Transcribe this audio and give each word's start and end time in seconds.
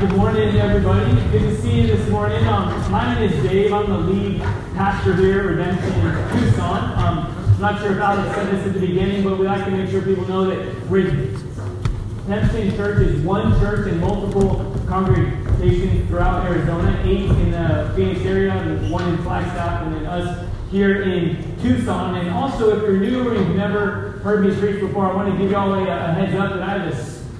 good 0.00 0.14
morning, 0.14 0.54
everybody. 0.56 1.10
Good 1.32 1.40
to 1.40 1.62
see 1.62 1.80
you 1.80 1.86
this 1.86 2.06
morning. 2.10 2.44
Um, 2.44 2.68
my 2.92 3.14
name 3.14 3.32
is 3.32 3.42
Dave. 3.42 3.72
I'm 3.72 3.88
the 3.88 3.96
lead 3.96 4.42
pastor 4.74 5.16
here 5.16 5.40
at 5.40 5.46
Redemption 5.46 5.90
Tucson. 6.38 6.98
Um, 6.98 7.34
I'm 7.54 7.60
not 7.60 7.80
sure 7.80 7.92
if 7.92 7.98
Alex 7.98 8.34
said 8.34 8.50
this 8.50 8.66
at 8.66 8.74
the 8.74 8.80
beginning, 8.80 9.24
but 9.24 9.38
we 9.38 9.46
like 9.46 9.64
to 9.64 9.70
make 9.70 9.88
sure 9.90 10.02
people 10.02 10.28
know 10.28 10.44
that 10.50 10.58
Redemption 10.90 12.76
Church 12.76 13.06
is 13.06 13.22
one 13.22 13.58
church 13.58 13.88
in 13.90 13.98
multiple 13.98 14.78
congregations 14.86 16.06
throughout 16.10 16.44
Arizona, 16.44 17.00
eight 17.02 17.30
in 17.30 17.52
the 17.52 17.90
Phoenix 17.96 18.20
area, 18.26 18.52
and 18.52 18.90
one 18.90 19.08
in 19.08 19.16
Flagstaff, 19.22 19.86
and 19.86 19.94
then 19.94 20.04
us 20.04 20.46
here 20.70 21.04
in 21.04 21.58
Tucson. 21.62 22.16
And 22.16 22.28
also, 22.30 22.76
if 22.76 22.82
you're 22.82 22.98
new 22.98 23.26
or 23.30 23.34
you've 23.34 23.56
never 23.56 24.20
heard 24.22 24.44
me 24.44 24.54
preach 24.56 24.78
before, 24.78 25.06
I 25.06 25.14
want 25.14 25.32
to 25.32 25.38
give 25.38 25.52
you 25.52 25.56
all 25.56 25.72
a, 25.72 25.84
a 25.84 26.12
heads 26.12 26.34
up 26.34 26.52
that 26.52 26.62
I 26.62 26.78
have 26.80 26.92
a 26.92 26.96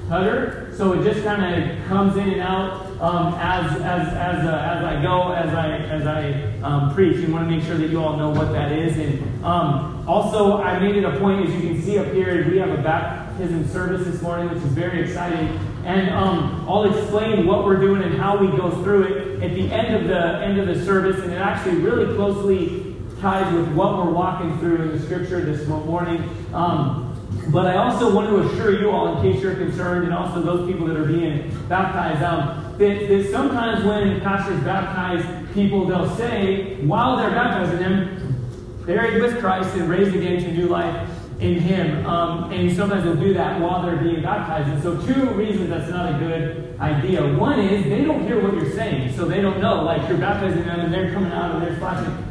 stutter. 0.07 0.66
So 0.77 0.93
it 0.93 1.05
just 1.11 1.25
kind 1.25 1.43
of 1.43 1.87
comes 1.87 2.19
in 2.19 2.29
and 2.29 2.41
out 2.43 2.85
um, 3.01 3.33
as, 3.39 3.81
as, 3.81 4.09
as, 4.09 4.45
uh, 4.45 4.75
as 4.77 4.85
I 4.85 5.03
go, 5.03 5.33
as 5.33 5.55
I, 5.55 5.71
as 5.71 6.07
I 6.07 6.59
um, 6.61 6.95
preach. 6.95 7.17
And 7.25 7.33
want 7.33 7.49
to 7.49 7.57
make 7.57 7.65
sure 7.65 7.79
that 7.79 7.89
you 7.89 8.03
all 8.03 8.19
know 8.19 8.29
what 8.29 8.53
that 8.53 8.73
is. 8.73 8.99
And 8.99 9.43
um, 9.43 10.05
also, 10.07 10.59
I 10.59 10.79
made 10.79 10.97
it 10.97 11.05
a 11.05 11.19
point, 11.19 11.49
as 11.49 11.55
you 11.55 11.61
can 11.61 11.81
see 11.81 11.99
up 11.99 12.13
here, 12.13 12.47
we 12.51 12.59
have 12.59 12.79
a 12.79 12.83
baptism 12.83 13.67
service 13.69 14.07
this 14.07 14.21
morning, 14.21 14.53
which 14.53 14.63
is 14.63 14.73
very 14.73 15.01
exciting. 15.01 15.59
And 15.87 16.11
um, 16.11 16.67
I'll 16.69 16.85
explain 16.85 17.47
what 17.47 17.65
we're 17.65 17.81
doing 17.81 18.03
and 18.03 18.15
how 18.21 18.37
we 18.37 18.49
go 18.49 18.71
through 18.83 19.05
it 19.05 19.43
at 19.43 19.55
the 19.55 19.73
end 19.73 19.95
of 19.95 20.09
the 20.09 20.45
end 20.45 20.59
of 20.59 20.67
the 20.67 20.85
service. 20.85 21.23
And 21.23 21.33
it 21.33 21.37
actually 21.37 21.77
really 21.77 22.15
closely 22.17 22.97
ties 23.23 23.51
with 23.55 23.73
what 23.73 23.97
we're 23.97 24.13
walking 24.13 24.59
through 24.59 24.83
in 24.83 24.99
the 24.99 25.01
scripture 25.01 25.41
this 25.41 25.67
morning. 25.67 26.29
Um, 26.53 27.06
but 27.49 27.67
I 27.67 27.77
also 27.77 28.15
want 28.15 28.29
to 28.29 28.41
assure 28.41 28.81
you 28.81 28.91
all, 28.91 29.17
in 29.17 29.33
case 29.33 29.43
you're 29.43 29.55
concerned, 29.55 30.05
and 30.05 30.15
also 30.15 30.43
those 30.43 30.71
people 30.71 30.87
that 30.87 30.97
are 30.97 31.05
being 31.05 31.51
baptized, 31.69 32.23
um, 32.23 32.75
that, 32.79 33.09
that 33.09 33.29
sometimes 33.31 33.85
when 33.85 34.21
pastors 34.21 34.61
baptize 34.63 35.25
people, 35.55 35.87
they'll 35.87 36.15
say, 36.17 36.77
while 36.83 37.17
they're 37.17 37.31
baptizing 37.31 37.79
them, 37.79 38.83
buried 38.85 39.23
with 39.23 39.39
Christ 39.39 39.75
and 39.77 39.89
raised 39.89 40.15
again 40.15 40.43
to 40.43 40.53
new 40.53 40.67
life 40.67 41.09
in 41.41 41.59
Him. 41.61 42.07
Um, 42.07 42.53
and 42.53 42.75
sometimes 42.75 43.05
they'll 43.05 43.17
do 43.17 43.35
that 43.35 43.61
while 43.61 43.83
they're 43.83 43.97
being 43.97 44.23
baptized. 44.23 44.69
And 44.69 44.83
so, 44.83 45.01
two 45.07 45.31
reasons 45.31 45.71
that's 45.71 45.91
not 45.91 46.15
a 46.15 46.19
good 46.19 46.79
idea. 46.81 47.27
One 47.37 47.61
is 47.61 47.85
they 47.85 48.05
don't 48.05 48.27
hear 48.27 48.43
what 48.43 48.55
you're 48.55 48.73
saying, 48.73 49.17
so 49.17 49.25
they 49.25 49.41
don't 49.41 49.61
know. 49.61 49.83
Like 49.83 50.09
you're 50.09 50.19
baptizing 50.19 50.65
them 50.65 50.81
and 50.81 50.93
they're 50.93 51.13
coming 51.13 51.33
out 51.33 51.55
and 51.55 51.63
they're 51.63 51.77
splashing 51.77 52.26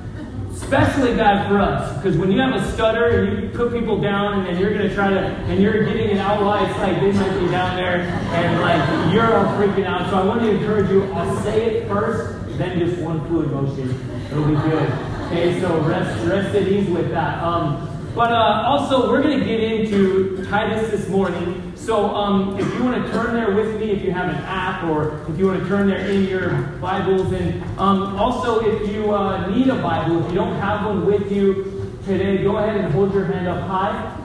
especially 0.56 1.16
bad 1.16 1.50
for 1.50 1.59
us 1.59 1.95
because 1.98 2.17
when 2.17 2.31
you 2.31 2.39
have 2.39 2.56
a 2.56 2.72
stutter 2.72 3.25
and 3.25 3.44
you 3.44 3.50
put 3.50 3.73
people 3.73 4.00
down 4.00 4.39
and 4.39 4.48
then 4.48 4.58
you're 4.58 4.73
to 4.73 4.94
try 4.95 5.09
to 5.09 5.20
and 5.20 5.61
you're 5.61 5.84
getting 5.84 6.09
it 6.09 6.17
out 6.17 6.42
while 6.42 6.64
it's 6.66 6.78
like 6.80 7.00
they 7.02 7.11
might 7.11 7.39
be 7.39 7.48
down 7.52 7.75
there 7.75 8.00
and 8.00 8.61
like 8.61 9.14
you're 9.14 9.36
all 9.36 9.45
freaking 9.58 9.86
out. 9.86 10.09
So 10.09 10.16
i 10.17 10.23
want 10.23 10.42
to 10.42 10.50
encourage 10.50 10.89
you 10.89 11.03
i'll 11.14 11.44
say 11.44 11.66
it 11.66 11.88
first 11.88 12.36
then 12.58 12.80
just 12.80 13.02
one 13.02 13.26
fluid 13.28 13.52
motion. 13.52 13.89
It'll 14.31 14.48
be 14.48 14.56
good. 14.56 14.89
Okay 15.28 15.59
so 15.59 15.81
rest 15.81 16.26
rest 16.26 16.56
at 16.56 16.67
ease 16.67 16.89
with 16.89 17.09
that. 17.11 17.44
Um, 17.44 17.95
but 18.16 18.31
uh, 18.31 18.63
also 18.66 19.11
we're 19.11 19.21
going 19.21 19.39
to 19.39 19.45
get 19.45 19.59
into 19.59 20.45
titus 20.49 20.89
this 20.89 21.09
morning 21.09 21.66
so 21.85 22.16
um, 22.16 22.58
if 22.58 22.73
you 22.73 22.83
want 22.83 23.05
to 23.05 23.11
turn 23.11 23.35
there 23.35 23.52
with 23.53 23.80
me, 23.80 23.91
if 23.91 24.02
you 24.02 24.09
have 24.09 24.30
an 24.30 24.41
app, 24.45 24.83
or 24.85 25.21
if 25.30 25.38
you 25.38 25.45
want 25.45 25.61
to 25.61 25.67
turn 25.67 25.85
there 25.85 25.99
in 25.99 26.23
your 26.23 26.49
Bibles, 26.81 27.31
and 27.31 27.61
um, 27.77 28.17
also 28.17 28.59
if 28.61 28.91
you 28.91 29.13
uh, 29.13 29.45
need 29.49 29.67
a 29.67 29.75
Bible, 29.75 30.25
if 30.25 30.31
you 30.31 30.36
don't 30.36 30.55
have 30.55 30.83
one 30.83 31.05
with 31.05 31.31
you 31.31 31.95
today, 32.03 32.41
go 32.41 32.58
ahead 32.58 32.77
and 32.77 32.91
hold 32.91 33.13
your 33.13 33.25
hand 33.25 33.47
up 33.47 33.67
high, 33.67 34.17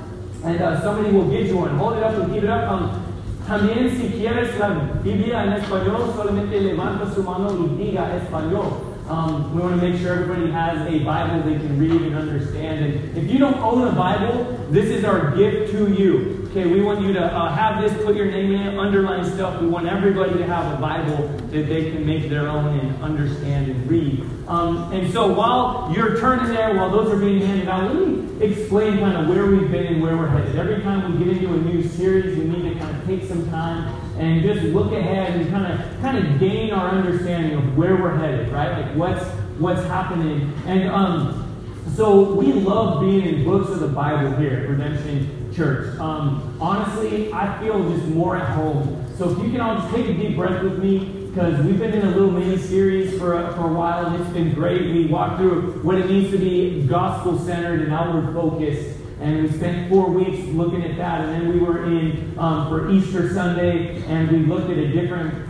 and 0.42 0.58
uh, 0.62 0.80
somebody 0.80 1.14
will 1.14 1.28
get 1.28 1.48
you 1.48 1.58
one. 1.58 1.76
Hold 1.76 1.98
it 1.98 2.02
up 2.02 2.14
and 2.14 2.32
keep 2.32 2.44
it 2.44 2.48
up. 2.48 2.70
Um, 2.70 3.04
también 3.46 3.90
si 3.94 4.08
quieres 4.08 4.58
la 4.58 4.70
Biblia 5.02 5.44
en 5.44 5.52
español, 5.52 6.14
solamente 6.16 6.58
levanta 6.62 7.12
su 7.14 7.22
mano 7.22 7.50
y 7.50 7.76
diga 7.76 8.16
español. 8.16 8.89
Um, 9.10 9.52
we 9.52 9.60
want 9.60 9.80
to 9.80 9.90
make 9.90 10.00
sure 10.00 10.12
everybody 10.12 10.52
has 10.52 10.86
a 10.86 11.00
Bible 11.00 11.42
they 11.42 11.58
can 11.58 11.76
read 11.80 12.00
and 12.00 12.14
understand. 12.14 12.84
And 12.84 13.18
if 13.18 13.28
you 13.28 13.40
don't 13.40 13.58
own 13.58 13.88
a 13.88 13.92
Bible, 13.92 14.44
this 14.70 14.86
is 14.86 15.04
our 15.04 15.36
gift 15.36 15.72
to 15.72 15.92
you. 15.92 16.46
Okay, 16.50 16.66
we 16.66 16.80
want 16.80 17.00
you 17.00 17.12
to 17.14 17.20
uh, 17.20 17.52
have 17.52 17.82
this, 17.82 17.92
put 18.04 18.14
your 18.14 18.26
name 18.26 18.52
in 18.52 18.60
it, 18.60 18.78
underline 18.78 19.24
stuff. 19.24 19.60
We 19.60 19.66
want 19.66 19.88
everybody 19.88 20.38
to 20.38 20.46
have 20.46 20.72
a 20.72 20.80
Bible 20.80 21.26
that 21.26 21.68
they 21.68 21.90
can 21.90 22.06
make 22.06 22.28
their 22.28 22.46
own 22.48 22.78
and 22.78 23.02
understand 23.02 23.68
and 23.72 23.90
read. 23.90 24.24
Um, 24.46 24.92
and 24.92 25.12
so 25.12 25.32
while 25.32 25.92
you're 25.92 26.18
turning 26.20 26.52
there, 26.52 26.76
while 26.76 26.90
those 26.90 27.12
are 27.12 27.18
being 27.18 27.40
handed 27.40 27.68
out, 27.68 27.92
let 27.92 28.06
me 28.06 28.44
explain 28.44 28.98
kind 28.98 29.16
of 29.16 29.28
where 29.28 29.46
we've 29.46 29.70
been 29.72 29.86
and 29.86 30.02
where 30.02 30.16
we're 30.16 30.28
headed. 30.28 30.56
Every 30.56 30.82
time 30.82 31.18
we 31.18 31.24
get 31.24 31.36
into 31.36 31.52
a 31.52 31.56
new 31.56 31.82
series, 31.82 32.38
we 32.38 32.44
need 32.44 32.69
to 32.69 32.69
take 33.06 33.24
some 33.24 33.48
time 33.50 33.94
and 34.18 34.42
just 34.42 34.62
look 34.66 34.92
ahead 34.92 35.38
and 35.40 35.50
kind 35.50 35.72
of 35.72 36.00
kind 36.00 36.18
of 36.18 36.40
gain 36.40 36.72
our 36.72 36.90
understanding 36.90 37.58
of 37.58 37.76
where 37.76 37.96
we're 37.96 38.16
headed, 38.16 38.48
right? 38.52 38.86
Like 38.86 38.96
what's 38.96 39.24
what's 39.58 39.82
happening. 39.82 40.52
And 40.66 40.88
um, 40.88 41.46
so 41.94 42.32
we 42.34 42.52
love 42.52 43.00
being 43.00 43.26
in 43.26 43.44
books 43.44 43.70
of 43.70 43.80
the 43.80 43.88
Bible 43.88 44.36
here 44.36 44.60
at 44.60 44.68
Redemption 44.68 45.52
church. 45.54 45.98
Um, 45.98 46.56
honestly, 46.60 47.32
I 47.32 47.60
feel 47.60 47.88
just 47.90 48.06
more 48.06 48.36
at 48.36 48.48
home. 48.50 49.06
So 49.16 49.30
if 49.30 49.38
you 49.38 49.50
can 49.50 49.60
all 49.60 49.76
just 49.76 49.94
take 49.94 50.06
a 50.06 50.14
deep 50.14 50.36
breath 50.36 50.62
with 50.62 50.78
me, 50.78 51.20
because 51.30 51.64
we've 51.64 51.78
been 51.78 51.92
in 51.92 52.04
a 52.06 52.10
little 52.10 52.30
mini 52.30 52.56
series 52.56 53.16
for 53.18 53.40
a, 53.40 53.54
for 53.54 53.70
a 53.70 53.72
while, 53.72 54.06
and 54.06 54.20
it's 54.20 54.32
been 54.32 54.52
great. 54.52 54.82
We 54.92 55.06
walked 55.06 55.38
through 55.38 55.82
what 55.82 55.96
it 55.96 56.06
means 56.06 56.30
to 56.32 56.38
be 56.38 56.86
gospel 56.88 57.38
centered 57.38 57.82
and 57.82 57.92
outward 57.92 58.34
focused. 58.34 58.99
And 59.20 59.42
we 59.42 59.50
spent 59.50 59.90
four 59.90 60.10
weeks 60.10 60.46
looking 60.48 60.82
at 60.82 60.96
that, 60.96 61.20
and 61.20 61.32
then 61.32 61.48
we 61.52 61.60
were 61.60 61.84
in 61.84 62.34
um, 62.38 62.68
for 62.68 62.90
Easter 62.90 63.32
Sunday, 63.34 64.02
and 64.04 64.30
we 64.30 64.38
looked 64.38 64.70
at 64.70 64.78
a 64.78 64.88
different 64.88 65.46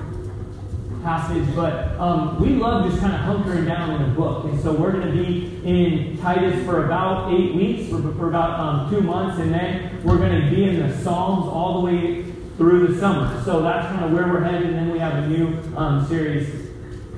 passage, 1.04 1.47
but 1.54 1.98
um, 1.98 2.41
we 2.41 2.50
love 2.50 2.91
just 2.91 3.00
kind 3.00 3.14
of 3.14 3.20
hunkering 3.20 3.66
down 3.66 3.91
in 3.91 4.10
a 4.10 4.14
book. 4.14 4.44
And 4.44 4.60
so 4.60 4.72
we're 4.72 4.92
going 4.92 5.06
to 5.06 5.12
be 5.12 5.60
in 5.64 6.19
Titus 6.19 6.64
for 6.64 6.84
about 6.86 7.32
eight 7.32 7.54
weeks, 7.54 7.88
for, 7.88 8.03
for 8.14 8.28
about 8.28 8.59
um, 8.59 8.91
two 8.91 9.00
months, 9.00 9.38
and 9.41 9.54
then 9.54 10.03
we're 10.03 10.19
going 10.19 10.42
to 10.42 10.50
be 10.50 10.64
in 10.64 10.80
the 10.80 10.97
Psalms 10.98 11.47
all 11.47 11.80
the 11.80 11.86
way 11.86 12.25
through 12.56 12.88
the 12.88 13.00
summer. 13.00 13.41
So 13.44 13.62
that's 13.62 13.86
kind 13.86 14.04
of 14.04 14.12
where 14.12 14.26
we're 14.26 14.42
headed, 14.42 14.64
and 14.64 14.75
then 14.75 14.91
we 14.91 14.98
have 14.98 15.14
a 15.14 15.26
new 15.28 15.59
um, 15.76 16.06
series 16.09 16.59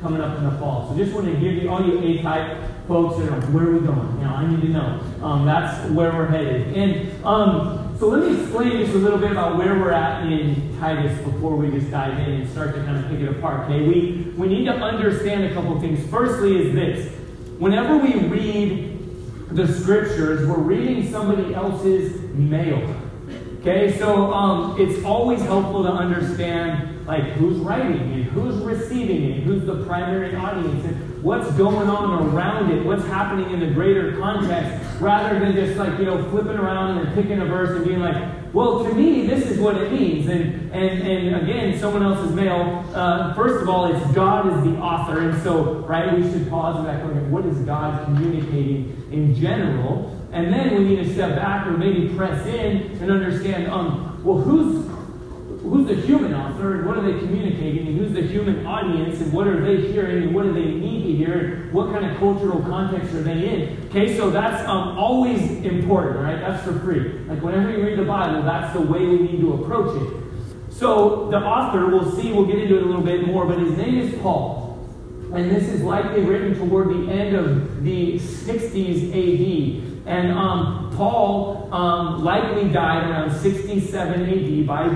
coming 0.02 0.20
up 0.20 0.36
in 0.36 0.44
the 0.44 0.50
fall. 0.58 0.88
So 0.88 0.96
just 0.96 1.14
want 1.14 1.26
to 1.26 1.32
give 1.32 1.54
you, 1.62 1.70
all 1.70 1.86
you 1.86 1.98
A-type 1.98 2.58
folks 2.86 3.18
that 3.18 3.30
are, 3.30 3.40
where 3.52 3.68
are 3.68 3.72
we 3.72 3.86
going? 3.86 4.18
You 4.18 4.24
know, 4.24 4.34
I 4.34 4.46
need 4.46 4.60
to 4.60 4.68
know. 4.68 5.00
Um, 5.22 5.46
that's 5.46 5.88
where 5.90 6.12
we're 6.12 6.26
headed. 6.26 6.76
And 6.76 7.24
um, 7.24 7.96
so 7.98 8.08
let 8.08 8.28
me 8.28 8.42
explain 8.42 8.78
just 8.78 8.94
a 8.94 8.98
little 8.98 9.18
bit 9.18 9.30
about 9.30 9.56
where 9.56 9.78
we're 9.78 9.92
at 9.92 10.26
in 10.30 10.76
Titus 10.78 11.16
before 11.22 11.56
we 11.56 11.70
just 11.70 11.90
dive 11.90 12.18
in 12.18 12.40
and 12.40 12.50
start 12.50 12.74
to 12.74 12.82
kind 12.82 13.02
of 13.02 13.10
pick 13.10 13.20
it 13.20 13.28
apart. 13.28 13.70
Okay, 13.70 13.86
we, 13.86 14.32
we 14.36 14.48
need 14.48 14.64
to 14.64 14.72
understand 14.72 15.44
a 15.44 15.54
couple 15.54 15.80
things. 15.80 16.04
Firstly, 16.10 16.66
is 16.66 16.74
this 16.74 17.14
whenever 17.58 17.96
we 17.96 18.14
read 18.26 18.98
the 19.50 19.68
scriptures, 19.68 20.46
we're 20.48 20.58
reading 20.58 21.10
somebody 21.10 21.54
else's 21.54 22.20
mail. 22.34 23.01
Okay, 23.62 23.96
so 23.96 24.32
um, 24.32 24.74
it's 24.80 25.04
always 25.04 25.40
helpful 25.42 25.84
to 25.84 25.88
understand 25.88 27.06
like 27.06 27.22
who's 27.34 27.58
writing 27.58 28.12
it, 28.12 28.24
who's 28.24 28.56
receiving 28.56 29.30
it, 29.30 29.44
who's 29.44 29.64
the 29.64 29.84
primary 29.84 30.34
audience, 30.34 30.84
and 30.84 31.22
what's 31.22 31.48
going 31.52 31.88
on 31.88 32.34
around 32.34 32.72
it, 32.72 32.84
what's 32.84 33.04
happening 33.04 33.48
in 33.52 33.60
the 33.60 33.68
greater 33.68 34.18
context, 34.18 35.00
rather 35.00 35.38
than 35.38 35.54
just 35.54 35.78
like 35.78 35.96
you 36.00 36.06
know 36.06 36.28
flipping 36.30 36.56
around 36.56 37.06
and 37.06 37.14
picking 37.14 37.40
a 37.40 37.44
verse 37.44 37.70
and 37.76 37.86
being 37.86 38.00
like, 38.00 38.52
well, 38.52 38.82
to 38.82 38.92
me 38.94 39.28
this 39.28 39.48
is 39.48 39.60
what 39.60 39.76
it 39.76 39.92
means, 39.92 40.28
and 40.28 40.72
and 40.72 41.06
and 41.06 41.36
again, 41.48 41.78
someone 41.78 42.02
else's 42.02 42.34
mail. 42.34 42.84
Uh, 42.92 43.32
first 43.34 43.62
of 43.62 43.68
all, 43.68 43.94
it's 43.94 44.12
God 44.12 44.48
is 44.48 44.64
the 44.64 44.76
author, 44.80 45.20
and 45.20 45.40
so 45.44 45.86
right, 45.86 46.12
we 46.12 46.28
should 46.32 46.50
pause 46.50 46.78
and 46.78 46.86
back. 46.88 47.00
What 47.30 47.46
is 47.46 47.58
God 47.60 48.06
communicating 48.06 49.06
in 49.12 49.36
general? 49.36 50.18
And 50.32 50.52
then 50.52 50.74
we 50.74 50.84
need 50.84 51.04
to 51.04 51.12
step 51.12 51.36
back 51.36 51.66
or 51.66 51.72
maybe 51.72 52.08
press 52.14 52.46
in 52.46 52.98
and 53.02 53.10
understand, 53.10 53.68
um, 53.68 54.22
well, 54.24 54.38
who's 54.38 54.90
who's 55.62 55.86
the 55.86 55.94
human 55.94 56.34
author 56.34 56.78
and 56.78 56.86
what 56.86 56.98
are 56.98 57.02
they 57.02 57.18
communicating 57.20 57.86
and 57.86 57.98
who's 57.98 58.12
the 58.12 58.22
human 58.22 58.66
audience 58.66 59.20
and 59.20 59.32
what 59.32 59.46
are 59.46 59.64
they 59.64 59.92
hearing 59.92 60.24
and 60.24 60.34
what 60.34 60.42
do 60.42 60.52
they 60.52 60.64
need 60.64 61.04
to 61.04 61.12
hear 61.16 61.38
and 61.38 61.72
what 61.72 61.92
kind 61.92 62.04
of 62.04 62.16
cultural 62.18 62.60
context 62.62 63.14
are 63.14 63.22
they 63.22 63.48
in? 63.48 63.86
Okay 63.88 64.16
so 64.16 64.28
that's 64.28 64.66
um, 64.68 64.98
always 64.98 65.40
important 65.64 66.18
right? 66.18 66.40
That's 66.40 66.64
for 66.64 66.78
free. 66.80 67.10
Like 67.28 67.40
whenever 67.42 67.70
you 67.70 67.82
read 67.84 67.96
the 67.96 68.04
bible 68.04 68.42
that's 68.42 68.72
the 68.72 68.80
way 68.80 69.06
we 69.06 69.18
need 69.18 69.40
to 69.40 69.54
approach 69.54 70.02
it. 70.02 70.72
So 70.72 71.30
the 71.30 71.38
author 71.38 71.86
we'll 71.86 72.10
see 72.10 72.32
we'll 72.32 72.46
get 72.46 72.58
into 72.58 72.78
it 72.78 72.82
a 72.82 72.86
little 72.86 73.02
bit 73.02 73.24
more 73.24 73.46
but 73.46 73.58
his 73.60 73.76
name 73.76 73.98
is 73.98 74.20
paul. 74.20 74.78
And 75.32 75.48
this 75.48 75.68
is 75.68 75.82
likely 75.82 76.22
written 76.22 76.56
toward 76.56 76.88
the 76.88 77.10
end 77.10 77.36
of 77.36 77.84
the 77.84 78.18
60s 78.18 79.10
ad 79.12 79.91
and 80.06 80.32
um, 80.32 80.92
Paul 80.96 81.72
um, 81.72 82.24
likely 82.24 82.68
died 82.68 83.08
around 83.08 83.30
67 83.40 84.22
AD 84.22 84.66
by 84.66 84.88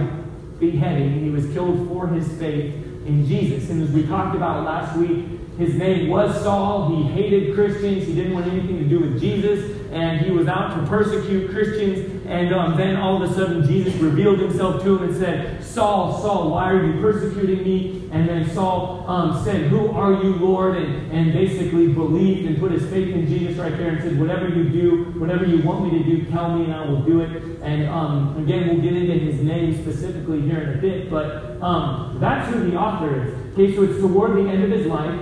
beheading. 0.59 1.23
He 1.23 1.31
was 1.31 1.47
killed 1.53 1.89
for 1.89 2.09
his 2.09 2.27
faith 2.39 2.75
in 3.07 3.27
Jesus. 3.27 3.71
And 3.71 3.83
as 3.83 3.91
we 3.91 4.07
talked 4.07 4.35
about 4.35 4.65
last 4.65 4.97
week, 4.97 5.27
his 5.59 5.75
name 5.75 6.09
was 6.09 6.43
Saul. 6.43 6.95
He 6.95 7.11
hated 7.13 7.55
Christians. 7.55 8.07
He 8.07 8.15
didn't 8.15 8.35
want 8.35 8.47
anything 8.47 8.79
to 8.79 8.85
do 8.85 9.01
with 9.01 9.21
Jesus. 9.21 9.73
And 9.91 10.21
he 10.21 10.31
was 10.31 10.49
out 10.49 10.79
to 10.79 10.87
persecute 10.87 11.51
Christians 11.51 12.23
And 12.27 12.53
um, 12.53 12.77
then 12.77 12.97
all 12.97 13.23
of 13.23 13.31
a 13.31 13.33
sudden, 13.33 13.67
Jesus 13.67 13.95
revealed 13.95 14.41
himself 14.41 14.83
to 14.83 14.99
him 14.99 15.09
and 15.09 15.17
said, 15.17 15.65
Saul, 15.65 16.21
Saul, 16.21 16.51
why 16.51 16.71
are 16.71 16.85
you 16.85 17.01
persecuting 17.01 17.63
me? 17.63 18.06
And 18.13 18.29
then 18.29 18.49
Saul 18.51 19.05
um, 19.09 19.43
said, 19.45 19.69
Who 19.69 19.91
are 19.91 20.13
you, 20.13 20.35
Lord? 20.35 20.77
And, 20.77 21.11
and 21.13 21.33
basically 21.33 21.89
believed 21.89 22.47
and 22.47 22.59
put 22.59 22.73
his 22.73 22.89
faith 22.91 23.15
in 23.15 23.27
Jesus 23.27 23.57
right 23.59 23.77
there 23.77 23.91
and 23.91 24.03
said, 24.03 24.19
Whatever 24.19 24.49
you 24.49 24.69
do, 24.69 25.05
whatever 25.19 25.45
you 25.45 25.63
want 25.63 25.85
me 25.85 25.99
to 25.99 26.05
do, 26.05 26.25
tell 26.31 26.57
me 26.57 26.65
and 26.65 26.75
I 26.75 26.87
will 26.87 27.03
do 27.03 27.21
it. 27.21 27.43
And 27.63 27.89
um, 27.89 28.37
again, 28.43 28.69
we'll 28.69 28.83
get 28.83 28.95
into 28.95 29.15
his 29.15 29.41
name 29.43 29.75
specifically 29.83 30.41
here 30.41 30.61
in 30.61 30.79
a 30.79 30.81
bit, 30.81 31.11
but 31.11 31.61
um, 31.63 32.19
that's 32.21 32.53
who 32.53 32.71
the 32.71 32.77
author 32.77 33.25
is. 33.25 33.35
Okay, 33.53 33.75
so 33.75 33.83
it's 33.83 33.99
toward 33.99 34.37
the 34.37 34.49
end 34.49 34.63
of 34.65 34.71
his 34.71 34.87
life. 34.87 35.21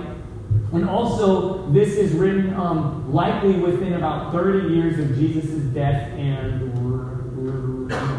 And 0.73 0.89
also, 0.89 1.69
this 1.71 1.95
is 1.95 2.11
written 2.13 2.53
um, 2.55 3.13
likely 3.13 3.53
within 3.53 3.93
about 3.93 4.33
30 4.33 4.73
years 4.73 4.99
of 4.99 5.15
Jesus' 5.17 5.61
death 5.73 6.11
and 6.11 6.75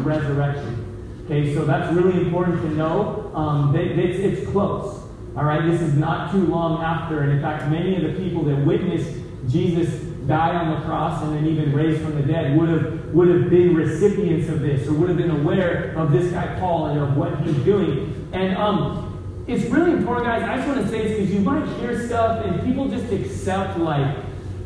resurrection. 0.03 0.86
Okay, 1.29 1.53
so 1.53 1.65
that's 1.65 1.93
really 1.93 2.21
important 2.21 2.61
to 2.61 2.69
know. 2.69 3.29
Um, 3.35 3.75
it's, 3.75 4.17
it's 4.17 4.49
close. 4.49 5.03
All 5.35 5.43
right, 5.43 5.69
this 5.69 5.81
is 5.81 5.93
not 5.93 6.31
too 6.31 6.45
long 6.45 6.81
after. 6.81 7.21
And 7.21 7.33
in 7.33 7.41
fact, 7.41 7.69
many 7.69 7.97
of 7.97 8.01
the 8.01 8.17
people 8.17 8.45
that 8.45 8.55
witnessed 8.65 9.11
Jesus 9.49 9.89
die 10.25 10.55
on 10.55 10.79
the 10.79 10.85
cross 10.85 11.21
and 11.23 11.35
then 11.35 11.45
even 11.45 11.73
raised 11.73 12.01
from 12.01 12.15
the 12.15 12.21
dead 12.21 12.57
would 12.57 12.69
have 12.69 13.13
would 13.13 13.27
have 13.27 13.49
been 13.49 13.75
recipients 13.75 14.49
of 14.49 14.61
this 14.61 14.87
or 14.87 14.93
would 14.93 15.09
have 15.09 15.17
been 15.17 15.31
aware 15.31 15.93
of 15.97 16.13
this 16.13 16.31
guy 16.31 16.57
Paul 16.59 16.87
and 16.87 16.99
of 16.99 17.17
what 17.17 17.37
he's 17.41 17.55
doing. 17.57 18.29
And 18.31 18.57
um, 18.57 19.43
it's 19.47 19.65
really 19.65 19.91
important, 19.91 20.27
guys. 20.27 20.43
I 20.43 20.55
just 20.55 20.67
want 20.67 20.81
to 20.81 20.87
say 20.89 21.07
this 21.07 21.17
because 21.17 21.33
you 21.33 21.41
might 21.41 21.67
hear 21.79 22.07
stuff 22.07 22.45
and 22.45 22.61
people 22.63 22.87
just 22.87 23.11
accept, 23.11 23.77
like, 23.79 24.15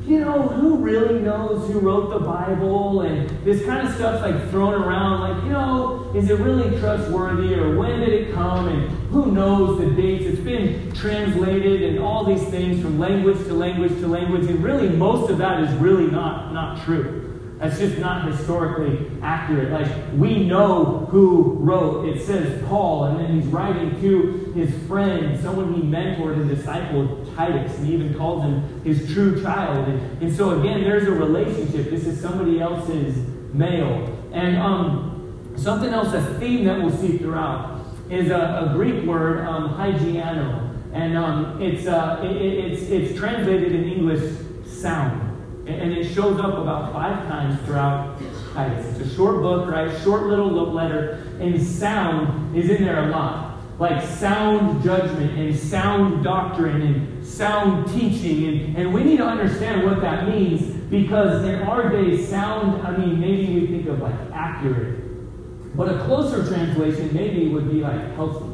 you 0.06 0.20
know, 0.20 0.42
who 0.42 0.78
really 0.78 1.20
knows 1.20 1.72
who 1.72 1.80
wrote 1.80 2.10
the 2.10 2.20
Bible? 2.20 3.02
And 3.02 3.30
this 3.46 3.66
kind 3.66 3.88
of 3.88 3.94
stuff's 3.94 4.22
like 4.22 4.50
thrown 4.50 4.74
around, 4.74 5.22
like, 5.22 5.44
you 5.44 5.52
know, 5.52 6.12
is 6.16 6.30
it 6.30 6.40
really 6.40 6.78
trustworthy 6.80 7.54
or 7.56 7.78
when 7.78 8.00
did 8.00 8.10
it 8.10 8.34
come? 8.34 8.68
And 8.68 8.90
who 9.10 9.32
knows 9.32 9.80
the 9.80 9.92
dates? 9.92 10.26
It's 10.26 10.40
been 10.40 10.92
translated 10.94 11.84
and 11.84 12.00
all 12.00 12.26
these 12.26 12.44
things 12.50 12.82
from 12.82 13.00
language 13.00 13.38
to 13.48 13.54
language 13.54 13.94
to 14.00 14.08
language. 14.08 14.48
And 14.48 14.64
really, 14.64 14.90
most 14.90 15.30
of 15.30 15.38
that 15.38 15.64
is 15.64 15.74
really 15.76 16.08
not, 16.08 16.54
not 16.54 16.84
true. 16.84 17.28
That's 17.60 17.78
just 17.78 18.00
not 18.00 18.28
historically 18.32 19.08
accurate. 19.22 19.70
Like, 19.70 19.88
we 20.16 20.48
know 20.48 21.08
who 21.12 21.58
wrote. 21.60 22.10
It 22.10 22.26
says 22.26 22.60
Paul, 22.68 23.04
and 23.04 23.20
then 23.20 23.40
he's 23.40 23.46
writing 23.46 24.02
to 24.02 24.41
his 24.54 24.72
friend, 24.88 25.40
someone 25.42 25.74
he 25.74 25.82
mentored 25.82 26.34
and 26.34 26.50
discipled, 26.50 27.36
Titus, 27.36 27.78
and 27.78 27.88
he 27.88 27.94
even 27.94 28.14
calls 28.16 28.44
him 28.44 28.82
his 28.84 29.12
true 29.14 29.42
child. 29.42 29.88
And, 29.88 30.22
and 30.22 30.36
so, 30.36 30.60
again, 30.60 30.82
there's 30.82 31.08
a 31.08 31.12
relationship. 31.12 31.90
This 31.90 32.06
is 32.06 32.20
somebody 32.20 32.60
else's 32.60 33.18
mail. 33.54 34.18
And 34.34 34.58
um, 34.58 35.54
something 35.58 35.90
else, 35.90 36.14
a 36.14 36.22
theme 36.40 36.66
that 36.66 36.80
we'll 36.80 36.96
see 36.96 37.18
throughout, 37.18 37.86
is 38.10 38.30
a, 38.30 38.70
a 38.70 38.74
Greek 38.74 39.06
word, 39.06 39.46
um, 39.46 39.74
hygiano. 39.76 40.70
And 40.94 41.18
um, 41.18 41.62
it's, 41.62 41.88
uh, 41.88 42.22
it, 42.24 42.36
it's, 42.36 42.82
it's 42.84 43.18
translated 43.18 43.72
in 43.74 43.86
English 43.86 44.38
sound. 44.66 45.30
And 45.68 45.94
it 45.94 46.12
shows 46.14 46.40
up 46.40 46.58
about 46.58 46.92
five 46.92 47.28
times 47.28 47.62
throughout 47.66 48.20
Titus. 48.54 48.86
It's 48.98 49.12
a 49.12 49.16
short 49.16 49.42
book, 49.42 49.70
right? 49.70 49.90
Short 50.02 50.24
little 50.24 50.50
letter. 50.50 51.24
And 51.40 51.62
sound 51.62 52.58
is 52.58 52.70
in 52.70 52.84
there 52.84 53.08
a 53.08 53.12
lot. 53.12 53.51
Like 53.82 54.04
sound 54.04 54.84
judgment 54.84 55.40
and 55.40 55.58
sound 55.58 56.24
doctrine 56.24 56.84
and 56.84 57.26
sound 57.26 57.92
teaching. 57.92 58.48
And, 58.48 58.78
and 58.78 58.94
we 58.94 59.04
need 59.04 59.18
to 59.18 59.26
understand 59.26 59.84
what 59.84 60.02
that 60.02 60.30
means 60.30 60.62
because 60.92 61.44
in 61.46 61.64
our 61.64 61.90
day, 61.90 62.24
sound, 62.24 62.86
I 62.86 62.96
mean, 62.96 63.20
maybe 63.20 63.60
we 63.60 63.66
think 63.66 63.88
of 63.88 64.00
like 64.00 64.14
accurate. 64.32 65.76
But 65.76 65.90
a 65.96 65.98
closer 66.04 66.48
translation 66.48 67.10
maybe 67.12 67.48
would 67.48 67.72
be 67.72 67.82
like 67.82 68.14
healthy 68.14 68.46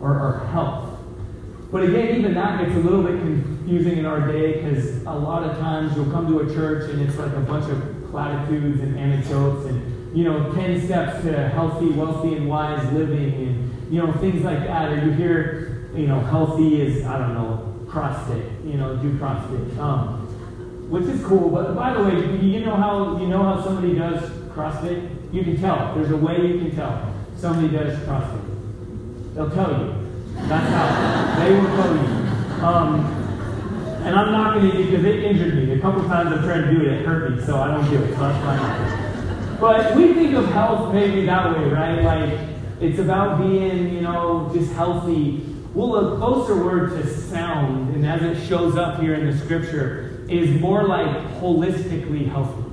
or, 0.00 0.12
or 0.12 0.48
health. 0.50 1.00
But 1.70 1.82
again, 1.82 2.16
even 2.16 2.32
that 2.32 2.64
gets 2.64 2.74
a 2.76 2.80
little 2.80 3.02
bit 3.02 3.20
confusing 3.20 3.98
in 3.98 4.06
our 4.06 4.26
day 4.26 4.54
because 4.54 5.02
a 5.02 5.12
lot 5.12 5.42
of 5.42 5.58
times 5.58 5.94
you'll 5.94 6.10
come 6.10 6.28
to 6.28 6.38
a 6.38 6.54
church 6.54 6.90
and 6.90 7.02
it's 7.06 7.18
like 7.18 7.34
a 7.34 7.40
bunch 7.40 7.70
of 7.70 8.10
platitudes 8.10 8.80
and 8.80 8.98
anecdotes 8.98 9.66
and, 9.66 10.16
you 10.16 10.24
know, 10.24 10.50
10 10.54 10.86
steps 10.86 11.22
to 11.24 11.48
healthy, 11.50 11.90
wealthy, 11.90 12.36
and 12.36 12.48
wise 12.48 12.90
living 12.94 13.34
and, 13.34 13.75
you 13.90 14.02
know, 14.02 14.12
things 14.14 14.42
like 14.44 14.60
that. 14.66 14.92
Or 14.92 15.04
you 15.04 15.12
hear, 15.12 15.88
you 15.94 16.06
know, 16.06 16.20
healthy 16.20 16.80
is, 16.80 17.04
I 17.04 17.18
don't 17.18 17.34
know, 17.34 17.74
CrossFit, 17.86 18.64
you 18.64 18.74
know, 18.74 18.96
do 18.96 19.12
CrossFit. 19.18 19.78
Um, 19.78 20.22
which 20.90 21.04
is 21.04 21.24
cool. 21.24 21.50
But 21.50 21.74
by 21.74 21.94
the 21.94 22.02
way, 22.04 22.38
you 22.40 22.64
know 22.64 22.76
how 22.76 23.18
you 23.18 23.26
know 23.26 23.42
how 23.42 23.62
somebody 23.62 23.94
does 23.94 24.22
CrossFit? 24.54 25.10
You 25.32 25.42
can 25.42 25.60
tell. 25.60 25.94
There's 25.94 26.10
a 26.10 26.16
way 26.16 26.46
you 26.46 26.58
can 26.58 26.76
tell 26.76 27.12
somebody 27.36 27.68
does 27.68 27.98
CrossFit. 28.00 29.34
They'll 29.34 29.50
tell 29.50 29.70
you. 29.70 30.06
That's 30.48 30.70
how 30.70 31.44
they 31.44 31.52
will 31.52 31.66
tell 31.76 31.94
you. 31.94 32.64
Um, 32.64 33.16
and 34.04 34.14
I'm 34.14 34.30
not 34.30 34.54
going 34.54 34.70
to 34.70 34.84
because 34.84 35.04
it 35.04 35.24
injured 35.24 35.54
me. 35.56 35.72
A 35.72 35.80
couple 35.80 36.02
times 36.04 36.32
I've 36.32 36.44
tried 36.44 36.62
to 36.62 36.70
do 36.70 36.82
it, 36.82 36.92
it 36.92 37.04
hurt 37.04 37.32
me, 37.32 37.44
so 37.44 37.60
I 37.60 37.68
don't 37.68 37.90
do 37.90 38.02
it. 38.02 38.10
So 38.10 38.16
fine. 38.16 39.58
But 39.60 39.96
we 39.96 40.14
think 40.14 40.34
of 40.34 40.46
health 40.52 40.94
maybe 40.94 41.26
that 41.26 41.56
way, 41.56 41.64
right? 41.68 42.02
Like 42.02 42.55
it's 42.80 42.98
about 42.98 43.38
being, 43.38 43.92
you 43.92 44.00
know, 44.00 44.50
just 44.54 44.72
healthy. 44.72 45.44
Well, 45.74 46.14
a 46.14 46.16
closer 46.18 46.56
word 46.56 46.90
to 46.90 47.06
sound, 47.06 47.94
and 47.94 48.06
as 48.06 48.22
it 48.22 48.46
shows 48.46 48.76
up 48.76 49.00
here 49.00 49.14
in 49.14 49.26
the 49.26 49.36
scripture, 49.36 50.24
is 50.28 50.60
more 50.60 50.84
like 50.84 51.08
holistically 51.40 52.28
healthy. 52.28 52.64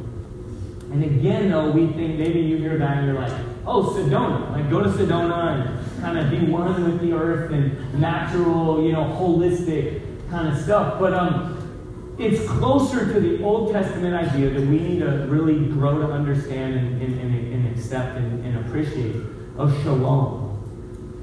And 0.91 1.03
again, 1.03 1.49
though, 1.49 1.71
we 1.71 1.87
think 1.87 2.19
maybe 2.19 2.39
you 2.39 2.57
hear 2.57 2.77
that 2.77 2.97
and 2.97 3.07
you're 3.07 3.19
like, 3.19 3.33
oh, 3.65 3.95
Sedona. 3.95 4.51
Like 4.51 4.69
go 4.69 4.83
to 4.83 4.89
Sedona 4.89 5.67
and 5.67 6.01
kind 6.01 6.19
of 6.19 6.29
be 6.29 6.45
one 6.51 6.83
with 6.83 7.01
the 7.01 7.13
earth 7.13 7.51
and 7.51 7.99
natural, 7.99 8.83
you 8.83 8.91
know, 8.91 9.03
holistic 9.03 10.01
kind 10.29 10.47
of 10.47 10.61
stuff. 10.61 10.99
But 10.99 11.13
um, 11.13 12.15
it's 12.19 12.47
closer 12.47 13.11
to 13.11 13.19
the 13.19 13.43
Old 13.43 13.71
Testament 13.71 14.13
idea 14.13 14.51
that 14.51 14.61
we 14.61 14.79
need 14.79 14.99
to 14.99 15.25
really 15.29 15.65
grow 15.67 15.97
to 15.99 16.13
understand 16.13 16.75
and, 16.75 17.01
and, 17.01 17.19
and, 17.19 17.53
and 17.53 17.75
accept 17.75 18.17
and, 18.17 18.45
and, 18.45 18.65
appreciate 18.65 19.15
of 19.57 19.73
shalom. 19.83 20.41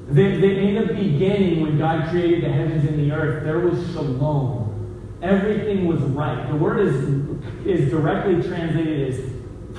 That, 0.09 0.23
in 0.23 0.75
the 0.75 0.93
beginning, 0.93 1.61
when 1.61 1.79
God 1.79 2.09
created 2.11 2.45
the 2.45 2.53
heavens 2.53 2.85
and 2.85 2.99
the 2.99 3.13
earth, 3.15 3.45
there 3.45 3.61
was 3.61 3.79
shalom. 3.93 5.19
Everything 5.23 5.87
was 5.87 6.01
right. 6.01 6.49
The 6.49 6.57
word 6.57 6.81
is, 6.87 7.67
is 7.67 7.91
directly 7.91 8.43
translated 8.43 9.13
as 9.13 9.31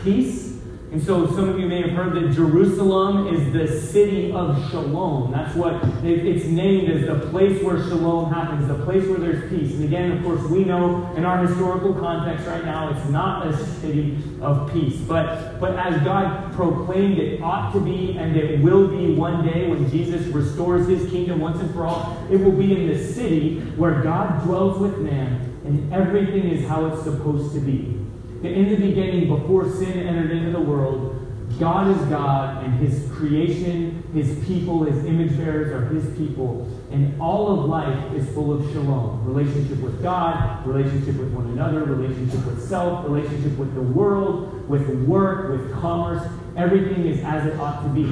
peace 0.03 0.50
and 0.92 1.02
so 1.02 1.26
some 1.28 1.48
of 1.48 1.58
you 1.58 1.68
may 1.68 1.82
have 1.84 1.92
heard 1.92 2.14
that 2.16 2.34
Jerusalem 2.34 3.34
is 3.34 3.54
the 3.54 3.80
city 3.80 4.34
of 4.34 4.70
shalom. 4.70 5.32
That's 5.32 5.56
what 5.56 5.76
it's 6.04 6.46
named 6.48 6.90
as 6.90 7.08
the 7.08 7.30
place 7.30 7.64
where 7.64 7.82
shalom 7.84 8.30
happens, 8.30 8.68
the 8.68 8.84
place 8.84 9.08
where 9.08 9.18
there's 9.18 9.50
peace. 9.50 9.72
And 9.75 9.86
again, 9.86 10.12
of 10.12 10.22
course, 10.22 10.42
we 10.50 10.65
know 10.65 11.10
in 11.15 11.24
our 11.24 11.48
historical 11.48 11.94
context 11.94 12.46
right 12.46 12.65
now, 12.65 12.89
it's 12.89 13.10
not 13.10 13.48
a 13.48 13.65
city 13.77 14.18
of 14.42 14.70
peace. 14.74 14.98
But, 14.98 15.62
but 15.62 15.80
as 15.80 16.04
God 16.04 16.51
proclaimed 16.51 17.20
it 17.20 17.42
ought 17.42 17.72
to 17.72 17.80
be 17.80 18.18
and 18.18 18.36
it 18.36 18.60
will 18.60 18.89
be 18.89 19.13
one 19.15 19.46
day 19.46 19.70
when 19.70 19.89
Jesus 19.89 20.27
restores 20.27 20.89
his 20.89 21.10
kingdom 21.10 21.39
once 21.39 21.62
and 21.62 21.74
for 21.74 21.86
all, 21.86 22.22
it 22.30 22.36
will 22.36 22.51
be 22.51 22.74
in 22.74 22.88
the 22.88 23.01
city 23.01 23.62
where 23.77 24.01
God 24.01 24.44
dwells 24.44 24.77
with 24.77 24.98
man 24.98 25.58
and 25.63 25.94
everything 25.94 26.50
is 26.50 26.68
how 26.68 26.88
it's 26.88 27.04
supposed 27.04 27.54
to 27.54 27.62
be 27.62 28.00
that 28.41 28.51
in 28.51 28.69
the 28.69 28.75
beginning, 28.75 29.27
before 29.27 29.69
sin 29.69 30.00
entered 30.00 30.31
into 30.31 30.51
the 30.51 30.60
world, 30.60 31.17
God 31.60 31.95
is 31.95 32.01
God, 32.07 32.63
and 32.63 32.74
His 32.79 33.10
creation, 33.12 34.03
His 34.13 34.43
people, 34.45 34.83
His 34.83 35.05
image 35.05 35.38
bearers 35.38 35.71
are 35.71 35.86
His 35.93 36.17
people. 36.17 36.67
And 36.91 37.21
all 37.21 37.60
of 37.60 37.69
life 37.69 38.13
is 38.13 38.27
full 38.33 38.51
of 38.51 38.63
shalom 38.71 39.24
relationship 39.25 39.79
with 39.79 40.01
God, 40.01 40.65
relationship 40.65 41.15
with 41.17 41.31
one 41.31 41.48
another, 41.48 41.83
relationship 41.83 42.45
with 42.45 42.67
self, 42.67 43.05
relationship 43.05 43.57
with 43.57 43.74
the 43.75 43.81
world, 43.81 44.67
with 44.67 44.89
work, 45.05 45.51
with 45.51 45.71
commerce. 45.74 46.27
Everything 46.57 47.05
is 47.05 47.24
as 47.24 47.45
it 47.45 47.60
ought 47.60 47.83
to 47.83 47.89
be. 47.89 48.12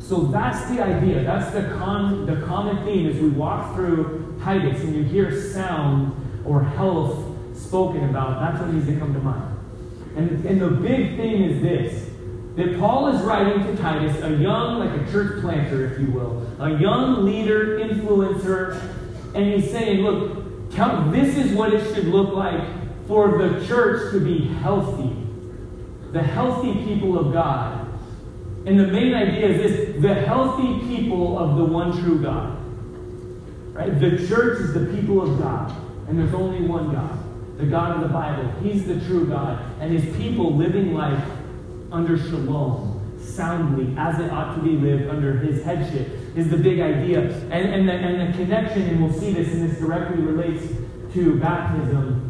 So 0.00 0.22
that's 0.22 0.68
the 0.68 0.82
idea. 0.82 1.22
That's 1.22 1.52
the, 1.52 1.74
con- 1.78 2.26
the 2.26 2.44
common 2.46 2.84
theme 2.84 3.06
as 3.06 3.16
we 3.16 3.28
walk 3.28 3.74
through 3.74 4.40
Titus 4.42 4.80
and 4.80 4.96
you 4.96 5.04
hear 5.04 5.40
sound 5.52 6.16
or 6.44 6.64
health 6.64 7.29
spoken 7.60 8.08
about, 8.08 8.40
that's 8.40 8.62
what 8.62 8.72
needs 8.72 8.86
to 8.86 8.96
come 8.96 9.12
to 9.14 9.20
mind. 9.20 9.56
And, 10.16 10.44
and 10.44 10.60
the 10.60 10.70
big 10.70 11.16
thing 11.16 11.42
is 11.44 11.62
this 11.62 12.06
that 12.56 12.78
Paul 12.78 13.08
is 13.08 13.22
writing 13.22 13.64
to 13.64 13.80
Titus, 13.80 14.20
a 14.22 14.34
young, 14.34 14.80
like 14.80 15.00
a 15.00 15.10
church 15.12 15.40
planter, 15.40 15.86
if 15.86 16.00
you 16.00 16.10
will, 16.10 16.46
a 16.58 16.78
young 16.78 17.24
leader, 17.24 17.78
influencer, 17.78 18.80
and 19.34 19.54
he's 19.54 19.70
saying, 19.70 20.00
look, 20.00 20.70
tell, 20.72 21.08
this 21.10 21.36
is 21.36 21.52
what 21.52 21.72
it 21.72 21.94
should 21.94 22.06
look 22.06 22.34
like 22.34 22.60
for 23.06 23.38
the 23.38 23.64
church 23.66 24.12
to 24.12 24.20
be 24.20 24.48
healthy, 24.48 25.16
the 26.10 26.22
healthy 26.22 26.74
people 26.84 27.18
of 27.18 27.32
God. 27.32 27.88
And 28.66 28.78
the 28.78 28.88
main 28.88 29.14
idea 29.14 29.48
is 29.48 29.56
this 29.62 30.02
the 30.02 30.14
healthy 30.14 30.80
people 30.88 31.38
of 31.38 31.56
the 31.56 31.64
one 31.64 31.92
true 32.02 32.20
God. 32.20 32.58
Right? 33.72 33.98
The 33.98 34.26
church 34.26 34.60
is 34.60 34.74
the 34.74 34.86
people 34.94 35.22
of 35.22 35.38
God, 35.38 35.74
and 36.08 36.18
there's 36.18 36.34
only 36.34 36.66
one 36.66 36.92
God 36.92 37.19
the 37.60 37.66
God 37.66 37.96
of 37.96 38.02
the 38.02 38.08
Bible. 38.08 38.50
He's 38.62 38.86
the 38.86 39.00
true 39.00 39.28
God. 39.28 39.62
And 39.80 39.92
his 39.92 40.16
people 40.16 40.56
living 40.56 40.94
life 40.94 41.22
under 41.92 42.16
shalom, 42.16 43.18
soundly, 43.20 43.94
as 43.98 44.18
it 44.18 44.30
ought 44.30 44.54
to 44.54 44.62
be 44.62 44.70
lived 44.70 45.08
under 45.08 45.38
his 45.38 45.62
headship, 45.62 46.08
is 46.36 46.48
the 46.48 46.56
big 46.56 46.80
idea. 46.80 47.20
And, 47.20 47.74
and, 47.74 47.88
the, 47.88 47.92
and 47.92 48.32
the 48.32 48.36
connection, 48.36 48.82
and 48.82 49.02
we'll 49.02 49.12
see 49.12 49.32
this, 49.32 49.52
and 49.52 49.70
this 49.70 49.78
directly 49.78 50.22
relates 50.22 50.66
to 51.14 51.38
baptism, 51.38 52.26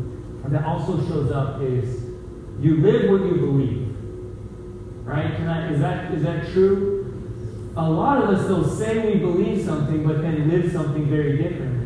that 0.51 0.65
also 0.65 0.99
shows 1.07 1.31
up 1.31 1.63
is 1.63 2.03
you 2.59 2.79
live 2.79 3.11
what 3.11 3.21
you 3.23 3.37
believe. 3.37 3.97
Right? 5.05 5.33
I, 5.41 5.69
is, 5.69 5.81
that, 5.81 6.13
is 6.13 6.23
that 6.23 6.53
true? 6.53 6.99
A 7.77 7.89
lot 7.89 8.23
of 8.23 8.31
us, 8.31 8.47
though, 8.47 8.67
say 8.67 9.13
we 9.13 9.21
believe 9.21 9.65
something, 9.65 10.07
but 10.07 10.23
then 10.23 10.51
live 10.51 10.73
something 10.73 11.09
very 11.09 11.37
differently. 11.37 11.80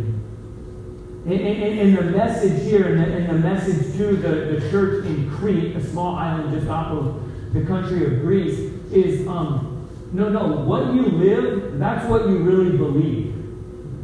And, 1.27 1.97
the 1.97 2.03
message 2.03 2.63
here, 2.65 2.95
and 2.95 3.01
the, 3.01 3.17
and 3.17 3.29
the 3.31 3.49
message 3.49 3.97
to 3.97 4.17
the, 4.17 4.59
the 4.59 4.71
church 4.71 5.07
in 5.07 5.31
Crete, 5.31 5.75
a 5.75 5.83
small 5.83 6.17
island 6.17 6.55
just 6.55 6.69
off 6.69 6.93
of 6.93 7.55
the 7.55 7.63
country 7.63 8.05
of 8.05 8.21
Greece, 8.21 8.59
is 8.93 9.27
um, 9.27 9.89
no, 10.13 10.29
no, 10.29 10.47
what 10.47 10.93
you 10.95 11.03
live, 11.03 11.79
that's 11.79 12.07
what 12.11 12.29
you 12.29 12.39
really 12.39 12.77
believe. 12.77 13.35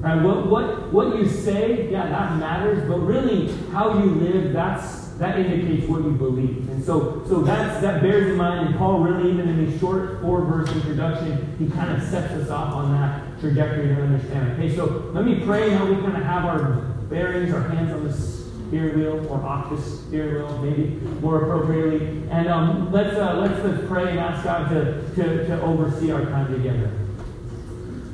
Right? 0.00 0.22
What, 0.22 0.46
what, 0.46 0.92
what 0.92 1.16
you 1.18 1.28
say, 1.28 1.90
yeah, 1.90 2.08
that 2.08 2.38
matters, 2.38 2.88
but 2.88 3.00
really 3.00 3.52
how 3.70 4.02
you 4.02 4.14
live, 4.14 4.54
that's 4.54 5.10
that 5.20 5.38
indicates 5.38 5.86
what 5.86 6.02
you 6.02 6.12
believe. 6.12 6.66
And 6.70 6.82
so, 6.82 7.22
so 7.28 7.42
that's, 7.42 7.82
that 7.82 8.00
bears 8.00 8.28
in 8.28 8.38
mind, 8.38 8.68
and 8.68 8.78
Paul 8.78 9.00
really, 9.00 9.30
even 9.30 9.50
in 9.50 9.66
his 9.66 9.78
short 9.78 10.22
four-verse 10.22 10.70
introduction, 10.70 11.54
he 11.58 11.68
kind 11.68 11.94
of 11.94 12.02
sets 12.02 12.32
us 12.32 12.48
off 12.48 12.72
on 12.72 12.92
that 12.92 13.38
trajectory 13.38 13.88
to 13.88 14.00
understand. 14.00 14.52
Okay, 14.52 14.74
so 14.74 15.10
let 15.12 15.26
me 15.26 15.44
pray 15.44 15.68
how 15.68 15.84
we 15.84 15.96
kind 15.96 16.16
of 16.16 16.22
have 16.22 16.46
our 16.46 16.89
bearings, 17.10 17.52
our 17.52 17.68
hands 17.68 17.92
on 17.92 18.06
the 18.06 18.12
steering 18.12 18.98
wheel, 18.98 19.26
or 19.28 19.42
off 19.42 19.68
the 19.70 19.82
steering 19.82 20.46
wheel, 20.46 20.58
maybe 20.58 20.84
more 21.20 21.42
appropriately. 21.42 22.06
And 22.30 22.48
um, 22.48 22.90
let's, 22.92 23.16
uh, 23.16 23.34
let's, 23.36 23.86
pray 23.88 24.10
and 24.10 24.20
ask 24.20 24.44
God 24.44 24.70
to, 24.70 25.02
to, 25.16 25.46
to 25.48 25.60
oversee 25.62 26.12
our 26.12 26.24
time 26.24 26.52
together. 26.52 26.90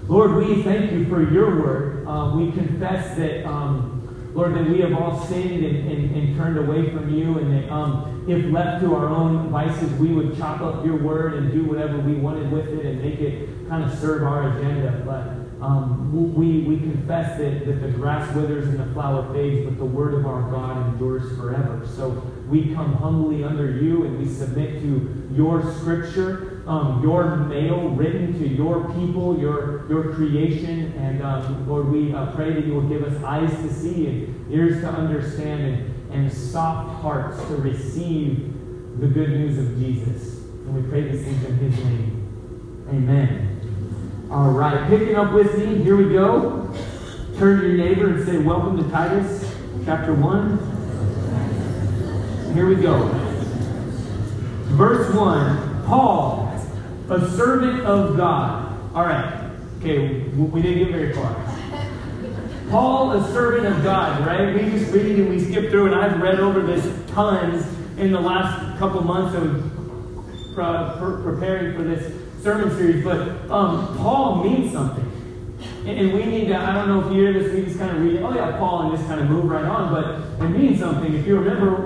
Lord, 0.09 0.35
we 0.35 0.63
thank 0.63 0.91
you 0.93 1.07
for 1.09 1.31
your 1.31 1.61
word. 1.61 2.09
Um, 2.09 2.45
we 2.45 2.53
confess 2.53 3.17
that... 3.17 3.47
Um, 3.47 3.93
Lord, 4.37 4.55
that 4.55 4.69
we 4.69 4.81
have 4.81 4.93
all 4.93 5.25
sinned 5.25 5.65
and, 5.65 5.91
and, 5.91 6.15
and 6.15 6.37
turned 6.37 6.59
away 6.59 6.91
from 6.91 7.09
you, 7.09 7.39
and 7.39 7.55
that 7.55 7.73
um, 7.73 8.27
if 8.29 8.45
left 8.53 8.83
to 8.83 8.95
our 8.95 9.09
own 9.09 9.49
vices, 9.49 9.91
we 9.99 10.13
would 10.13 10.37
chop 10.37 10.61
up 10.61 10.85
your 10.85 10.99
word 10.99 11.33
and 11.33 11.51
do 11.51 11.65
whatever 11.65 11.97
we 11.97 12.17
wanted 12.17 12.53
with 12.53 12.69
it 12.69 12.85
and 12.85 13.01
make 13.03 13.19
it 13.19 13.49
kind 13.71 13.83
of 13.83 13.99
serve 13.99 14.25
our 14.25 14.51
agenda. 14.51 15.03
But 15.07 15.46
um, 15.61 16.35
we, 16.35 16.61
we 16.61 16.79
confess 16.79 17.39
that, 17.39 17.65
that 17.67 17.81
the 17.81 17.89
grass 17.89 18.35
withers 18.35 18.69
and 18.69 18.79
the 18.79 18.93
flower 18.93 19.33
fades, 19.33 19.65
but 19.65 19.79
the 19.79 19.85
word 19.85 20.15
of 20.15 20.27
our 20.27 20.51
God 20.51 20.89
endures 20.89 21.37
forever. 21.39 21.87
So 21.97 22.11
we 22.49 22.75
come 22.75 22.95
humbly 22.95 23.43
under 23.43 23.71
you 23.71 24.05
and 24.05 24.19
we 24.19 24.29
submit 24.29 24.81
to 24.83 25.31
your 25.35 25.75
scripture 25.75 26.57
um, 26.67 27.01
your 27.03 27.37
mail 27.37 27.91
written 27.91 28.37
to 28.41 28.49
your 28.49 28.93
people, 28.93 29.39
your, 29.39 29.89
your 29.89 30.15
creation. 30.15 30.93
And 30.99 31.23
um, 31.23 31.69
Lord, 31.69 31.89
we 31.89 32.13
uh, 32.13 32.33
pray 32.35 32.53
that 32.53 32.67
you 32.67 32.75
will 32.75 32.89
give 32.89 33.05
us 33.05 33.23
eyes 33.23 33.51
to 33.51 33.73
see 33.73 34.07
and 34.09 34.53
ears 34.53 34.81
to 34.81 34.89
understand 34.89 35.63
and, 35.63 36.13
and 36.13 36.33
soft 36.33 37.03
hearts 37.03 37.39
to 37.47 37.57
receive 37.57 38.53
the 38.99 39.07
good 39.07 39.31
news 39.31 39.59
of 39.59 39.79
Jesus. 39.79 40.39
And 40.45 40.75
we 40.75 40.91
pray 40.91 41.09
things 41.09 41.45
in 41.45 41.57
his 41.57 41.79
name. 41.85 42.85
Amen. 42.89 43.56
All 44.31 44.51
right, 44.51 44.89
picking 44.89 45.15
up 45.15 45.33
with 45.33 45.57
me, 45.57 45.83
here 45.83 45.97
we 45.97 46.13
go. 46.13 46.75
Turn 47.39 47.61
to 47.61 47.69
your 47.69 47.77
neighbor 47.77 48.09
and 48.09 48.27
say, 48.27 48.39
Welcome 48.39 48.83
to 48.83 48.91
Titus 48.91 49.55
chapter 49.85 50.15
1. 50.15 52.55
Here 52.55 52.67
we 52.67 52.75
go. 52.77 53.09
Verse 54.75 55.15
1 55.15 55.85
Paul 55.87 56.47
a 57.09 57.31
servant 57.37 57.83
of 57.83 58.17
God. 58.17 58.77
All 58.95 59.05
right. 59.05 59.51
Okay, 59.79 60.25
we 60.31 60.61
didn't 60.61 60.79
get 60.79 60.91
very 60.91 61.13
far. 61.13 61.37
Paul, 62.71 63.13
a 63.13 63.33
servant 63.33 63.67
of 63.67 63.85
God, 63.85 64.27
right? 64.27 64.55
We 64.55 64.71
just 64.71 64.93
read 64.93 65.21
and 65.21 65.29
we 65.29 65.39
skip 65.39 65.71
through, 65.71 65.87
and 65.87 65.95
I've 65.95 66.21
read 66.21 66.41
over 66.41 66.63
this 66.63 66.85
tons 67.13 67.65
in 67.97 68.11
the 68.11 68.21
last 68.21 68.77
couple 68.79 69.05
months 69.05 69.37
of 69.37 69.76
preparing 70.57 71.77
for 71.77 71.83
this 71.83 72.13
sermon 72.43 72.77
series. 72.77 73.05
But 73.05 73.51
um, 73.51 73.97
Paul 73.99 74.45
means 74.45 74.73
something. 74.73 75.05
And 75.87 76.13
we 76.13 76.25
need 76.25 76.49
to, 76.49 76.57
I 76.57 76.75
don't 76.75 76.89
know 76.89 77.07
if 77.07 77.15
you 77.15 77.23
hear 77.23 77.33
this, 77.33 77.53
we 77.53 77.65
just 77.65 77.79
kind 77.79 77.97
of 77.97 78.03
read, 78.03 78.21
oh 78.21 78.35
yeah, 78.35 78.57
Paul, 78.59 78.83
and 78.83 78.97
just 78.97 79.09
kind 79.09 79.21
of 79.21 79.31
move 79.31 79.45
right 79.45 79.65
on, 79.65 79.93
but 79.93 80.45
it 80.45 80.49
means 80.51 80.81
something. 80.81 81.15
If 81.15 81.27
you 81.27 81.39
remember, 81.39 81.77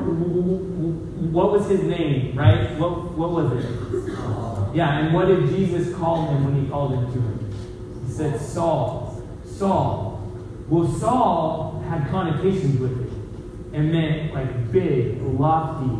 what 1.31 1.53
was 1.53 1.69
his 1.69 1.83
name, 1.83 2.35
right? 2.37 2.79
What, 2.79 3.13
what 3.13 3.31
was 3.31 3.53
it? 3.63 3.71
Yeah, 4.75 4.99
and 4.99 5.15
what 5.15 5.27
did 5.27 5.49
Jesus 5.51 5.95
call 5.95 6.29
him 6.29 6.45
when 6.45 6.65
he 6.65 6.71
called 6.71 6.95
him 6.95 7.13
to 7.13 7.21
him? 7.21 8.05
He 8.07 8.13
said, 8.13 8.41
Saul, 8.41 9.23
Saul. 9.45 10.33
Well, 10.69 10.89
Saul 10.99 11.85
had 11.89 12.09
connotations 12.09 12.79
with 12.81 13.01
it 13.01 13.13
and 13.73 13.93
meant 13.93 14.33
like 14.33 14.73
big, 14.73 15.21
lofty, 15.23 15.91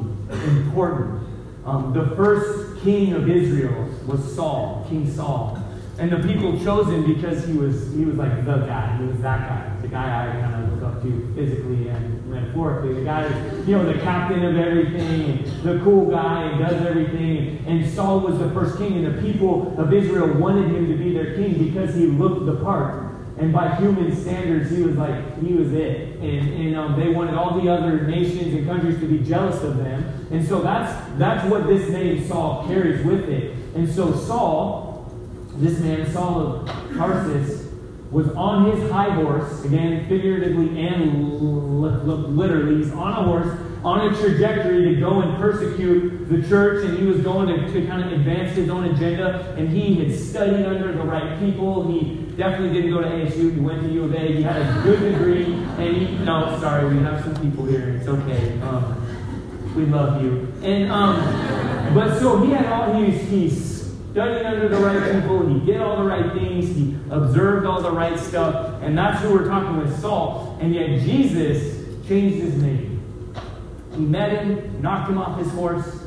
important. 0.47 1.20
Um, 1.65 1.93
the 1.93 2.17
first 2.17 2.83
king 2.83 3.13
of 3.13 3.29
Israel 3.29 3.89
was 4.07 4.35
Saul, 4.35 4.87
King 4.89 5.11
Saul. 5.11 5.59
And 5.99 6.11
the 6.11 6.27
people 6.27 6.59
chose 6.65 6.87
him 6.87 7.13
because 7.13 7.47
he 7.47 7.53
was 7.53 7.93
he 7.93 8.07
was 8.07 8.17
like 8.17 8.47
the 8.47 8.57
guy. 8.57 8.97
He 8.97 9.05
was 9.05 9.19
that 9.19 9.49
guy. 9.49 9.83
The 9.83 9.89
guy 9.89 10.29
I 10.29 10.41
kind 10.41 10.65
of 10.65 10.73
look 10.73 10.83
up 10.83 11.03
to 11.03 11.33
physically 11.35 11.89
and 11.89 12.27
metaphorically. 12.27 12.95
The 12.95 13.05
guy 13.05 13.29
you 13.67 13.77
know, 13.77 13.85
the 13.85 14.01
captain 14.01 14.43
of 14.43 14.57
everything, 14.57 15.45
the 15.63 15.79
cool 15.85 16.11
guy, 16.11 16.45
and 16.45 16.59
does 16.67 16.87
everything. 16.87 17.63
And 17.67 17.87
Saul 17.87 18.21
was 18.21 18.39
the 18.39 18.51
first 18.53 18.79
king, 18.79 19.05
and 19.05 19.15
the 19.15 19.21
people 19.21 19.79
of 19.79 19.93
Israel 19.93 20.33
wanted 20.39 20.75
him 20.75 20.89
to 20.89 20.97
be 20.97 21.13
their 21.13 21.35
king 21.35 21.63
because 21.65 21.95
he 21.95 22.07
looked 22.07 22.47
the 22.47 22.57
part. 22.65 23.10
And 23.41 23.55
by 23.55 23.77
human 23.77 24.15
standards, 24.15 24.71
he 24.71 24.83
was 24.83 24.97
like, 24.97 25.43
he 25.43 25.55
was 25.55 25.73
it. 25.73 26.17
And, 26.17 26.49
and 26.53 26.77
um, 26.77 27.01
they 27.01 27.09
wanted 27.09 27.35
all 27.35 27.59
the 27.59 27.71
other 27.71 28.03
nations 28.07 28.55
and 28.55 28.67
countries 28.67 29.01
to 29.01 29.07
be 29.07 29.19
jealous 29.19 29.63
of 29.63 29.79
them. 29.79 30.29
And 30.31 30.47
so 30.47 30.61
that's, 30.61 31.19
that's 31.19 31.49
what 31.51 31.67
this 31.67 31.89
name 31.89 32.27
Saul 32.29 32.67
carries 32.67 33.05
with 33.05 33.31
it. 33.31 33.57
And 33.75 33.89
so 33.89 34.15
Saul, 34.15 35.11
this 35.57 35.81
man, 35.81 36.13
Saul 36.13 36.41
of 36.41 36.67
Tarsus, 36.95 37.69
was 38.11 38.29
on 38.33 38.73
his 38.73 38.91
high 38.91 39.11
horse, 39.11 39.65
again, 39.65 40.07
figuratively 40.09 40.79
and 40.87 41.81
literally, 41.81 42.83
he's 42.83 42.93
on 42.93 43.13
a 43.13 43.23
horse, 43.23 43.59
on 43.83 44.13
a 44.13 44.17
trajectory 44.17 44.95
to 44.95 45.01
go 45.01 45.21
and 45.21 45.37
persecute 45.39 46.29
the 46.29 46.47
church, 46.49 46.85
and 46.85 46.99
he 46.99 47.05
was 47.05 47.21
going 47.21 47.49
to, 47.49 47.73
to 47.73 47.87
kind 47.87 48.05
of 48.05 48.13
advance 48.13 48.57
his 48.57 48.69
own 48.69 48.85
agenda, 48.85 49.55
and 49.57 49.71
he 49.71 49.95
had 49.95 50.19
studied 50.19 50.67
under 50.67 50.93
the 50.93 51.03
right 51.03 51.41
people. 51.41 51.91
He 51.91 52.17
definitely 52.37 52.73
didn't 52.75 52.91
go 52.91 53.01
to 53.01 53.09
ASU, 53.09 53.55
he 53.55 53.61
went 53.61 53.83
to 53.83 53.89
U 53.91 54.05
of 54.05 54.15
A, 54.15 54.33
he 54.33 54.43
had 54.43 54.57
a 54.57 54.83
good 54.83 55.13
degree, 55.13 55.45
and 55.45 55.97
he, 55.97 56.15
no, 56.25 56.59
sorry, 56.61 56.95
we 56.95 57.03
have 57.03 57.23
some 57.23 57.35
people 57.37 57.65
here, 57.65 57.97
it's 57.97 58.09
okay. 58.09 58.61
Um, 58.61 58.97
we 59.75 59.85
love 59.87 60.23
you. 60.23 60.53
And, 60.63 60.91
um, 60.91 61.95
but 61.95 62.19
so 62.19 62.43
he 62.43 62.51
had 62.51 62.67
all, 62.67 63.03
he's, 63.03 63.21
he's 63.29 63.81
studied 64.11 64.45
under 64.45 64.69
the 64.69 64.77
right 64.77 65.13
people, 65.13 65.47
he 65.47 65.65
did 65.65 65.81
all 65.81 65.97
the 65.97 66.05
right 66.05 66.33
things, 66.33 66.69
he 66.75 66.97
observed 67.11 67.67
all 67.67 67.81
the 67.81 67.91
right 67.91 68.19
stuff, 68.19 68.83
and 68.83 68.97
that's 68.97 69.23
who 69.23 69.33
we're 69.33 69.47
talking 69.47 69.79
with 69.79 70.01
Saul. 70.01 70.59
And 70.61 70.75
yet 70.75 71.01
Jesus 71.01 71.79
changed 72.07 72.39
his 72.39 72.57
name. 72.57 72.90
He 74.01 74.07
met 74.07 74.33
him, 74.33 74.81
knocked 74.81 75.11
him 75.11 75.19
off 75.19 75.39
his 75.39 75.53
horse, 75.53 76.05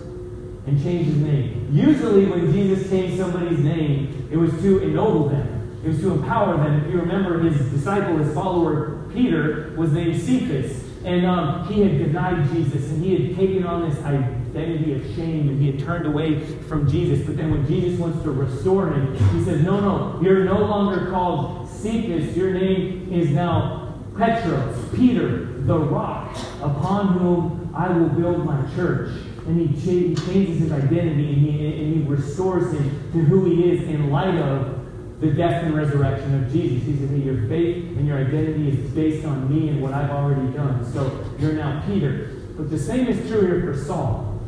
and 0.65 0.81
changed 0.81 1.11
his 1.11 1.17
name. 1.17 1.69
Usually, 1.71 2.25
when 2.25 2.51
Jesus 2.51 2.89
changed 2.89 3.19
somebody's 3.19 3.59
name, 3.59 4.27
it 4.31 4.37
was 4.37 4.49
to 4.63 4.79
ennoble 4.79 5.29
them, 5.29 5.79
it 5.85 5.89
was 5.89 5.99
to 5.99 6.13
empower 6.13 6.57
them. 6.57 6.83
If 6.83 6.91
you 6.91 6.99
remember, 6.99 7.39
his 7.39 7.69
disciple, 7.69 8.17
his 8.17 8.33
follower, 8.33 9.07
Peter, 9.13 9.75
was 9.77 9.91
named 9.91 10.19
Cephas. 10.19 10.83
And 11.05 11.25
um, 11.27 11.67
he 11.67 11.81
had 11.83 11.99
denied 11.99 12.49
Jesus, 12.51 12.89
and 12.89 13.03
he 13.03 13.27
had 13.27 13.35
taken 13.35 13.63
on 13.63 13.87
this 13.87 13.99
identity 14.03 14.93
of 14.95 15.15
shame, 15.15 15.49
and 15.49 15.61
he 15.61 15.73
had 15.73 15.79
turned 15.85 16.07
away 16.07 16.39
from 16.61 16.89
Jesus. 16.89 17.23
But 17.27 17.37
then 17.37 17.51
when 17.51 17.67
Jesus 17.67 17.99
wants 17.99 18.23
to 18.23 18.31
restore 18.31 18.91
him, 18.91 19.13
he 19.37 19.43
says, 19.43 19.61
No, 19.61 19.79
no, 19.79 20.19
you're 20.19 20.45
no 20.45 20.59
longer 20.59 21.11
called 21.11 21.69
Cephas. 21.69 22.35
Your 22.35 22.53
name 22.53 23.13
is 23.13 23.29
now 23.29 23.93
Petros, 24.17 24.89
Peter, 24.95 25.45
the 25.63 25.77
rock, 25.77 26.35
upon 26.61 27.19
whom 27.19 27.62
I 27.73 27.89
will 27.89 28.09
build 28.09 28.45
my 28.45 28.61
church. 28.75 29.09
And 29.45 29.59
he, 29.59 30.15
changes 30.15 30.59
his 30.59 30.71
identity, 30.71 31.33
and 31.33 31.41
he, 31.45 31.65
and 31.65 31.95
he 31.95 32.09
restores 32.09 32.71
him 32.71 33.11
to 33.11 33.19
who 33.19 33.45
he 33.45 33.71
is 33.71 33.81
in 33.89 34.09
light 34.09 34.35
of 34.35 34.79
the 35.19 35.31
death 35.31 35.63
and 35.63 35.75
resurrection 35.75 36.43
of 36.43 36.51
Jesus. 36.51 36.85
He 36.85 36.97
said, 36.97 37.09
hey, 37.09 37.17
your 37.17 37.47
faith 37.47 37.97
and 37.97 38.07
your 38.07 38.17
identity 38.17 38.69
is 38.69 38.91
based 38.91 39.25
on 39.25 39.53
me 39.53 39.69
and 39.69 39.81
what 39.81 39.93
I've 39.93 40.11
already 40.11 40.51
done. 40.53 40.89
So 40.93 41.25
you're 41.39 41.53
now 41.53 41.83
Peter. 41.85 42.29
But 42.57 42.69
the 42.69 42.79
same 42.79 43.07
is 43.07 43.27
true 43.29 43.41
here 43.41 43.61
for 43.61 43.77
Saul. 43.77 44.39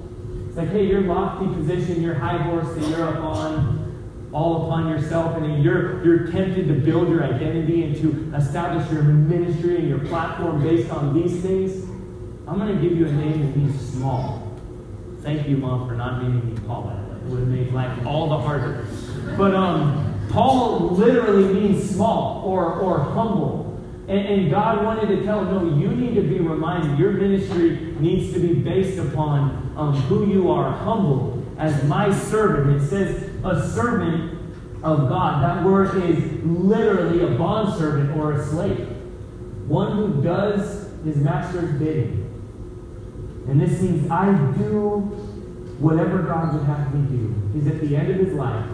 It's 0.47 0.57
like, 0.57 0.69
hey, 0.69 0.85
your 0.85 1.01
lofty 1.01 1.47
position, 1.53 2.01
your 2.01 2.15
high 2.15 2.37
horse 2.37 2.67
that 2.75 2.89
you're 2.89 3.07
up 3.07 3.23
on, 3.23 4.29
all 4.31 4.65
upon 4.65 4.89
yourself, 4.89 5.37
and 5.37 5.63
you're, 5.63 6.03
you're 6.05 6.27
tempted 6.31 6.67
to 6.67 6.73
build 6.73 7.09
your 7.09 7.23
identity 7.23 7.83
and 7.83 7.95
to 7.97 8.33
establish 8.35 8.89
your 8.91 9.03
ministry 9.03 9.77
and 9.77 9.89
your 9.89 9.99
platform 9.99 10.61
based 10.61 10.91
on 10.91 11.13
these 11.13 11.41
things. 11.41 11.85
I'm 12.47 12.59
going 12.59 12.75
to 12.75 12.81
give 12.81 12.97
you 12.97 13.07
a 13.07 13.11
name 13.11 13.41
that 13.41 13.57
means 13.57 13.91
small. 13.91 14.51
Thank 15.21 15.47
you, 15.47 15.57
Mom, 15.57 15.87
for 15.87 15.95
not 15.95 16.21
naming 16.21 16.53
me 16.53 16.61
Paul, 16.67 16.83
by 16.83 16.95
the 16.95 17.01
way. 17.01 17.15
It 17.15 17.23
would 17.31 17.39
have 17.39 17.47
made 17.47 17.73
life 17.73 18.05
all 18.05 18.29
the 18.29 18.37
harder. 18.37 18.85
But 19.35 19.55
um, 19.55 20.27
Paul 20.29 20.91
literally 20.91 21.51
means 21.51 21.89
small 21.89 22.43
or, 22.45 22.73
or 22.73 22.99
humble. 22.99 23.83
And, 24.07 24.19
and 24.19 24.51
God 24.51 24.85
wanted 24.85 25.07
to 25.07 25.23
tell 25.23 25.43
him, 25.43 25.55
no, 25.55 25.79
you 25.79 25.87
need 25.95 26.13
to 26.13 26.21
be 26.21 26.39
reminded. 26.39 26.99
Your 26.99 27.11
ministry 27.11 27.95
needs 27.99 28.31
to 28.33 28.39
be 28.39 28.53
based 28.53 28.99
upon 28.99 29.73
um, 29.75 29.93
who 30.01 30.31
you 30.31 30.51
are, 30.51 30.71
humble 30.71 31.43
as 31.57 31.83
my 31.85 32.13
servant. 32.13 32.79
It 32.79 32.87
says 32.87 33.29
a 33.43 33.67
servant 33.71 34.33
of 34.83 35.09
God. 35.09 35.41
That 35.41 35.65
word 35.65 36.03
is 36.03 36.43
literally 36.43 37.23
a 37.23 37.35
bondservant 37.35 38.15
or 38.15 38.33
a 38.33 38.45
slave. 38.45 38.87
One 39.67 39.97
who 39.97 40.21
does 40.21 40.91
his 41.03 41.17
master's 41.17 41.79
bidding. 41.79 42.24
And 43.47 43.61
this 43.61 43.81
means 43.81 44.09
I 44.09 44.31
do 44.57 44.99
whatever 45.79 46.23
God 46.23 46.53
would 46.53 46.63
have 46.63 46.93
me 46.93 47.17
do. 47.17 47.35
He's 47.53 47.67
at 47.67 47.81
the 47.81 47.95
end 47.95 48.09
of 48.11 48.17
his 48.17 48.33
life. 48.33 48.69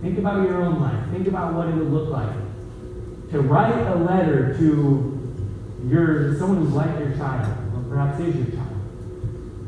Think 0.00 0.18
about 0.18 0.46
your 0.46 0.62
own 0.62 0.80
life. 0.80 1.10
Think 1.10 1.26
about 1.26 1.54
what 1.54 1.68
it 1.68 1.74
would 1.74 1.92
look 1.92 2.10
like 2.10 2.34
to 3.30 3.40
write 3.40 3.86
a 3.86 3.94
letter 3.96 4.56
to 4.58 5.16
your 5.86 6.36
someone 6.38 6.64
who's 6.64 6.74
like 6.74 6.98
your 6.98 7.16
child, 7.16 7.56
or 7.74 7.82
perhaps 7.88 8.20
is 8.20 8.34
your 8.34 8.56
child. 8.56 8.80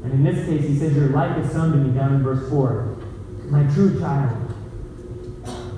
And 0.04 0.12
in 0.12 0.24
this 0.24 0.46
case, 0.46 0.68
he 0.68 0.78
says, 0.78 0.96
Your 0.96 1.08
life 1.08 1.38
is 1.44 1.52
son 1.52 1.72
to 1.72 1.78
me, 1.78 1.96
down 1.96 2.16
in 2.16 2.22
verse 2.22 2.48
4. 2.50 2.96
My 3.46 3.62
true 3.72 3.98
child. 4.00 4.38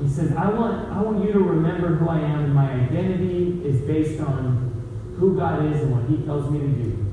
He 0.02 0.08
says, 0.08 0.32
I 0.36 0.48
want, 0.50 0.92
I 0.92 1.00
want 1.00 1.24
you 1.24 1.32
to 1.32 1.38
remember 1.38 1.94
who 1.94 2.08
I 2.08 2.20
am, 2.20 2.44
and 2.44 2.54
my 2.54 2.70
identity 2.70 3.62
is 3.64 3.80
based 3.82 4.20
on 4.20 5.14
who 5.18 5.36
God 5.36 5.64
is 5.72 5.80
and 5.82 5.92
what 5.92 6.04
He 6.08 6.24
tells 6.24 6.50
me 6.50 6.60
to 6.60 6.66
do. 6.66 7.03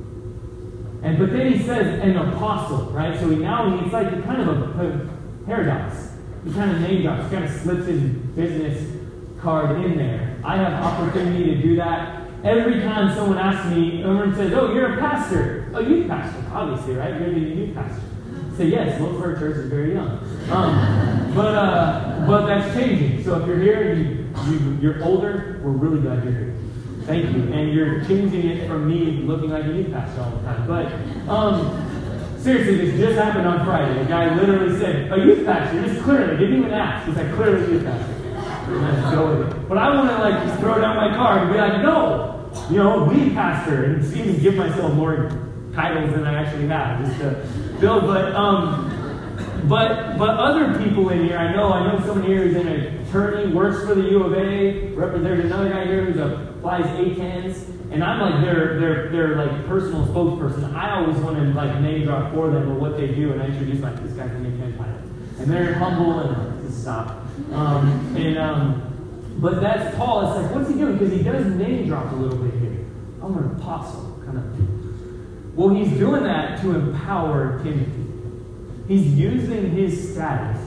And 1.03 1.17
but 1.17 1.31
then 1.31 1.51
he 1.51 1.63
says 1.63 2.00
an 2.01 2.15
apostle, 2.15 2.91
right? 2.91 3.20
So 3.20 3.29
he 3.29 3.38
now 3.38 3.84
it's 3.84 3.93
like 3.93 4.24
kind 4.24 4.41
of 4.41 4.48
a, 4.48 4.86
a 4.86 5.46
paradox. 5.46 6.12
He 6.43 6.53
kind 6.53 6.72
of 6.72 6.81
name 6.81 7.03
drops, 7.03 7.31
kind 7.31 7.43
of 7.43 7.51
slips 7.51 7.86
his 7.88 8.01
business 8.01 8.98
card 9.41 9.84
in 9.84 9.98
there. 9.98 10.39
I 10.43 10.58
have 10.58 10.74
opportunity 10.74 11.55
to 11.55 11.62
do 11.62 11.75
that 11.77 12.22
every 12.43 12.81
time 12.81 13.13
someone 13.15 13.38
asks 13.38 13.74
me, 13.75 14.01
someone 14.01 14.36
says, 14.36 14.53
"Oh, 14.53 14.74
you're 14.74 14.98
a 14.98 15.00
pastor, 15.00 15.72
a 15.74 15.84
youth 15.84 16.08
pastor, 16.08 16.43
obviously, 16.53 16.96
right? 16.96 17.20
You're 17.20 17.34
the 17.34 17.39
youth 17.39 17.75
pastor." 17.75 18.01
Say 18.58 18.65
yes. 18.65 19.00
Most 19.00 19.15
of 19.15 19.22
our 19.22 19.36
church 19.36 19.58
is 19.58 19.70
very 19.70 19.93
young, 19.93 20.20
um, 20.51 21.34
but 21.34 21.55
uh, 21.55 22.25
but 22.27 22.46
that's 22.46 22.75
changing. 22.75 23.24
So 23.24 23.39
if 23.41 23.48
you're 23.48 23.60
here 23.60 23.91
and 23.91 24.00
you, 24.00 24.53
you 24.53 24.77
you're 24.81 25.03
older, 25.03 25.62
we're 25.63 25.72
really 25.72 26.01
glad 26.01 26.24
you're 26.24 26.34
here. 26.34 26.55
Thank 27.12 27.36
you. 27.36 27.51
And 27.51 27.74
you're 27.74 28.06
changing 28.06 28.48
it 28.48 28.70
from 28.70 28.88
me 28.88 29.24
looking 29.24 29.50
like 29.50 29.65
a 29.65 29.68
youth 29.68 29.91
pastor 29.91 30.22
all 30.22 30.32
the 30.32 30.41
time. 30.44 30.65
But 30.65 31.30
um, 31.30 32.39
seriously, 32.39 32.77
this 32.77 32.98
just 32.98 33.20
happened 33.20 33.46
on 33.46 33.65
Friday. 33.65 34.00
A 34.00 34.06
guy 34.06 34.34
literally 34.34 34.80
said, 34.80 35.12
a 35.12 35.18
youth 35.18 35.46
pastor, 35.46 35.86
just 35.86 36.01
clearly, 36.03 36.38
didn't 36.38 36.60
even 36.60 36.72
ask. 36.72 37.06
He's 37.06 37.18
like, 37.18 37.34
clearly 37.36 37.70
youth 37.70 37.84
pastor. 37.84 38.15
Let's 38.72 39.13
go 39.13 39.27
with 39.27 39.46
it. 39.46 39.68
But 39.68 39.77
I 39.77 39.94
want 39.94 40.10
to 40.10 40.18
like 40.20 40.41
just 40.48 40.58
throw 40.62 40.80
down 40.80 40.96
my 40.96 41.13
card 41.13 41.41
and 41.41 41.51
be 41.51 41.58
like, 41.58 41.82
no, 41.82 42.50
you 42.70 42.77
know, 42.77 43.03
lead 43.03 43.34
pastor, 43.34 43.84
and 43.84 44.15
even 44.15 44.39
give 44.39 44.56
myself 44.56 44.94
more 44.94 45.50
titles 45.74 46.13
than 46.13 46.25
I 46.25 46.41
actually 46.41 46.68
have, 46.68 47.06
just 47.06 47.20
to 47.20 47.46
build. 47.82 48.03
But 48.03 48.34
um, 48.36 48.89
but 49.68 50.18
but 50.18 50.30
other 50.30 50.77
people 50.84 51.10
in 51.10 51.25
here, 51.25 51.38
I 51.38 51.53
know, 51.53 51.72
I 51.72 51.91
know 51.91 52.00
someone 52.06 52.24
here 52.24 52.44
who's 52.44 52.56
an 52.56 52.68
attorney, 52.68 53.53
works 53.53 53.86
for 53.86 53.96
the 53.96 54.03
U 54.10 54.24
of 54.24 54.34
A. 54.34 54.96
There's 55.20 55.46
another 55.46 55.70
guy 55.70 55.86
here 55.86 56.06
who's 56.06 56.18
a 56.18 56.53
flies 56.62 56.86
A10s, 56.86 57.68
and 57.91 58.03
I'm 58.03 58.20
like 58.22 58.41
their 58.41 58.80
their 58.80 59.10
their 59.10 59.36
like 59.36 59.68
personal 59.68 60.06
spokesperson. 60.08 60.74
I 60.74 61.01
always 61.01 61.18
want 61.18 61.38
to 61.38 61.44
like 61.53 61.80
name 61.82 62.06
drop 62.06 62.34
for 62.34 62.50
them 62.50 62.70
or 62.72 62.75
what 62.75 62.98
they 62.98 63.08
do, 63.08 63.34
and 63.34 63.41
I 63.41 63.48
introduce 63.48 63.82
like 63.82 64.01
this 64.01 64.13
guy's 64.13 64.30
A10 64.30 64.77
pilot, 64.77 65.01
and 65.39 65.51
they're 65.51 65.74
humble 65.75 66.20
and 66.20 66.68
just 66.68 66.82
stop. 66.82 67.25
Um, 67.51 68.15
and 68.15 68.38
um, 68.38 69.36
but 69.39 69.62
that's 69.62 69.96
Paul. 69.96 70.27
It's 70.27 70.41
like 70.41 70.56
what's 70.56 70.70
he 70.70 70.75
doing? 70.75 70.98
Because 70.98 71.12
he 71.12 71.24
does 71.24 71.46
name 71.56 71.88
drop 71.88 72.12
a 72.12 72.15
little 72.15 72.38
bit 72.38 72.60
here. 72.60 72.86
I'm 73.22 73.38
an 73.38 73.60
apostle, 73.60 74.22
kind 74.25 74.38
of. 74.38 75.57
Well, 75.57 75.70
he's 75.70 75.92
doing 75.98 76.24
that 76.24 76.62
to 76.62 76.75
empower 76.75 77.62
Timothy. 77.64 78.11
He's 78.92 79.14
using 79.14 79.72
his 79.72 80.12
status 80.12 80.62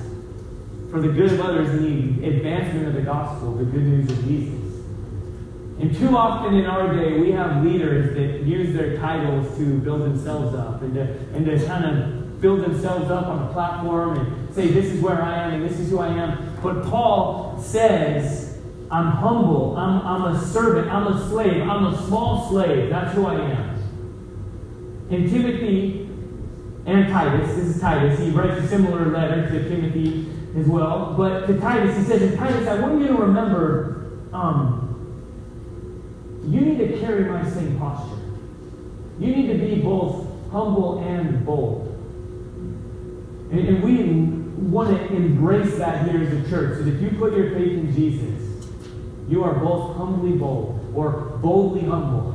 for 0.90 0.98
the 0.98 1.08
good 1.08 1.32
of 1.32 1.42
others 1.42 1.68
in 1.74 2.22
the 2.22 2.26
advancement 2.26 2.86
of 2.86 2.94
the 2.94 3.02
gospel, 3.02 3.52
the 3.52 3.66
good 3.66 3.82
news 3.82 4.10
of 4.10 4.24
Jesus. 4.26 4.80
And 5.78 5.94
too 5.94 6.16
often 6.16 6.54
in 6.54 6.64
our 6.64 6.96
day, 6.96 7.18
we 7.18 7.32
have 7.32 7.62
leaders 7.62 8.14
that 8.14 8.46
use 8.46 8.74
their 8.74 8.96
titles 8.96 9.54
to 9.58 9.78
build 9.80 10.00
themselves 10.00 10.54
up 10.54 10.80
and 10.80 10.94
to, 10.94 11.02
and 11.34 11.44
to 11.44 11.66
kind 11.66 11.84
of 11.84 12.40
build 12.40 12.62
themselves 12.62 13.10
up 13.10 13.26
on 13.26 13.46
a 13.46 13.52
platform 13.52 14.16
and 14.16 14.54
say, 14.54 14.68
This 14.68 14.86
is 14.86 15.02
where 15.02 15.20
I 15.20 15.42
am 15.42 15.60
and 15.60 15.68
this 15.70 15.78
is 15.78 15.90
who 15.90 15.98
I 15.98 16.08
am. 16.08 16.58
But 16.62 16.86
Paul 16.86 17.60
says, 17.60 18.56
I'm 18.90 19.10
humble, 19.10 19.76
I'm, 19.76 20.00
I'm 20.00 20.34
a 20.34 20.40
servant, 20.46 20.90
I'm 20.90 21.08
a 21.08 21.28
slave, 21.28 21.60
I'm 21.60 21.88
a 21.88 22.06
small 22.06 22.48
slave. 22.48 22.88
That's 22.88 23.14
who 23.14 23.26
I 23.26 23.34
am. 23.34 23.74
And 25.10 25.30
Timothy 25.30 26.04
and 26.86 27.08
Titus, 27.08 27.56
this 27.56 27.76
is 27.76 27.80
Titus, 27.80 28.18
he 28.18 28.30
writes 28.30 28.62
a 28.62 28.68
similar 28.68 29.10
letter 29.10 29.48
to 29.48 29.68
Timothy 29.68 30.26
as 30.56 30.66
well. 30.66 31.14
But 31.16 31.46
to 31.46 31.58
Titus, 31.58 31.96
he 31.96 32.04
says, 32.04 32.36
Titus, 32.36 32.68
I 32.68 32.80
want 32.80 33.00
you 33.00 33.08
to 33.08 33.14
remember 33.14 34.20
um, 34.32 34.84
you 36.46 36.60
need 36.60 36.78
to 36.78 36.98
carry 37.00 37.24
my 37.24 37.48
same 37.48 37.78
posture. 37.78 38.18
You 39.18 39.34
need 39.34 39.46
to 39.46 39.58
be 39.58 39.80
both 39.80 40.26
humble 40.50 40.98
and 40.98 41.44
bold. 41.46 41.88
And, 43.50 43.68
and 43.68 43.82
we 43.82 44.68
want 44.68 44.90
to 44.90 45.14
embrace 45.14 45.76
that 45.76 46.08
here 46.08 46.22
as 46.22 46.32
a 46.32 46.50
church. 46.50 46.78
So 46.78 46.84
that 46.84 46.94
if 46.94 47.00
you 47.00 47.18
put 47.18 47.34
your 47.34 47.50
faith 47.50 47.72
in 47.72 47.94
Jesus, 47.94 48.68
you 49.28 49.42
are 49.42 49.54
both 49.54 49.96
humbly 49.96 50.36
bold 50.36 50.92
or 50.94 51.38
boldly 51.40 51.82
humble. 51.82 52.32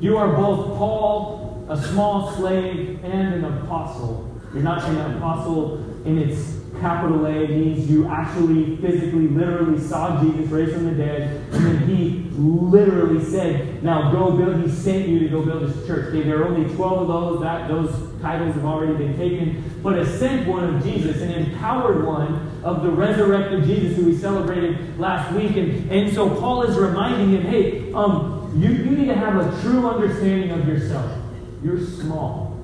You 0.00 0.16
are 0.16 0.28
both 0.28 0.76
Paul, 0.76 1.43
a 1.68 1.82
small 1.82 2.32
slave, 2.32 3.02
and 3.04 3.34
an 3.34 3.44
apostle. 3.44 4.30
You're 4.52 4.62
not 4.62 4.82
saying 4.82 4.96
an 4.96 5.16
apostle 5.16 5.78
in 6.04 6.18
its 6.18 6.54
capital 6.80 7.26
A 7.26 7.48
means 7.48 7.90
you 7.90 8.06
actually 8.08 8.76
physically, 8.76 9.28
literally 9.28 9.80
saw 9.80 10.22
Jesus 10.22 10.50
raised 10.50 10.72
from 10.72 10.84
the 10.84 10.92
dead, 10.92 11.42
and 11.52 11.64
then 11.64 11.88
he 11.88 12.28
literally 12.32 13.24
said, 13.24 13.82
Now 13.82 14.12
go 14.12 14.36
build, 14.36 14.60
he 14.62 14.70
sent 14.70 15.08
you 15.08 15.20
to 15.20 15.28
go 15.28 15.42
build 15.44 15.62
his 15.62 15.86
church. 15.86 16.12
There 16.12 16.42
are 16.42 16.44
only 16.46 16.72
12 16.74 17.02
of 17.02 17.08
those, 17.08 17.40
that 17.40 17.68
those 17.68 18.20
titles 18.20 18.54
have 18.54 18.64
already 18.64 18.94
been 18.94 19.16
taken. 19.16 19.80
But 19.82 19.98
a 19.98 20.18
sent 20.18 20.46
one 20.46 20.74
of 20.74 20.82
Jesus, 20.82 21.20
an 21.20 21.30
empowered 21.30 22.04
one 22.04 22.60
of 22.62 22.82
the 22.82 22.90
resurrected 22.90 23.64
Jesus 23.64 23.96
who 23.96 24.06
we 24.06 24.16
celebrated 24.16 24.98
last 24.98 25.32
week. 25.34 25.56
And, 25.56 25.90
and 25.90 26.12
so 26.12 26.28
Paul 26.28 26.62
is 26.62 26.76
reminding 26.76 27.30
him, 27.30 27.42
hey, 27.42 27.92
um, 27.92 28.52
you, 28.56 28.70
you 28.70 28.90
need 28.90 29.06
to 29.06 29.14
have 29.14 29.36
a 29.36 29.60
true 29.62 29.88
understanding 29.88 30.50
of 30.50 30.66
yourself. 30.66 31.23
You're 31.64 31.80
small. 31.80 32.60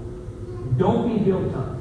Don't 0.77 1.09
be 1.09 1.25
built 1.25 1.55
up. 1.55 1.79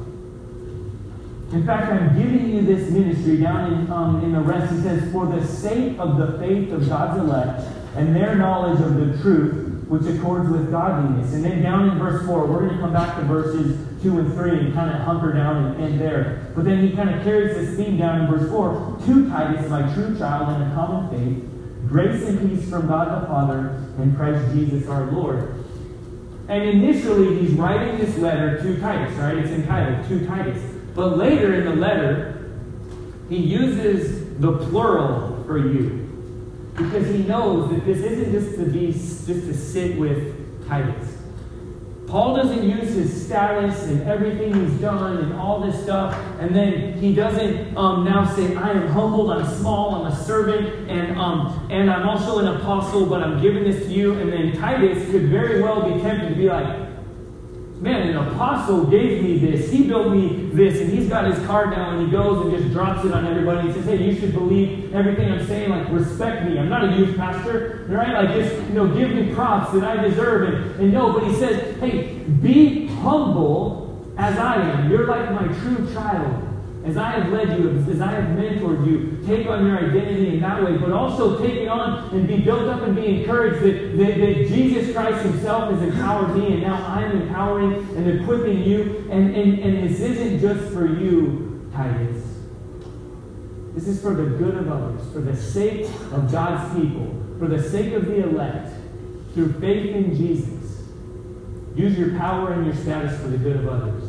In 1.52 1.66
fact, 1.66 1.92
I'm 1.92 2.16
giving 2.18 2.56
you 2.56 2.62
this 2.62 2.90
ministry 2.92 3.38
down 3.38 3.74
in, 3.74 3.92
um, 3.92 4.24
in 4.24 4.32
the 4.32 4.40
rest. 4.40 4.74
He 4.74 4.82
says, 4.82 5.12
For 5.12 5.26
the 5.26 5.46
sake 5.46 5.98
of 6.00 6.18
the 6.18 6.38
faith 6.38 6.72
of 6.72 6.88
God's 6.88 7.20
elect 7.20 7.62
and 7.96 8.16
their 8.16 8.36
knowledge 8.36 8.80
of 8.82 8.96
the 8.96 9.22
truth, 9.22 9.86
which 9.90 10.04
accords 10.04 10.50
with 10.50 10.72
godliness. 10.72 11.34
And 11.34 11.44
then 11.44 11.64
down 11.64 11.90
in 11.90 11.98
verse 11.98 12.26
4, 12.26 12.46
we're 12.46 12.60
going 12.60 12.76
to 12.76 12.80
come 12.80 12.94
back 12.94 13.18
to 13.18 13.24
verses 13.24 13.78
2 14.04 14.20
and 14.20 14.34
3 14.34 14.52
and 14.52 14.74
kind 14.74 14.96
of 14.96 15.02
hunker 15.02 15.34
down 15.34 15.66
and 15.66 15.84
end 15.84 16.00
there. 16.00 16.54
But 16.56 16.66
then 16.66 16.88
he 16.88 16.96
kind 16.96 17.10
of 17.10 17.24
carries 17.24 17.56
this 17.56 17.76
theme 17.76 17.98
down 17.98 18.22
in 18.22 18.28
verse 18.28 18.50
4 18.50 19.00
To 19.08 19.30
Titus, 19.30 19.70
my 19.70 19.94
true 19.94 20.18
child 20.18 20.56
in 20.56 20.68
a 20.68 20.76
common 20.76 21.10
faith, 21.10 21.90
grace 21.90 22.24
and 22.28 22.40
peace 22.40 22.70
from 22.70 22.88
God 22.88 23.24
the 23.24 23.28
Father 23.28 23.70
and 23.98 24.16
Christ 24.16 24.54
Jesus 24.54 24.88
our 24.88 25.12
Lord. 25.12 25.66
And 26.50 26.64
initially, 26.64 27.40
he's 27.40 27.52
writing 27.52 28.00
this 28.00 28.18
letter 28.18 28.60
to 28.64 28.80
Titus, 28.82 29.16
right? 29.18 29.38
It's 29.38 29.52
entitled 29.52 30.08
To 30.08 30.26
Titus. 30.26 30.60
But 30.96 31.16
later 31.16 31.54
in 31.54 31.66
the 31.66 31.76
letter, 31.76 32.52
he 33.30 33.38
uses 33.38 34.36
the 34.40 34.58
plural 34.58 35.44
for 35.46 35.60
you. 35.60 36.08
Because 36.76 37.08
he 37.08 37.20
knows 37.20 37.70
that 37.70 37.86
this 37.86 38.00
isn't 38.00 38.32
just 38.32 38.58
to 38.58 38.66
be 38.66 38.92
just 38.92 39.28
to 39.28 39.54
sit 39.54 40.00
with 40.00 40.68
Titus. 40.68 41.19
Paul 42.10 42.36
doesn't 42.36 42.68
use 42.68 42.96
his 42.96 43.26
status 43.26 43.84
and 43.84 44.02
everything 44.04 44.52
he's 44.54 44.82
done 44.82 45.18
and 45.18 45.34
all 45.34 45.60
this 45.60 45.80
stuff, 45.84 46.18
and 46.40 46.56
then 46.56 46.94
he 46.94 47.14
doesn't 47.14 47.78
um, 47.78 48.04
now 48.04 48.26
say, 48.26 48.56
"I 48.56 48.72
am 48.72 48.88
humbled, 48.88 49.30
I'm 49.30 49.46
small, 49.46 49.94
I'm 49.94 50.12
a 50.12 50.16
servant, 50.16 50.90
and 50.90 51.18
um, 51.20 51.68
and 51.70 51.90
I'm 51.92 52.10
also 52.10 52.40
an 52.40 52.48
apostle, 52.48 53.06
but 53.06 53.22
I'm 53.22 53.40
giving 53.40 53.64
this 53.64 53.86
to 53.86 53.92
you." 53.92 54.20
And 54.20 54.34
then 54.34 54.58
Titus 54.58 55.10
could 55.12 55.30
very 55.30 55.62
well 55.62 55.82
be 55.82 56.02
tempted 56.02 56.30
to 56.30 56.36
be 56.36 56.50
like, 56.50 56.89
man, 57.82 58.10
an 58.10 58.18
apostle 58.18 58.86
gave 58.86 59.24
me 59.24 59.38
this. 59.38 59.72
He 59.72 59.88
built 59.88 60.12
me 60.12 60.50
this. 60.54 60.82
And 60.82 60.92
he's 60.92 61.08
got 61.08 61.26
his 61.26 61.46
card 61.46 61.72
now 61.72 61.98
and 61.98 62.06
he 62.06 62.12
goes 62.12 62.46
and 62.46 62.58
just 62.58 62.74
drops 62.74 63.06
it 63.06 63.14
on 63.14 63.26
everybody. 63.26 63.68
He 63.68 63.74
says, 63.74 63.86
hey, 63.86 64.04
you 64.04 64.20
should 64.20 64.34
believe 64.34 64.94
everything 64.94 65.32
I'm 65.32 65.46
saying. 65.48 65.70
Like, 65.70 65.90
respect 65.92 66.46
me. 66.46 66.60
I'm 66.60 66.70
not 66.70 66.84
a 66.94 66.98
youth 66.98 67.16
pastor, 67.16 67.86
right? 67.88 68.14
Like, 68.14 68.36
just, 68.36 68.56
you 68.68 68.74
know, 68.74 68.88
give 68.88 69.12
me 69.12 69.34
props 69.34 69.72
that 69.74 69.84
I 69.84 70.02
deserve. 70.08 70.54
And, 70.54 70.82
and 70.82 70.94
no, 70.94 71.14
but 71.14 71.24
he 71.24 71.34
says, 71.36 71.80
hey, 71.80 72.18
be 72.42 72.88
humble 72.88 74.14
as 74.18 74.38
I 74.38 74.56
am. 74.56 74.92
You're 74.92 75.08
like 75.08 75.32
my 75.32 75.48
true 75.60 75.92
child. 75.94 76.49
As 76.86 76.96
I 76.96 77.12
have 77.12 77.32
led 77.32 77.60
you, 77.60 77.70
as 77.72 78.00
I 78.00 78.12
have 78.12 78.24
mentored 78.38 78.88
you, 78.88 79.20
take 79.26 79.48
on 79.48 79.66
your 79.66 79.78
identity 79.78 80.36
in 80.36 80.40
that 80.40 80.64
way, 80.64 80.78
but 80.78 80.92
also 80.92 81.38
take 81.38 81.56
it 81.56 81.68
on 81.68 82.10
and 82.16 82.28
be 82.28 82.38
built 82.38 82.68
up 82.70 82.84
and 82.84 82.96
be 82.96 83.22
encouraged 83.22 83.62
that, 83.64 83.98
that, 83.98 84.18
that 84.18 84.48
Jesus 84.48 84.94
Christ 84.94 85.24
Himself 85.26 85.72
has 85.72 85.82
empowered 85.82 86.38
me, 86.38 86.54
and 86.54 86.62
now 86.62 86.76
I'm 86.76 87.22
empowering 87.22 87.74
and 87.98 88.22
equipping 88.22 88.64
you. 88.64 89.08
And, 89.12 89.36
and, 89.36 89.60
and 89.60 89.90
this 89.90 90.00
isn't 90.00 90.40
just 90.40 90.74
for 90.74 90.86
you, 90.86 91.70
Titus. 91.74 92.26
This 93.76 93.88
is 93.88 94.02
for 94.02 94.14
the 94.14 94.38
good 94.38 94.56
of 94.56 94.72
others, 94.72 95.02
for 95.12 95.20
the 95.20 95.36
sake 95.36 95.86
of 96.12 96.32
God's 96.32 96.74
people, 96.80 97.14
for 97.38 97.48
the 97.48 97.62
sake 97.62 97.94
of 97.94 98.06
the 98.06 98.24
elect, 98.24 98.74
through 99.34 99.54
faith 99.60 99.96
in 99.96 100.16
Jesus. 100.16 100.84
Use 101.76 101.98
your 101.98 102.18
power 102.18 102.54
and 102.54 102.66
your 102.66 102.76
status 102.76 103.20
for 103.22 103.28
the 103.28 103.38
good 103.38 103.58
of 103.58 103.68
others. 103.68 104.09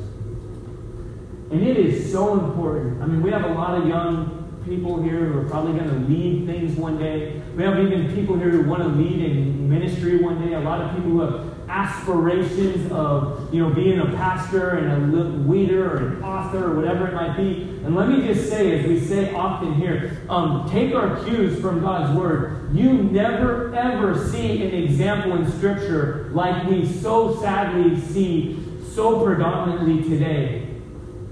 And 1.51 1.67
it 1.67 1.77
is 1.77 2.13
so 2.13 2.35
important. 2.35 3.03
I 3.03 3.07
mean, 3.07 3.23
we 3.23 3.31
have 3.31 3.45
a 3.45 3.55
lot 3.55 3.81
of 3.81 3.89
young 3.89 4.41
people 4.65 5.03
here 5.03 5.25
who 5.25 5.41
are 5.41 5.49
probably 5.49 5.73
going 5.73 5.89
to 5.89 6.09
lead 6.09 6.47
things 6.47 6.77
one 6.77 6.97
day. 6.97 7.43
We 7.57 7.65
have 7.65 7.79
even 7.81 8.15
people 8.15 8.39
here 8.39 8.51
who 8.51 8.69
want 8.69 8.83
to 8.83 8.89
lead 8.89 9.21
in 9.21 9.69
ministry 9.69 10.23
one 10.23 10.47
day. 10.47 10.55
A 10.55 10.61
lot 10.61 10.81
of 10.81 10.95
people 10.95 11.11
who 11.11 11.21
have 11.21 11.69
aspirations 11.69 12.91
of, 12.93 13.53
you 13.53 13.61
know, 13.61 13.75
being 13.75 13.99
a 13.99 14.07
pastor 14.17 14.71
and 14.71 15.13
a 15.13 15.23
leader 15.51 15.93
or 15.93 15.97
an 16.09 16.23
author 16.23 16.73
or 16.73 16.77
whatever 16.77 17.09
it 17.09 17.15
might 17.15 17.37
be. 17.37 17.63
And 17.85 17.97
let 17.97 18.09
me 18.09 18.25
just 18.27 18.49
say, 18.49 18.79
as 18.79 18.87
we 18.87 19.01
say 19.01 19.35
often 19.35 19.75
here, 19.75 20.23
um, 20.29 20.69
take 20.71 20.95
our 20.95 21.25
cues 21.25 21.61
from 21.61 21.81
God's 21.81 22.17
Word. 22.17 22.73
You 22.73 22.93
never, 22.93 23.75
ever 23.75 24.29
see 24.29 24.63
an 24.63 24.75
example 24.75 25.37
in 25.37 25.51
Scripture 25.51 26.31
like 26.33 26.69
we 26.69 26.87
so 26.87 27.41
sadly 27.41 28.01
see 28.01 28.63
so 28.95 29.25
predominantly 29.25 30.09
today 30.09 30.70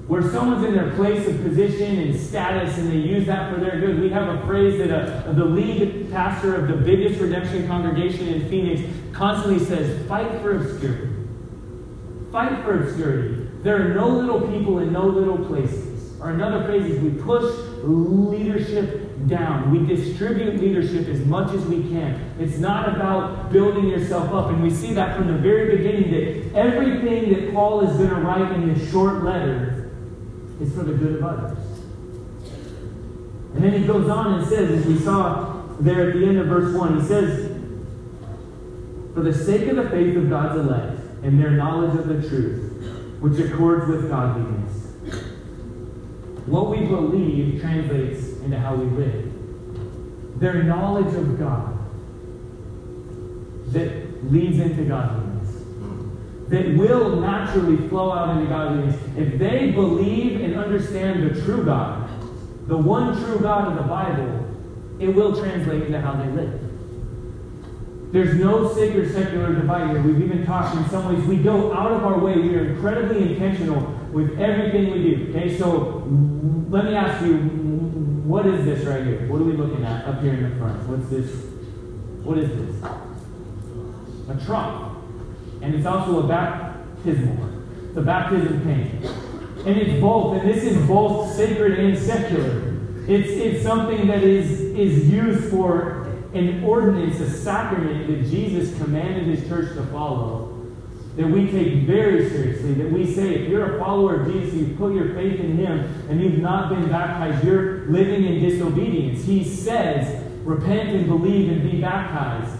where 0.08 0.22
someone's 0.22 0.64
in 0.64 0.74
their 0.74 0.90
place 0.94 1.28
of 1.28 1.42
position 1.42 1.98
and 1.98 2.18
status 2.18 2.78
and 2.78 2.90
they 2.90 2.96
use 2.96 3.26
that 3.26 3.52
for 3.52 3.60
their 3.60 3.78
good. 3.78 4.00
We 4.00 4.08
have 4.08 4.26
a 4.26 4.46
phrase 4.46 4.78
that 4.78 4.90
a, 4.90 5.34
the 5.34 5.44
lead 5.44 6.10
pastor 6.10 6.54
of 6.54 6.66
the 6.66 6.76
biggest 6.76 7.20
redemption 7.20 7.66
congregation 7.68 8.26
in 8.26 8.48
Phoenix 8.48 8.80
constantly 9.12 9.62
says 9.62 10.08
fight 10.08 10.40
for 10.40 10.56
obscurity. 10.56 11.14
Fight 12.32 12.64
for 12.64 12.82
obscurity. 12.84 13.48
There 13.62 13.76
are 13.76 13.94
no 13.94 14.08
little 14.08 14.40
people 14.48 14.78
in 14.78 14.94
no 14.94 15.06
little 15.06 15.44
places. 15.44 16.18
Or 16.22 16.30
another 16.30 16.64
phrase 16.64 16.86
is 16.86 17.00
we 17.00 17.10
push 17.22 17.44
leadership 17.82 19.28
down. 19.28 19.70
We 19.70 19.94
distribute 19.94 20.58
leadership 20.58 21.06
as 21.08 21.20
much 21.26 21.52
as 21.52 21.64
we 21.66 21.82
can. 21.82 22.34
It's 22.40 22.56
not 22.56 22.88
about 22.88 23.52
building 23.52 23.88
yourself 23.88 24.32
up. 24.32 24.48
And 24.48 24.62
we 24.62 24.70
see 24.70 24.94
that 24.94 25.18
from 25.18 25.26
the 25.26 25.38
very 25.38 25.76
beginning 25.76 26.10
that 26.12 26.58
everything 26.58 27.32
that 27.34 27.52
Paul 27.52 27.86
is 27.86 27.94
going 27.98 28.08
to 28.08 28.16
write 28.16 28.50
in 28.52 28.74
his 28.74 28.90
short 28.90 29.22
letter 29.22 29.87
is 30.60 30.74
for 30.74 30.82
the 30.82 30.94
good 30.94 31.16
of 31.16 31.24
others. 31.24 31.58
And 33.54 33.64
then 33.64 33.80
he 33.80 33.86
goes 33.86 34.08
on 34.08 34.34
and 34.34 34.48
says, 34.48 34.70
as 34.70 34.86
we 34.86 34.98
saw 34.98 35.62
there 35.80 36.10
at 36.10 36.16
the 36.16 36.26
end 36.26 36.38
of 36.38 36.46
verse 36.46 36.74
1, 36.76 37.00
he 37.00 37.06
says, 37.06 37.48
For 39.14 39.22
the 39.22 39.32
sake 39.32 39.68
of 39.68 39.76
the 39.76 39.88
faith 39.88 40.16
of 40.16 40.28
God's 40.28 40.60
elect 40.60 41.00
and 41.22 41.40
their 41.40 41.50
knowledge 41.50 41.98
of 41.98 42.08
the 42.08 42.28
truth, 42.28 43.18
which 43.20 43.38
accords 43.38 43.88
with 43.88 44.08
godliness. 44.08 44.74
What 46.46 46.70
we 46.70 46.86
believe 46.86 47.60
translates 47.60 48.40
into 48.40 48.58
how 48.58 48.74
we 48.74 48.86
live. 48.96 50.40
Their 50.40 50.62
knowledge 50.62 51.14
of 51.14 51.38
God 51.38 51.78
that 53.72 54.32
leads 54.32 54.58
into 54.58 54.84
godliness 54.84 55.27
that 56.48 56.76
will 56.76 57.20
naturally 57.20 57.76
flow 57.88 58.10
out 58.10 58.36
into 58.36 58.48
godliness. 58.48 58.98
If 59.16 59.38
they 59.38 59.70
believe 59.70 60.40
and 60.40 60.56
understand 60.56 61.28
the 61.28 61.40
true 61.42 61.64
God, 61.64 62.08
the 62.66 62.76
one 62.76 63.22
true 63.22 63.38
God 63.38 63.68
of 63.68 63.76
the 63.76 63.82
Bible, 63.82 64.46
it 64.98 65.08
will 65.08 65.36
translate 65.36 65.82
into 65.84 66.00
how 66.00 66.12
they 66.14 66.28
live. 66.30 66.60
There's 68.12 68.34
no 68.36 68.72
sacred 68.72 69.12
secular 69.12 69.54
divide 69.54 69.90
here. 69.90 70.02
We've 70.02 70.22
even 70.22 70.46
talked 70.46 70.74
in 70.76 70.88
some 70.88 71.14
ways. 71.14 71.26
We 71.26 71.36
go 71.36 71.74
out 71.74 71.92
of 71.92 72.04
our 72.04 72.18
way. 72.18 72.38
We 72.38 72.56
are 72.56 72.70
incredibly 72.70 73.34
intentional 73.34 73.80
with 74.12 74.40
everything 74.40 74.90
we 74.92 75.02
do. 75.02 75.26
Okay, 75.30 75.58
so 75.58 76.06
let 76.70 76.86
me 76.86 76.94
ask 76.94 77.22
you, 77.24 77.36
what 78.24 78.46
is 78.46 78.64
this 78.64 78.86
right 78.86 79.04
here? 79.04 79.26
What 79.28 79.42
are 79.42 79.44
we 79.44 79.52
looking 79.52 79.84
at 79.84 80.06
up 80.06 80.22
here 80.22 80.32
in 80.32 80.48
the 80.48 80.56
front? 80.56 80.82
What's 80.88 81.10
this? 81.10 81.30
What 82.24 82.38
is 82.38 82.48
this? 82.48 82.90
A 84.30 84.44
trough 84.46 84.87
and 85.60 85.74
it's 85.74 85.86
also 85.86 86.24
a 86.24 86.28
baptismal 86.28 87.34
one. 87.34 87.94
The 87.94 88.02
baptism 88.02 88.62
pain. 88.62 89.02
And 89.66 89.76
it's 89.76 90.00
both, 90.00 90.40
and 90.40 90.48
this 90.48 90.64
is 90.64 90.86
both 90.86 91.34
sacred 91.34 91.78
and 91.78 91.98
secular. 91.98 92.76
It's, 93.08 93.28
it's 93.30 93.62
something 93.62 94.06
that 94.06 94.22
is, 94.22 94.60
is 94.60 95.08
used 95.08 95.50
for 95.50 96.04
an 96.34 96.62
ordinance, 96.62 97.20
a 97.20 97.30
sacrament 97.30 98.06
that 98.06 98.30
Jesus 98.30 98.76
commanded 98.78 99.24
his 99.24 99.48
church 99.48 99.74
to 99.74 99.82
follow, 99.86 100.66
that 101.16 101.26
we 101.26 101.50
take 101.50 101.84
very 101.84 102.28
seriously, 102.28 102.74
that 102.74 102.92
we 102.92 103.12
say, 103.12 103.34
if 103.34 103.48
you're 103.48 103.76
a 103.76 103.78
follower 103.80 104.20
of 104.20 104.32
Jesus, 104.32 104.54
you 104.54 104.76
put 104.76 104.94
your 104.94 105.14
faith 105.14 105.40
in 105.40 105.56
him, 105.56 105.80
and 106.08 106.20
you've 106.20 106.38
not 106.38 106.68
been 106.68 106.88
baptized, 106.88 107.44
you're 107.44 107.86
living 107.86 108.24
in 108.24 108.40
disobedience. 108.40 109.24
He 109.24 109.42
says, 109.42 110.22
repent 110.44 110.90
and 110.90 111.08
believe 111.08 111.50
and 111.50 111.68
be 111.68 111.80
baptized 111.80 112.57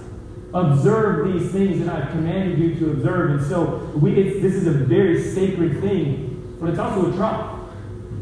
observe 0.54 1.32
these 1.32 1.50
things 1.50 1.84
that 1.84 1.94
I've 1.94 2.11
commanded 2.11 2.58
you 2.58 2.74
to 2.76 2.92
observe. 2.92 3.30
And 3.30 3.46
so 3.48 3.90
we, 4.00 4.14
this 4.14 4.54
is 4.54 4.66
a 4.66 4.72
very 4.72 5.22
sacred 5.22 5.80
thing, 5.80 6.56
but 6.61 6.70
it's 6.70 6.78
also 6.78 7.12
a 7.12 7.16
trough. 7.16 7.54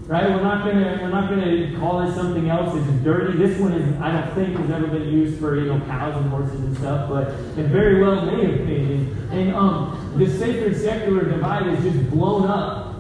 Right? 0.07 0.29
We're 0.31 0.41
not 0.41 0.65
gonna 0.65 1.01
we're 1.03 1.09
not 1.09 1.29
gonna 1.29 1.77
call 1.81 2.01
it 2.03 2.15
something 2.15 2.49
else. 2.49 2.77
It's 2.77 3.03
dirty. 3.03 3.39
This 3.39 3.59
one 3.59 3.73
is 3.73 4.01
I 4.01 4.13
don't 4.13 4.35
think 4.37 4.57
has 4.57 4.71
ever 4.71 4.87
been 4.87 5.09
used 5.09 5.41
for 5.41 5.57
you 5.57 5.67
know 5.67 5.85
cows 5.87 6.15
and 6.17 6.31
horses 6.31 6.61
and 6.61 6.77
stuff, 6.77 7.09
but 7.09 7.31
it 7.59 7.67
very 7.71 8.01
well 8.01 8.25
may 8.25 8.45
have 8.45 8.67
been. 8.69 8.93
And, 8.93 9.33
and 9.33 9.57
um, 9.57 10.15
the 10.17 10.31
sacred 10.39 10.77
secular 10.81 11.25
divide 11.25 11.67
is 11.67 11.83
just 11.83 12.09
blown 12.09 12.49
up 12.49 12.95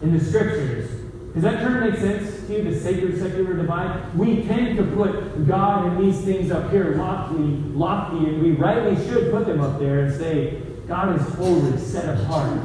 in 0.00 0.16
the 0.16 0.24
scriptures. 0.24 0.88
Does 1.34 1.42
that 1.42 1.60
term 1.60 1.80
make 1.80 2.00
sense 2.00 2.35
you, 2.48 2.62
the 2.62 2.78
sacred 2.78 3.18
secular 3.18 3.54
divide? 3.54 4.16
We 4.16 4.42
tend 4.42 4.76
to 4.78 4.84
put 4.84 5.46
God 5.46 5.86
and 5.86 6.04
these 6.04 6.20
things 6.22 6.50
up 6.50 6.70
here 6.70 6.96
lofty, 6.96 7.36
lofty, 7.36 8.18
and 8.18 8.42
we 8.42 8.52
rightly 8.52 8.96
should 9.06 9.30
put 9.30 9.46
them 9.46 9.60
up 9.60 9.78
there 9.78 10.00
and 10.00 10.14
say, 10.14 10.62
God 10.86 11.20
is 11.20 11.34
holy, 11.34 11.76
set 11.78 12.20
apart. 12.20 12.60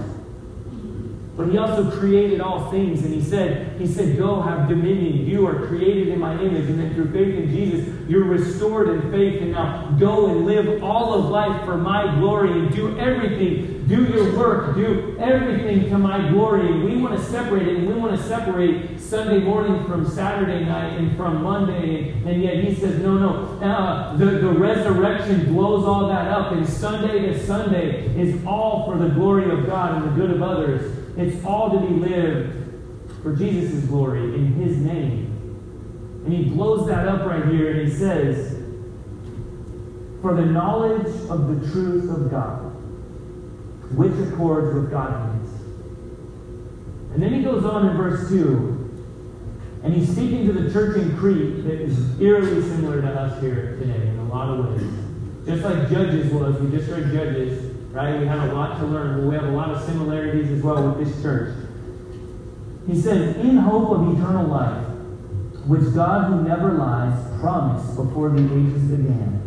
But 1.38 1.50
he 1.50 1.58
also 1.58 1.90
created 1.90 2.42
all 2.42 2.70
things, 2.70 3.04
and 3.04 3.14
he 3.14 3.22
said, 3.22 3.80
He 3.80 3.88
said, 3.88 4.18
Go 4.18 4.42
have 4.42 4.68
dominion. 4.68 5.26
You 5.26 5.48
are 5.48 5.66
created 5.68 6.10
in 6.10 6.20
my 6.20 6.34
image. 6.34 6.70
And 6.70 6.78
then 6.78 6.94
through 6.94 7.12
faith 7.12 7.36
in 7.36 7.50
Jesus, 7.50 8.10
you're 8.10 8.26
restored 8.26 8.90
in 8.90 9.12
faith. 9.12 9.42
And 9.42 9.54
now 9.54 9.96
go 10.00 10.28
and 10.28 10.46
live 10.46 10.84
all 10.84 11.14
of 11.14 11.26
life 11.30 11.66
for 11.66 11.78
my 11.78 12.14
glory 12.20 12.52
and 12.52 12.72
do 12.76 12.98
everything. 13.00 13.81
Do 13.92 14.06
your 14.06 14.38
work. 14.38 14.76
Do 14.76 15.18
everything 15.20 15.90
to 15.90 15.98
my 15.98 16.30
glory. 16.30 16.82
We 16.82 16.96
want 16.96 17.20
to 17.20 17.26
separate 17.26 17.68
it, 17.68 17.76
and 17.80 17.88
we 17.90 17.94
want 17.94 18.16
to 18.18 18.26
separate 18.26 18.98
Sunday 19.02 19.40
morning 19.40 19.86
from 19.86 20.10
Saturday 20.10 20.64
night 20.64 20.94
and 20.98 21.18
from 21.18 21.44
Monday. 21.44 22.12
And 22.26 22.42
yet 22.42 22.64
he 22.64 22.74
says, 22.74 23.02
No, 23.02 23.18
no. 23.18 23.60
Uh, 23.60 24.16
the, 24.16 24.26
the 24.26 24.48
resurrection 24.48 25.54
blows 25.54 25.84
all 25.84 26.08
that 26.08 26.30
up. 26.30 26.54
And 26.54 26.66
Sunday 26.66 27.34
to 27.34 27.46
Sunday 27.46 28.06
is 28.18 28.42
all 28.46 28.86
for 28.86 28.98
the 28.98 29.10
glory 29.10 29.52
of 29.52 29.66
God 29.66 30.02
and 30.02 30.10
the 30.10 30.16
good 30.16 30.32
of 30.38 30.42
others. 30.42 30.98
It's 31.18 31.44
all 31.46 31.72
to 31.72 31.86
be 31.86 31.94
lived 31.94 32.62
for 33.22 33.36
Jesus' 33.36 33.84
glory 33.88 34.24
in 34.24 34.54
his 34.54 34.78
name. 34.78 35.28
And 36.24 36.32
he 36.32 36.46
blows 36.46 36.88
that 36.88 37.10
up 37.10 37.28
right 37.28 37.46
here 37.46 37.72
and 37.72 37.90
he 37.90 37.94
says, 37.94 38.54
For 40.22 40.34
the 40.34 40.46
knowledge 40.46 41.14
of 41.30 41.62
the 41.62 41.72
truth 41.74 42.10
of 42.10 42.32
God, 42.32 42.71
which 43.96 44.14
accords 44.28 44.74
with 44.74 44.92
godliness. 44.92 45.50
And 47.14 47.22
then 47.22 47.34
he 47.34 47.44
goes 47.44 47.66
on 47.66 47.90
in 47.90 47.98
verse 47.98 48.30
2, 48.30 48.82
and 49.84 49.94
he's 49.94 50.10
speaking 50.12 50.46
to 50.48 50.54
the 50.54 50.72
church 50.72 50.98
in 50.98 51.18
Crete 51.18 51.64
that 51.66 51.82
is 51.82 52.20
eerily 52.22 52.62
similar 52.62 53.02
to 53.02 53.08
us 53.08 53.42
here 53.42 53.78
today 53.80 54.08
in 54.08 54.20
a 54.20 54.26
lot 54.26 54.58
of 54.58 54.66
ways. 54.66 54.90
Just 55.46 55.64
like 55.64 55.90
Judges 55.90 56.32
was, 56.32 56.60
we 56.62 56.78
just 56.78 56.90
read 56.90 57.12
Judges, 57.12 57.76
right? 57.92 58.20
We 58.20 58.28
have 58.28 58.50
a 58.50 58.54
lot 58.54 58.80
to 58.80 58.86
learn. 58.86 59.22
but 59.22 59.28
We 59.28 59.36
have 59.36 59.46
a 59.46 59.56
lot 59.56 59.72
of 59.72 59.84
similarities 59.84 60.52
as 60.52 60.64
well 60.64 60.88
with 60.88 61.06
this 61.06 61.22
church. 61.22 61.56
He 62.88 63.00
says, 63.00 63.36
In 63.38 63.58
hope 63.58 63.90
of 63.90 64.18
eternal 64.18 64.48
life, 64.48 64.86
which 65.66 65.94
God 65.94 66.32
who 66.32 66.48
never 66.48 66.74
lies 66.74 67.14
promised 67.40 67.96
before 67.96 68.30
the 68.30 68.44
ages 68.44 68.84
began, 68.84 69.42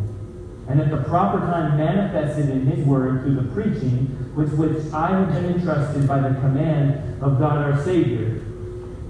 and 0.69 0.81
at 0.81 0.91
the 0.91 1.03
proper 1.09 1.39
time 1.41 1.77
manifested 1.77 2.49
in 2.49 2.67
his 2.67 2.85
word 2.87 3.23
through 3.23 3.35
the 3.35 3.53
preaching 3.53 4.33
with 4.35 4.55
which 4.55 4.93
I 4.93 5.11
have 5.11 5.33
been 5.33 5.55
entrusted 5.55 6.09
by 6.09 6.21
the 6.21 6.35
command 6.41 7.23
of 7.23 7.39
God 7.39 7.59
our 7.59 7.85
Savior. 7.85 8.41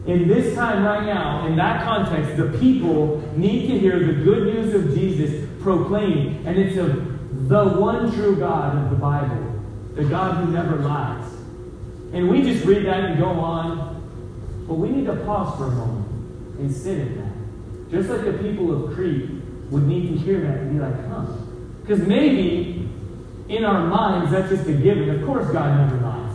In 0.07 0.29
this 0.29 0.55
time 0.55 0.85
right 0.85 1.07
now, 1.07 1.47
in 1.47 1.57
that 1.57 1.83
context, 1.85 2.37
the 2.37 2.57
people 2.59 3.23
need 3.37 3.69
to 3.69 3.79
hear 3.79 3.99
the 3.99 4.13
good 4.13 4.55
news 4.55 4.75
of 4.75 4.95
Jesus 4.95 5.49
proclaimed, 5.61 6.47
and 6.47 6.59
it's 6.59 6.77
of 6.77 7.49
the 7.49 7.65
one 7.81 8.13
true 8.13 8.37
God 8.37 8.77
of 8.77 8.91
the 8.91 8.97
Bible, 8.97 9.63
the 9.95 10.05
God 10.05 10.45
who 10.45 10.53
never 10.53 10.77
lies. 10.77 11.25
And 12.13 12.29
we 12.29 12.43
just 12.43 12.65
read 12.65 12.87
that 12.87 13.01
and 13.05 13.19
go 13.19 13.29
on. 13.29 13.95
But 14.69 14.75
we 14.75 14.89
need 14.89 15.07
to 15.07 15.17
pause 15.25 15.59
for 15.59 15.67
a 15.67 15.71
moment 15.71 16.09
and 16.59 16.75
sit 16.75 16.99
in 16.99 17.17
that. 17.19 17.91
Just 17.91 18.09
like 18.09 18.25
the 18.25 18.35
people 18.35 18.73
of 18.73 18.95
Crete 18.95 19.31
would 19.71 19.83
need 19.83 20.09
to 20.09 20.17
hear 20.17 20.41
that 20.41 20.59
and 20.59 20.73
be 20.73 20.79
like, 20.79 21.09
huh. 21.09 21.27
Because 21.85 22.07
maybe 22.07 22.89
in 23.49 23.63
our 23.63 23.87
minds 23.87 24.31
that's 24.31 24.49
just 24.49 24.67
a 24.67 24.73
given. 24.73 25.11
Of 25.11 25.27
course, 25.27 25.51
God 25.53 25.79
never 25.79 26.03
lies. 26.03 26.35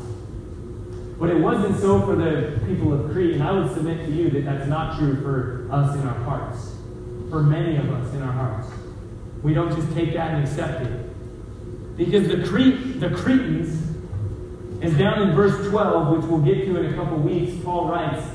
But 1.19 1.31
it 1.31 1.39
wasn't 1.39 1.79
so 1.79 2.01
for 2.01 2.15
the 2.15 2.61
people 2.67 2.93
of 2.93 3.11
Crete, 3.11 3.33
and 3.33 3.43
I 3.43 3.51
would 3.51 3.73
submit 3.73 4.05
to 4.05 4.11
you 4.11 4.29
that 4.29 4.45
that's 4.45 4.67
not 4.67 4.97
true 4.99 5.19
for 5.21 5.67
us 5.71 5.95
in 5.95 6.07
our 6.07 6.19
hearts. 6.19 6.75
For 7.31 7.41
many 7.41 7.77
of 7.77 7.89
us 7.91 8.13
in 8.13 8.21
our 8.21 8.31
hearts. 8.31 8.67
We 9.41 9.55
don't 9.55 9.75
just 9.75 9.91
take 9.95 10.13
that 10.13 10.35
and 10.35 10.47
accept 10.47 10.85
it. 10.85 11.97
Because 11.97 12.27
the, 12.27 12.47
Crete, 12.47 12.99
the 12.99 13.09
Cretans, 13.09 13.89
is 14.81 14.97
down 14.97 15.23
in 15.23 15.35
verse 15.35 15.67
12, 15.67 16.15
which 16.15 16.25
we'll 16.29 16.41
get 16.41 16.65
to 16.65 16.77
in 16.77 16.93
a 16.93 16.95
couple 16.95 17.17
weeks, 17.17 17.51
Paul 17.63 17.89
writes, 17.89 18.25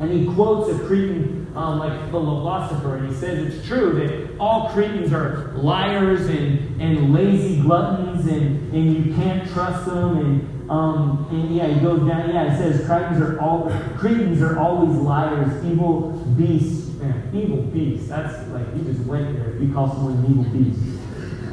and 0.00 0.10
he 0.10 0.32
quotes 0.34 0.74
a 0.74 0.86
Cretan 0.86 1.37
um, 1.58 1.80
like 1.80 1.92
the 2.04 2.10
philosopher, 2.10 2.96
and 2.96 3.08
he 3.08 3.14
says 3.14 3.52
it's 3.52 3.66
true 3.66 3.92
that 3.94 4.38
all 4.38 4.68
Cretans 4.70 5.12
are 5.12 5.52
liars 5.56 6.28
and, 6.28 6.80
and 6.80 7.12
lazy 7.12 7.60
gluttons, 7.60 8.26
and, 8.26 8.72
and 8.72 9.06
you 9.06 9.14
can't 9.14 9.50
trust 9.50 9.86
them, 9.86 10.16
and, 10.18 10.70
um, 10.70 11.26
and 11.32 11.54
yeah, 11.54 11.66
he 11.66 11.80
goes 11.80 11.98
down, 12.08 12.30
yeah, 12.30 12.54
it 12.54 12.58
says 12.58 12.86
Cretans 12.86 13.20
are 13.20 13.40
all 13.40 13.70
Cretans 13.96 14.40
are 14.40 14.56
always 14.58 14.96
liars, 14.98 15.64
evil 15.64 16.12
beasts, 16.38 16.92
man, 16.94 17.28
evil 17.34 17.62
beasts. 17.62 18.08
That's 18.08 18.48
like 18.50 18.66
you 18.76 18.82
just 18.84 19.04
went 19.06 19.36
there 19.36 19.56
if 19.56 19.60
you 19.60 19.72
call 19.72 19.88
someone 19.88 20.24
an 20.24 20.30
evil 20.30 20.44
beast. 20.44 20.78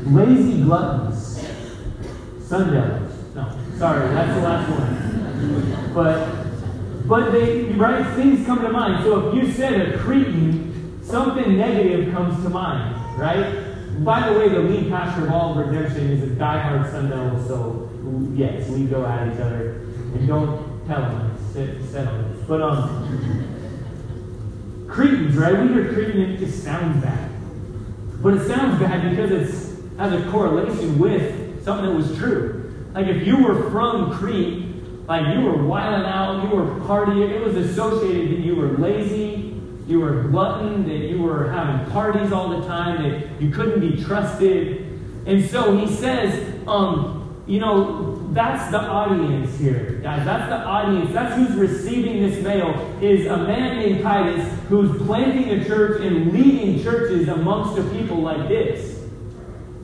Lazy 0.07 0.61
gluttons, 0.61 1.39
sundowns. 2.47 3.11
No, 3.33 3.57
sorry, 3.77 4.07
that's 4.13 4.35
the 4.35 4.41
last 4.41 4.69
one. 4.69 5.93
But 5.95 6.34
but 7.07 7.31
they, 7.31 7.63
right, 7.73 8.15
things 8.15 8.45
come 8.45 8.61
to 8.61 8.71
mind. 8.71 9.03
So 9.03 9.29
if 9.29 9.35
you 9.35 9.51
said 9.51 9.93
a 9.93 9.97
Cretan, 9.99 11.03
something 11.03 11.57
negative 11.57 12.13
comes 12.13 12.41
to 12.43 12.49
mind, 12.49 13.19
right? 13.19 14.03
By 14.03 14.29
the 14.29 14.39
way, 14.39 14.49
the 14.49 14.59
lead 14.59 14.89
pastor 14.89 15.27
of 15.27 15.31
all 15.31 15.57
of 15.57 15.67
Redemption 15.67 16.09
is 16.11 16.23
a 16.23 16.35
diehard 16.35 16.89
Sun 16.91 17.09
Devil, 17.09 17.47
so 17.47 17.89
yes, 18.33 18.67
we 18.69 18.85
go 18.85 19.05
at 19.05 19.33
each 19.33 19.39
other. 19.39 19.81
And 20.15 20.27
don't 20.27 20.85
tell 20.87 21.01
them, 21.01 21.37
sit, 21.53 21.69
on 22.07 22.33
this. 22.33 22.45
But, 22.47 22.61
um, 22.61 23.55
Cretans, 24.87 25.35
right? 25.35 25.61
We 25.61 25.67
hear 25.73 25.93
Cretan, 25.93 26.21
it 26.21 26.39
just 26.39 26.63
sounds 26.63 27.03
bad. 27.03 27.31
But 28.21 28.35
it 28.35 28.47
sounds 28.47 28.79
bad 28.79 29.09
because 29.09 29.31
it 29.31 29.97
has 29.97 30.13
a 30.13 30.29
correlation 30.31 30.97
with 30.97 31.63
something 31.63 31.85
that 31.85 31.95
was 31.95 32.17
true. 32.17 32.89
Like 32.93 33.07
if 33.07 33.27
you 33.27 33.43
were 33.43 33.69
from 33.69 34.13
Crete, 34.13 34.64
like 35.07 35.35
you 35.35 35.41
were 35.41 35.63
wilding 35.63 36.07
out, 36.07 36.43
you 36.43 36.55
were 36.55 36.79
partying. 36.81 37.29
It 37.29 37.41
was 37.41 37.55
associated 37.55 38.31
that 38.31 38.39
you 38.39 38.55
were 38.55 38.77
lazy, 38.77 39.61
you 39.87 39.99
were 39.99 40.23
glutton, 40.23 40.87
that 40.87 40.97
you 40.97 41.21
were 41.21 41.51
having 41.51 41.91
parties 41.91 42.31
all 42.31 42.49
the 42.49 42.65
time, 42.67 43.03
that 43.03 43.41
you 43.41 43.51
couldn't 43.51 43.79
be 43.79 44.03
trusted. 44.03 44.81
And 45.27 45.47
so 45.47 45.77
he 45.77 45.93
says, 45.93 46.55
um, 46.67 47.43
you 47.47 47.59
know, 47.59 48.27
that's 48.33 48.71
the 48.71 48.79
audience 48.79 49.55
here, 49.59 49.99
guys. 50.01 50.25
That's 50.25 50.49
the 50.49 50.57
audience. 50.65 51.13
That's 51.13 51.35
who's 51.35 51.55
receiving 51.55 52.23
this 52.23 52.43
mail 52.43 52.97
is 53.01 53.27
a 53.27 53.37
man 53.37 53.77
named 53.77 54.01
Titus 54.01 54.51
who's 54.67 54.99
planting 55.03 55.51
a 55.51 55.63
church 55.65 56.01
and 56.01 56.33
leading 56.33 56.81
churches 56.83 57.27
amongst 57.27 57.77
a 57.77 57.83
people 57.91 58.17
like 58.17 58.47
this. 58.47 58.94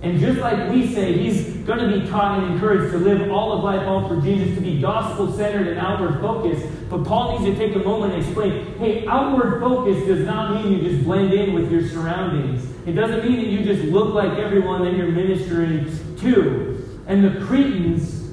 And 0.02 0.20
just 0.20 0.40
like 0.40 0.72
we 0.72 0.92
say, 0.94 1.14
he's 1.14 1.58
going 1.68 1.78
to 1.78 2.00
be 2.00 2.08
taught 2.10 2.40
and 2.40 2.54
encouraged 2.54 2.92
to 2.92 2.98
live 2.98 3.30
all 3.30 3.54
of 3.54 3.64
life 3.64 3.88
all 3.88 4.08
for 4.08 4.20
Jesus, 4.20 4.56
to 4.56 4.62
be 4.62 4.82
gospel 4.82 5.32
centered 5.32 5.68
and 5.68 5.80
outward 5.80 6.20
focused. 6.20 6.66
But 6.90 7.04
Paul 7.04 7.40
needs 7.40 7.56
to 7.56 7.68
take 7.68 7.76
a 7.76 7.86
moment 7.86 8.14
and 8.14 8.24
explain 8.24 8.78
hey, 8.80 9.06
outward 9.06 9.62
focus 9.62 10.04
does 10.08 10.26
not 10.26 10.56
mean 10.56 10.74
you 10.74 10.90
just 10.90 11.04
blend 11.04 11.32
in 11.34 11.54
with 11.54 11.72
your 11.72 11.88
surroundings. 11.88 12.68
It 12.88 12.94
doesn't 12.94 13.24
mean 13.24 13.42
that 13.42 13.48
you 13.48 13.64
just 13.64 13.84
look 13.92 14.16
like 14.16 14.40
everyone 14.40 14.84
that 14.86 14.96
you're 14.96 15.12
ministering 15.12 15.86
to. 16.18 16.84
And 17.06 17.24
the 17.24 17.46
Cretans 17.46 18.32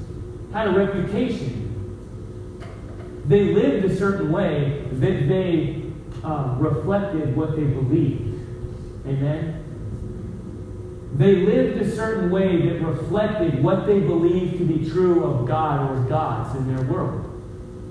had 0.54 0.68
a 0.68 0.70
reputation. 0.70 1.66
They 3.26 3.52
lived 3.52 3.84
a 3.84 3.94
certain 3.94 4.32
way 4.32 4.86
that 4.90 5.28
they 5.28 5.82
uh, 6.24 6.54
reflected 6.58 7.36
what 7.36 7.56
they 7.56 7.64
believed. 7.64 8.40
Amen? 9.06 9.57
They 11.14 11.36
lived 11.36 11.80
a 11.80 11.96
certain 11.96 12.30
way 12.30 12.68
that 12.68 12.84
reflected 12.84 13.62
what 13.62 13.86
they 13.86 13.98
believed 14.00 14.58
to 14.58 14.64
be 14.64 14.88
true 14.88 15.24
of 15.24 15.48
God 15.48 15.90
or 15.90 16.08
gods 16.08 16.56
in 16.56 16.74
their 16.74 16.84
world. 16.84 17.24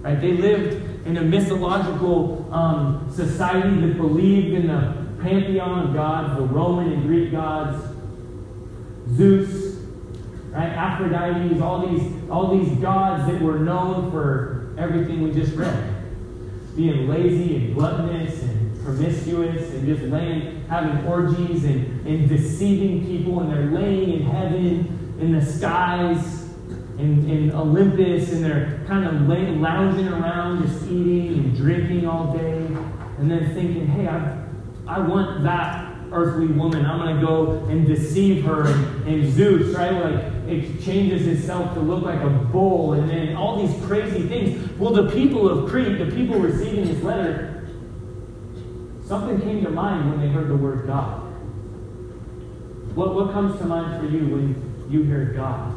Right? 0.01 0.19
They 0.19 0.33
lived 0.33 1.05
in 1.07 1.17
a 1.17 1.21
mythological 1.21 2.47
um, 2.53 3.09
society 3.13 3.81
that 3.81 3.97
believed 3.97 4.53
in 4.53 4.67
the 4.67 5.07
pantheon 5.21 5.87
of 5.87 5.93
gods, 5.93 6.37
the 6.37 6.43
Roman 6.43 6.91
and 6.93 7.03
Greek 7.03 7.31
gods, 7.31 7.83
Zeus, 9.15 9.77
right? 10.51 10.69
Aphrodite, 10.69 11.59
all 11.61 11.87
these, 11.87 12.29
all 12.29 12.57
these 12.57 12.77
gods 12.79 13.31
that 13.31 13.41
were 13.41 13.59
known 13.59 14.11
for 14.11 14.75
everything 14.77 15.21
we 15.21 15.31
just 15.31 15.55
read. 15.55 15.95
Being 16.75 17.07
lazy 17.07 17.55
and 17.55 17.75
gluttonous 17.75 18.36
promiscuous 18.87 19.73
and 19.73 19.85
just 19.85 20.01
laying, 20.03 20.63
having 20.69 21.05
orgies 21.05 21.65
and, 21.65 22.07
and 22.07 22.29
deceiving 22.29 23.05
people, 23.05 23.41
and 23.41 23.51
they're 23.51 23.81
laying 23.81 24.13
in 24.13 24.21
heaven, 24.21 25.17
in 25.19 25.33
the 25.33 25.45
skies, 25.45 26.45
in, 26.97 27.29
in 27.29 27.51
Olympus, 27.51 28.31
and 28.31 28.45
they're 28.45 28.81
kind 28.87 29.05
of 29.05 29.27
laying, 29.27 29.59
lounging 29.59 30.07
around, 30.07 30.65
just 30.65 30.85
eating 30.85 31.33
and 31.33 31.57
drinking 31.57 32.07
all 32.07 32.33
day, 32.33 32.65
and 33.17 33.29
then 33.29 33.53
thinking, 33.53 33.87
hey, 33.87 34.07
I, 34.07 34.41
I 34.87 34.99
want 34.99 35.43
that 35.43 35.93
earthly 36.13 36.47
woman. 36.47 36.85
I'm 36.85 36.99
going 36.99 37.19
to 37.19 37.21
go 37.21 37.65
and 37.65 37.85
deceive 37.85 38.45
her. 38.45 38.67
And, 38.67 39.07
and 39.07 39.33
Zeus, 39.33 39.75
right? 39.75 39.91
Like, 39.91 40.23
it 40.47 40.81
changes 40.81 41.27
itself 41.27 41.73
to 41.73 41.81
look 41.81 42.03
like 42.03 42.21
a 42.21 42.29
bull, 42.29 42.93
and 42.93 43.09
then 43.09 43.35
all 43.35 43.67
these 43.67 43.85
crazy 43.85 44.25
things. 44.29 44.77
Well, 44.77 44.93
the 44.93 45.11
people 45.11 45.49
of 45.49 45.69
Crete, 45.69 45.97
the 45.97 46.15
people 46.15 46.39
receiving 46.39 46.85
this 46.85 47.03
letter, 47.03 47.56
Something 49.07 49.39
came 49.39 49.63
to 49.63 49.69
mind 49.69 50.11
when 50.11 50.19
they 50.19 50.27
heard 50.27 50.49
the 50.49 50.55
word 50.57 50.85
God. 50.85 51.21
What, 52.93 53.15
what 53.15 53.31
comes 53.31 53.57
to 53.59 53.65
mind 53.65 54.01
for 54.01 54.13
you 54.13 54.27
when 54.27 54.85
you 54.89 55.03
hear 55.03 55.31
God? 55.33 55.73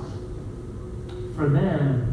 For 1.36 1.48
them, 1.48 2.10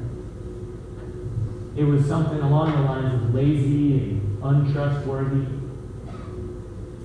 it 1.76 1.86
was 1.86 2.06
something 2.06 2.40
along 2.40 2.72
the 2.72 2.82
lines 2.82 3.16
of 3.16 3.34
lazy 3.34 3.94
and 3.94 4.44
untrustworthy. 4.44 5.46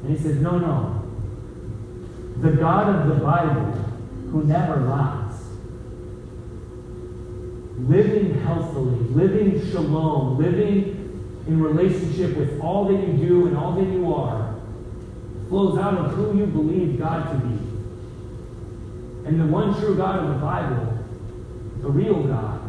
And 0.02 0.10
he 0.14 0.22
says, 0.22 0.36
No, 0.42 0.58
no. 0.58 1.02
The 2.36 2.52
God 2.52 2.94
of 2.94 3.08
the 3.08 3.24
Bible, 3.24 3.72
who 4.30 4.44
never 4.44 4.76
lies, 4.76 5.40
living 7.78 8.42
healthily, 8.42 8.98
living 9.14 9.70
shalom, 9.70 10.36
living 10.36 11.01
in 11.46 11.60
relationship 11.60 12.36
with 12.36 12.60
all 12.60 12.84
that 12.86 12.94
you 12.94 13.12
do 13.14 13.46
and 13.46 13.56
all 13.56 13.72
that 13.72 13.84
you 13.84 14.14
are 14.14 14.54
flows 15.48 15.78
out 15.78 15.94
of 15.94 16.12
who 16.12 16.38
you 16.38 16.46
believe 16.46 16.98
God 16.98 17.30
to 17.30 17.46
be. 17.46 17.54
And 19.26 19.40
the 19.40 19.46
one 19.46 19.78
true 19.78 19.96
God 19.96 20.20
of 20.20 20.28
the 20.28 20.34
Bible, 20.34 20.98
the 21.82 21.90
real 21.90 22.22
God, 22.22 22.60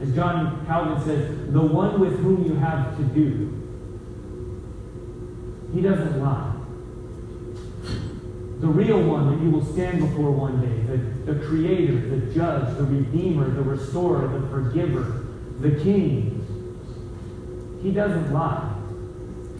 as 0.00 0.14
John 0.14 0.64
Calvin 0.66 1.04
says, 1.04 1.52
the 1.52 1.60
one 1.60 2.00
with 2.00 2.18
whom 2.20 2.44
you 2.44 2.54
have 2.54 2.96
to 2.96 3.02
do. 3.04 3.56
He 5.74 5.82
doesn't 5.82 6.20
lie. 6.20 6.54
The 8.60 8.66
real 8.66 9.02
one 9.02 9.30
that 9.30 9.44
you 9.44 9.50
will 9.50 9.64
stand 9.64 10.00
before 10.00 10.30
one 10.30 10.60
day, 10.60 10.96
the, 10.96 11.32
the 11.32 11.46
creator, 11.46 12.00
the 12.08 12.34
judge, 12.34 12.76
the 12.76 12.84
redeemer, 12.84 13.50
the 13.50 13.62
restorer, 13.62 14.26
the 14.28 14.48
forgiver, 14.48 15.26
the 15.60 15.72
king, 15.82 16.39
he 17.82 17.90
doesn't 17.90 18.32
lie. 18.32 18.74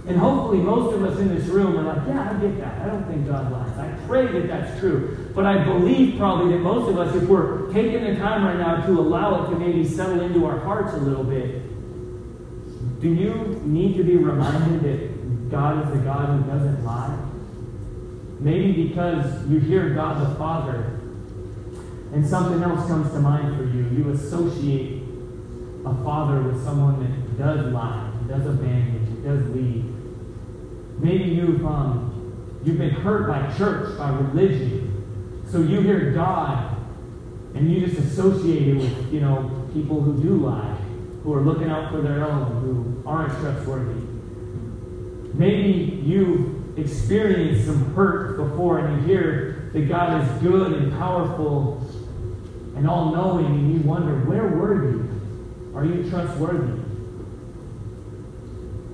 And 0.06 0.18
hopefully, 0.18 0.59
most 0.59 0.94
of 0.94 1.04
us 1.04 1.18
in 1.18 1.35
this 1.35 1.46
room 1.46 1.78
are 1.78 1.83
like, 1.83 2.09
yeah, 2.09 2.30
I 2.30 2.40
get 2.40 2.59
that. 2.59 2.80
I 2.80 2.87
don't 2.87 3.04
think 3.06 3.26
God 3.26 3.52
lies. 3.52 3.78
I 3.78 4.06
pray 4.06 4.26
that 4.26 4.48
that's 4.48 4.80
true. 4.80 5.30
But 5.35 5.46
I 5.46 5.62
believe 5.62 6.16
probably 6.16 6.52
that 6.52 6.61
most 6.61 6.90
of 6.90 6.98
us, 6.98 7.14
if 7.14 7.28
we're 7.28 7.70
taking 7.72 8.02
the 8.02 8.16
time 8.16 8.44
right 8.44 8.59
now 8.59 8.85
to 8.87 8.92
allow 8.98 9.44
it 9.44 9.50
to 9.50 9.56
maybe 9.56 9.87
settle 9.87 10.20
into 10.22 10.46
our 10.46 10.59
hearts 10.61 10.94
a 10.94 10.96
little 10.96 11.24
bit, 11.24 11.62
do 13.00 13.12
you 13.12 13.61
need 13.64 13.96
to 13.98 14.02
be 14.02 14.16
reminded 14.16 14.83
that 14.83 15.50
God 15.50 15.87
is 15.87 15.92
the 15.92 16.04
God 16.04 16.40
who 16.40 16.50
doesn't 16.50 16.85
lie? 16.85 17.16
Maybe 18.40 18.88
because 18.88 19.46
you 19.48 19.61
hear 19.61 19.90
God 19.90 20.28
the 20.28 20.35
Father 20.37 20.98
and 22.12 22.26
something 22.26 22.62
else 22.62 22.88
comes 22.88 23.12
to 23.12 23.20
mind 23.20 23.56
for 23.56 23.64
you. 23.64 23.85
You 23.90 24.11
associate 24.11 25.02
a 25.85 25.94
father 26.02 26.42
with 26.42 26.64
someone 26.64 27.00
that 27.00 27.38
does 27.38 27.72
lie 27.72 28.10
does 28.30 28.46
abandon, 28.46 29.18
it 29.18 29.28
does 29.28 29.48
leave. 29.54 29.84
Maybe 30.98 31.24
you've 31.24 31.66
um, 31.66 32.60
you've 32.64 32.78
been 32.78 32.90
hurt 32.90 33.26
by 33.28 33.52
church, 33.56 33.98
by 33.98 34.10
religion. 34.10 35.42
So 35.50 35.60
you 35.60 35.80
hear 35.80 36.12
God 36.12 36.76
and 37.54 37.72
you 37.72 37.84
just 37.84 37.98
associate 37.98 38.68
it 38.68 38.74
with, 38.76 39.12
you 39.12 39.20
know, 39.20 39.68
people 39.74 40.00
who 40.00 40.22
do 40.22 40.36
lie. 40.36 40.76
who 41.22 41.34
are 41.34 41.42
looking 41.42 41.68
out 41.68 41.90
for 41.90 42.00
their 42.00 42.24
own, 42.24 42.44
who 42.62 43.02
aren't 43.08 43.32
trustworthy. 43.40 44.00
Maybe 45.34 46.00
you've 46.04 46.78
experienced 46.78 47.66
some 47.66 47.94
hurt 47.94 48.36
before 48.36 48.78
and 48.78 49.02
you 49.02 49.08
hear 49.08 49.70
that 49.72 49.88
God 49.88 50.22
is 50.22 50.42
good 50.42 50.72
and 50.72 50.92
powerful 50.92 51.86
and 52.76 52.88
all 52.88 53.14
knowing, 53.14 53.46
and 53.46 53.74
you 53.74 53.80
wonder, 53.80 54.14
where 54.20 54.46
were 54.46 54.90
you? 54.90 55.20
Are 55.74 55.84
you 55.84 56.08
trustworthy? 56.08 56.79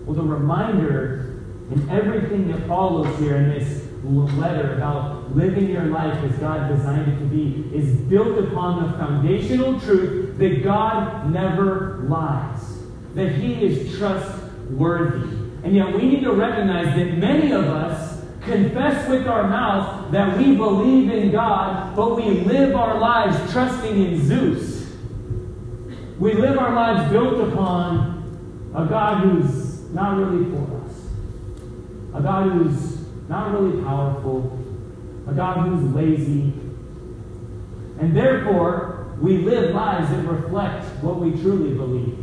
Well, 0.06 0.14
the 0.14 0.22
reminder 0.22 1.42
in 1.70 1.90
everything 1.90 2.46
that 2.52 2.66
follows 2.68 3.18
here 3.18 3.36
in 3.36 3.50
this 3.50 3.82
letter 4.04 4.74
about 4.74 5.34
living 5.34 5.68
your 5.68 5.86
life 5.86 6.14
as 6.22 6.38
God 6.38 6.68
designed 6.68 7.12
it 7.12 7.18
to 7.18 7.24
be 7.24 7.68
is 7.76 7.96
built 8.02 8.38
upon 8.38 8.84
the 8.84 8.96
foundational 8.98 9.80
truth 9.80 10.38
that 10.38 10.62
God 10.62 11.32
never 11.32 12.04
lies, 12.08 12.84
that 13.14 13.32
He 13.32 13.64
is 13.64 13.98
trustworthy. 13.98 15.26
And 15.64 15.74
yet 15.74 15.92
we 15.92 16.02
need 16.02 16.22
to 16.22 16.32
recognize 16.32 16.94
that 16.94 17.18
many 17.18 17.50
of 17.50 17.64
us 17.64 18.22
confess 18.42 19.08
with 19.10 19.26
our 19.26 19.48
mouth 19.48 20.12
that 20.12 20.38
we 20.38 20.54
believe 20.54 21.10
in 21.10 21.32
God, 21.32 21.96
but 21.96 22.14
we 22.14 22.42
live 22.42 22.76
our 22.76 23.00
lives 23.00 23.52
trusting 23.52 24.00
in 24.00 24.24
Zeus. 24.24 24.86
We 26.20 26.34
live 26.34 26.56
our 26.58 26.72
lives 26.72 27.10
built 27.10 27.52
upon 27.52 28.70
a 28.72 28.86
God 28.86 29.24
who's 29.24 29.65
not 29.92 30.16
really 30.18 30.50
for 30.50 30.82
us, 30.84 30.92
a 32.14 32.20
God 32.20 32.52
who's 32.52 33.06
not 33.28 33.52
really 33.52 33.82
powerful, 33.82 34.58
a 35.26 35.32
God 35.32 35.68
who's 35.68 35.94
lazy. 35.94 36.52
And 37.98 38.16
therefore, 38.16 39.14
we 39.20 39.38
live 39.38 39.74
lives 39.74 40.10
that 40.10 40.26
reflect 40.26 40.84
what 41.02 41.18
we 41.18 41.32
truly 41.32 41.74
believe 41.74 42.18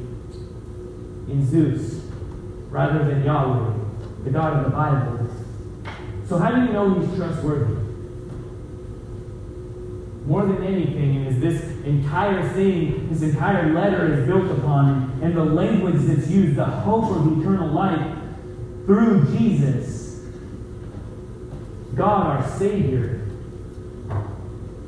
in 1.28 1.46
Zeus 1.46 2.02
rather 2.70 3.04
than 3.04 3.24
Yahweh, 3.24 3.74
the 4.24 4.30
God 4.30 4.58
of 4.58 4.64
the 4.66 4.70
Bible. 4.70 5.30
So, 6.28 6.38
how 6.38 6.52
do 6.52 6.66
you 6.66 6.72
know 6.72 7.00
he's 7.00 7.16
trustworthy? 7.18 7.83
More 10.26 10.46
than 10.46 10.64
anything, 10.64 11.26
is 11.26 11.40
this 11.40 11.62
entire 11.86 12.48
thing, 12.54 13.10
this 13.10 13.22
entire 13.22 13.74
letter 13.74 14.14
is 14.14 14.28
built 14.28 14.50
upon, 14.58 15.20
and 15.22 15.36
the 15.36 15.44
language 15.44 16.02
that's 16.04 16.30
used, 16.30 16.56
the 16.56 16.66
hope 16.66 17.12
of 17.12 17.40
eternal 17.40 17.70
life 17.70 18.18
through 18.86 19.36
Jesus, 19.38 20.22
God 21.96 22.28
our 22.28 22.58
Savior, 22.58 23.28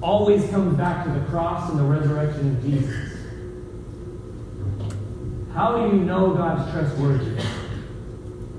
always 0.01 0.49
comes 0.49 0.77
back 0.77 1.05
to 1.05 1.11
the 1.11 1.25
cross 1.25 1.69
and 1.69 1.79
the 1.79 1.83
resurrection 1.83 2.55
of 2.55 2.63
Jesus. 2.63 3.15
How 5.53 5.77
do 5.77 5.95
you 5.95 6.03
know 6.03 6.33
God's 6.33 6.71
trustworthy? 6.71 7.41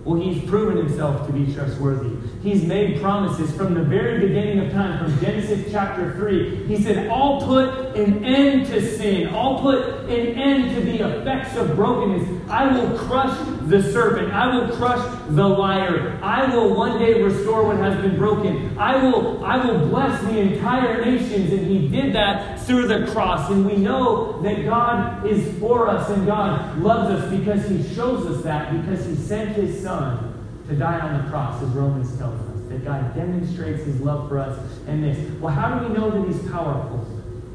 Well, 0.07 0.21
he's 0.21 0.49
proven 0.49 0.77
himself 0.77 1.27
to 1.27 1.33
be 1.33 1.53
trustworthy. 1.53 2.17
He's 2.41 2.63
made 2.63 3.01
promises 3.01 3.53
from 3.57 3.75
the 3.75 3.83
very 3.83 4.21
beginning 4.29 4.61
of 4.61 4.71
time, 4.71 5.05
from 5.05 5.19
Genesis 5.21 5.69
chapter 5.73 6.13
3. 6.13 6.65
He 6.69 6.81
said, 6.81 7.09
I'll 7.11 7.41
put 7.41 7.97
an 7.97 8.25
end 8.25 8.67
to 8.67 8.81
sin. 8.81 9.35
I'll 9.35 9.59
put 9.59 10.09
an 10.09 10.39
end 10.39 10.77
to 10.77 10.81
the 10.83 11.19
effects 11.19 11.57
of 11.57 11.75
brokenness. 11.75 12.49
I 12.49 12.73
will 12.73 12.97
crush 12.97 13.37
the 13.63 13.83
serpent. 13.83 14.33
I 14.33 14.55
will 14.55 14.77
crush 14.77 15.05
the 15.31 15.49
liar. 15.49 16.21
I 16.23 16.55
will 16.55 16.73
one 16.77 17.01
day 17.01 17.21
restore 17.21 17.65
what 17.65 17.79
has 17.79 18.01
been 18.01 18.17
broken. 18.17 18.79
I 18.79 19.03
will, 19.03 19.45
I 19.45 19.57
will 19.67 19.89
bless 19.89 20.23
the 20.23 20.39
entire 20.39 21.05
nations. 21.05 21.53
And 21.53 21.67
he 21.67 21.89
did 21.89 22.15
that 22.15 22.56
through 22.67 22.89
the 22.89 23.07
cross. 23.13 23.51
And 23.51 23.65
we 23.65 23.77
know 23.77 24.41
that 24.43 24.65
God 24.65 25.27
is 25.27 25.59
for 25.59 25.89
us 25.89 26.11
and 26.11 26.27
God 26.27 26.79
loves 26.79 27.11
us 27.11 27.31
because 27.31 27.69
he 27.69 27.83
shows 27.95 28.27
us 28.27 28.43
that, 28.45 28.73
because 28.81 29.07
he 29.07 29.15
sent 29.15 29.57
his 29.57 29.81
son 29.81 30.35
to 30.69 30.75
die 30.75 30.99
on 30.99 31.23
the 31.23 31.31
cross, 31.31 31.63
as 31.63 31.69
Romans 31.71 32.17
tells 32.19 32.41
us. 32.41 32.69
That 32.69 32.85
God 32.85 33.15
demonstrates 33.15 33.85
his 33.85 34.01
love 34.01 34.29
for 34.29 34.41
us 34.41 34.59
and 34.89 35.03
this. 35.03 35.41
Well, 35.41 35.55
how 35.55 35.79
do 35.79 35.87
we 35.87 35.95
know 35.95 36.11
that 36.11 36.27
he's 36.27 36.51
powerful? 36.51 37.07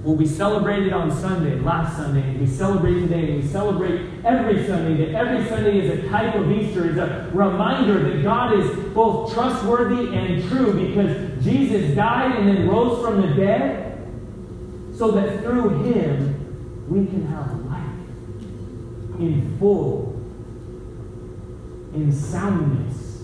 Well, 0.04 0.15
we 0.15 0.26
celebrated 0.26 0.93
on 0.93 1.12
Sunday, 1.12 1.60
last 1.60 1.97
Sunday, 1.97 2.21
and 2.21 2.39
we 2.39 2.47
celebrate 2.47 3.02
today, 3.02 3.34
and 3.34 3.43
we 3.43 3.47
celebrate 3.47 4.10
every 4.26 4.65
Sunday. 4.65 5.06
That 5.06 5.13
every 5.13 5.47
Sunday 5.47 5.80
is 5.80 6.00
a 6.00 6.10
type 6.10 6.34
of 6.34 6.50
Easter, 6.50 6.89
is 6.89 6.97
a 6.97 7.30
reminder 7.34 8.02
that 8.10 8.24
God 8.24 8.58
is 8.58 8.67
both 8.93 9.32
trustworthy 9.34 10.15
and 10.15 10.50
true 10.50 10.74
because 10.74 11.43
Jesus 11.43 11.93
died 11.95 12.36
and 12.38 12.47
then 12.47 12.67
rose 12.67 13.06
from 13.06 13.21
the 13.21 13.36
dead 13.36 13.91
so 15.02 15.10
that 15.10 15.42
through 15.42 15.82
him 15.82 16.86
we 16.88 17.08
can 17.08 17.26
have 17.26 17.66
life 17.66 19.20
in 19.20 19.58
full 19.58 20.12
in 21.96 22.12
soundness, 22.12 23.24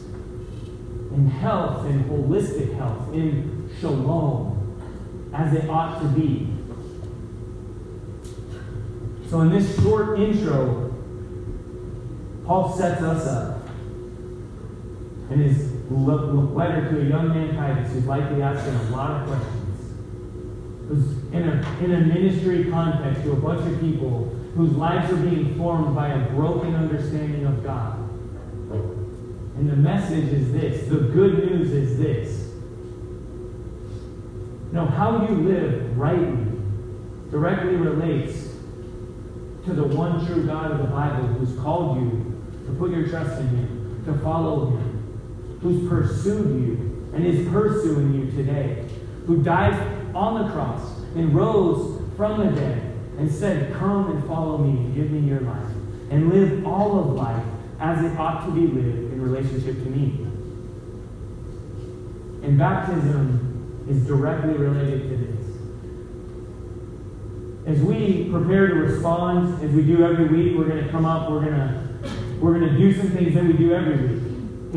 in 1.12 1.28
health, 1.28 1.86
in 1.86 2.04
holistic 2.06 2.76
health, 2.78 3.14
in 3.14 3.70
shalom, 3.80 5.32
as 5.36 5.54
it 5.54 5.70
ought 5.70 6.02
to 6.02 6.08
be. 6.20 6.52
So, 9.30 9.42
in 9.42 9.52
this 9.52 9.80
short 9.80 10.20
intro, 10.20 10.92
Paul 12.48 12.76
sets 12.76 13.04
us 13.04 13.28
up 13.28 13.70
in 15.30 15.44
his 15.44 15.72
letter 15.92 16.90
to 16.90 17.02
a 17.02 17.06
young 17.06 17.30
man, 17.30 17.56
Titus, 17.56 17.94
who's 17.94 18.06
likely 18.06 18.42
asking 18.42 18.74
a 18.74 18.84
lot 18.90 19.22
of 19.22 19.28
questions. 19.28 19.57
In 20.90 21.50
a, 21.50 21.84
in 21.84 21.94
a 21.94 22.00
ministry 22.00 22.72
context 22.72 23.24
to 23.24 23.34
a 23.34 23.36
bunch 23.36 23.70
of 23.70 23.80
people 23.82 24.34
whose 24.56 24.72
lives 24.72 25.12
are 25.12 25.18
being 25.18 25.56
formed 25.58 25.94
by 25.94 26.10
a 26.10 26.30
broken 26.30 26.74
understanding 26.76 27.46
of 27.46 27.62
God. 27.64 27.98
And 29.58 29.70
the 29.70 29.76
message 29.76 30.32
is 30.32 30.52
this 30.52 30.88
the 30.88 31.00
good 31.00 31.50
news 31.50 31.72
is 31.72 31.98
this. 31.98 32.54
Now, 34.72 34.86
how 34.86 35.28
you 35.28 35.36
live 35.36 35.98
rightly 35.98 36.46
directly 37.32 37.76
relates 37.76 38.50
to 39.66 39.74
the 39.74 39.84
one 39.84 40.26
true 40.26 40.46
God 40.46 40.72
of 40.72 40.78
the 40.78 40.86
Bible 40.86 41.28
who's 41.28 41.58
called 41.60 41.98
you 41.98 42.42
to 42.68 42.74
put 42.74 42.92
your 42.92 43.08
trust 43.08 43.42
in 43.42 43.48
Him, 43.50 44.04
to 44.06 44.14
follow 44.20 44.68
Him, 44.68 45.60
who's 45.62 45.90
pursued 45.90 46.66
you 46.66 47.12
and 47.14 47.26
is 47.26 47.48
pursuing 47.50 48.14
you 48.14 48.32
today, 48.32 48.88
who 49.26 49.44
died 49.44 49.74
on 50.16 50.46
the 50.46 50.52
cross 50.52 51.00
and 51.16 51.34
rose 51.34 52.02
from 52.16 52.40
the 52.46 52.60
dead 52.60 52.94
and 53.18 53.32
said, 53.32 53.74
Come 53.74 54.12
and 54.12 54.28
follow 54.28 54.58
me 54.58 54.70
and 54.70 54.96
give 54.96 55.12
me 55.12 55.28
your 55.28 55.42
life, 55.42 55.72
and 56.10 56.30
live 56.30 56.66
all 56.66 57.00
of 57.00 57.08
life 57.16 57.44
as 57.80 58.04
it 58.04 58.18
ought 58.18 58.46
to 58.46 58.52
be 58.52 58.62
lived 58.62 59.14
in 59.14 59.22
relationship 59.22 59.76
to 59.76 59.90
me. 59.90 60.24
And 62.44 62.58
baptism 62.58 63.86
is 63.90 64.06
directly 64.06 64.54
related 64.54 65.10
to 65.10 65.18
this. 65.18 65.38
As 67.68 67.84
we 67.84 68.30
prepare 68.32 68.68
to 68.68 68.76
respond, 68.76 69.62
as 69.64 69.72
we 69.72 69.84
do 69.84 70.06
every 70.06 70.28
week, 70.28 70.58
we're 70.58 70.68
going 70.68 70.84
to 70.84 70.90
come 70.90 71.06
up, 71.06 71.30
we're 71.30 71.42
going 71.42 71.54
to 71.54 71.88
we're 72.40 72.60
going 72.60 72.72
to 72.72 72.78
do 72.78 72.94
some 72.96 73.10
things 73.10 73.34
that 73.34 73.44
we 73.44 73.54
do 73.54 73.74
every 73.74 74.08
week. 74.08 74.17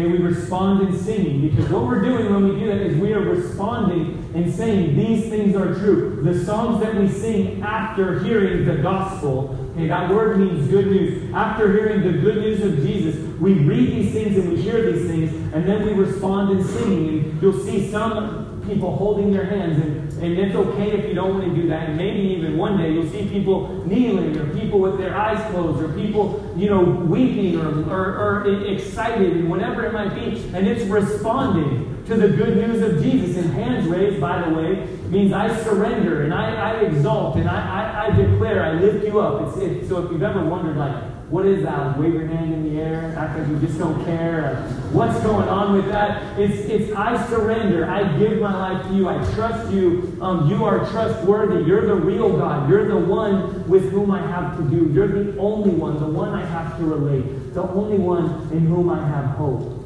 We 0.07 0.19
respond 0.19 0.89
in 0.89 0.99
singing 0.99 1.49
because 1.49 1.69
what 1.71 1.85
we're 1.85 2.03
doing 2.03 2.33
when 2.33 2.49
we 2.49 2.61
do 2.61 2.67
that 2.67 2.79
is 2.79 2.97
we 2.97 3.13
are 3.13 3.21
responding 3.21 4.31
and 4.35 4.53
saying 4.53 4.97
these 4.97 5.29
things 5.29 5.55
are 5.57 5.75
true. 5.75 6.21
The 6.23 6.45
songs 6.45 6.83
that 6.83 6.95
we 6.95 7.09
sing 7.09 7.63
after 7.63 8.23
hearing 8.23 8.65
the 8.65 8.77
gospel 8.77 9.57
Okay, 9.81 9.87
that 9.87 10.11
word 10.11 10.39
means 10.39 10.69
good 10.69 10.89
news. 10.89 11.33
After 11.33 11.73
hearing 11.73 12.03
the 12.03 12.19
good 12.19 12.39
news 12.39 12.61
of 12.63 12.85
Jesus, 12.85 13.17
we 13.39 13.55
read 13.55 13.93
these 13.93 14.13
things 14.13 14.37
and 14.37 14.53
we 14.53 14.61
hear 14.61 14.93
these 14.93 15.07
things, 15.07 15.33
and 15.55 15.67
then 15.67 15.87
we 15.87 15.93
respond 15.93 16.59
in 16.59 16.67
singing. 16.67 17.09
And 17.09 17.43
you'll 17.43 17.59
see 17.65 17.91
some 17.91 18.50
people 18.67 18.97
holding 18.97 19.33
their 19.33 19.45
hands, 19.45 19.79
and, 19.79 20.23
and 20.23 20.39
it's 20.39 20.55
okay 20.55 20.91
if 20.93 21.07
you 21.07 21.15
don't 21.15 21.35
want 21.35 21.45
to 21.45 21.55
do 21.55 21.69
that. 21.69 21.89
And 21.89 21.97
maybe 21.97 22.21
even 22.35 22.57
one 22.57 22.79
day 22.79 22.93
you'll 22.93 23.11
see 23.11 23.29
people 23.29 23.85
kneeling, 23.87 24.37
or 24.37 24.47
people 24.59 24.81
with 24.81 24.99
their 24.99 25.17
eyes 25.17 25.41
closed, 25.51 25.83
or 25.83 25.93
people, 25.95 26.53
you 26.57 26.69
know, 26.69 26.83
weeping 26.83 27.59
or, 27.59 27.89
or, 27.91 28.45
or 28.45 28.67
excited, 28.67 29.33
and 29.33 29.51
whatever 29.51 29.85
it 29.87 29.93
might 29.93 30.15
be. 30.15 30.43
And 30.55 30.67
it's 30.67 30.85
responding 30.85 32.05
to 32.07 32.17
the 32.17 32.29
good 32.29 32.57
news 32.57 32.83
of 32.83 33.03
Jesus. 33.03 33.37
And 33.37 33.53
hands 33.53 33.87
raised, 33.87 34.21
by 34.21 34.49
the 34.49 34.55
way, 34.55 34.87
means 35.09 35.33
I 35.33 35.55
surrender 35.63 36.23
and 36.23 36.33
I, 36.33 36.55
I 36.55 36.81
exalt 36.81 37.37
and 37.37 37.49
I, 37.49 37.57
I, 37.57 38.07
I, 38.07 38.17
declare, 38.17 38.65
I 38.65 38.73
lift 38.75 39.05
you 39.05 39.21
up. 39.21 39.49
It's, 39.49 39.57
it, 39.59 39.89
so 39.89 40.05
if 40.05 40.13
you've 40.13 40.23
ever 40.23 40.45
wondered, 40.45 40.77
like, 40.77 41.10
what 41.31 41.47
is 41.47 41.63
that? 41.63 41.97
Wave 41.97 42.13
your 42.13 42.27
hand 42.27 42.53
in 42.53 42.75
the 42.75 42.81
air, 42.81 43.15
act 43.17 43.39
like 43.39 43.49
you 43.49 43.61
just 43.61 43.79
don't 43.79 44.05
care. 44.05 44.57
what's 44.91 45.19
going 45.21 45.49
on 45.49 45.75
with 45.75 45.87
that? 45.87 46.37
It's, 46.37 46.69
it's 46.69 46.93
I 46.97 47.25
surrender. 47.29 47.89
I 47.89 48.19
give 48.19 48.41
my 48.41 48.53
life 48.53 48.87
to 48.89 48.95
you. 48.95 49.09
I 49.09 49.17
trust 49.35 49.73
you. 49.73 50.19
Um, 50.21 50.51
you 50.51 50.65
are 50.65 50.91
trustworthy. 50.91 51.65
You're 51.65 51.87
the 51.87 51.95
real 51.95 52.37
God. 52.37 52.69
You're 52.69 52.89
the 52.89 52.99
one 52.99 53.69
with 53.69 53.93
whom 53.93 54.11
I 54.11 54.21
have 54.27 54.57
to 54.57 54.65
do. 54.65 54.93
You're 54.93 55.07
the 55.07 55.39
only 55.39 55.71
one, 55.71 56.01
the 56.01 56.09
one 56.09 56.31
I 56.31 56.45
have 56.45 56.77
to 56.79 56.85
relate, 56.85 57.55
the 57.55 57.63
only 57.63 57.99
one 57.99 58.51
in 58.51 58.67
whom 58.67 58.91
I 58.91 58.99
have 59.07 59.27
hope. 59.37 59.81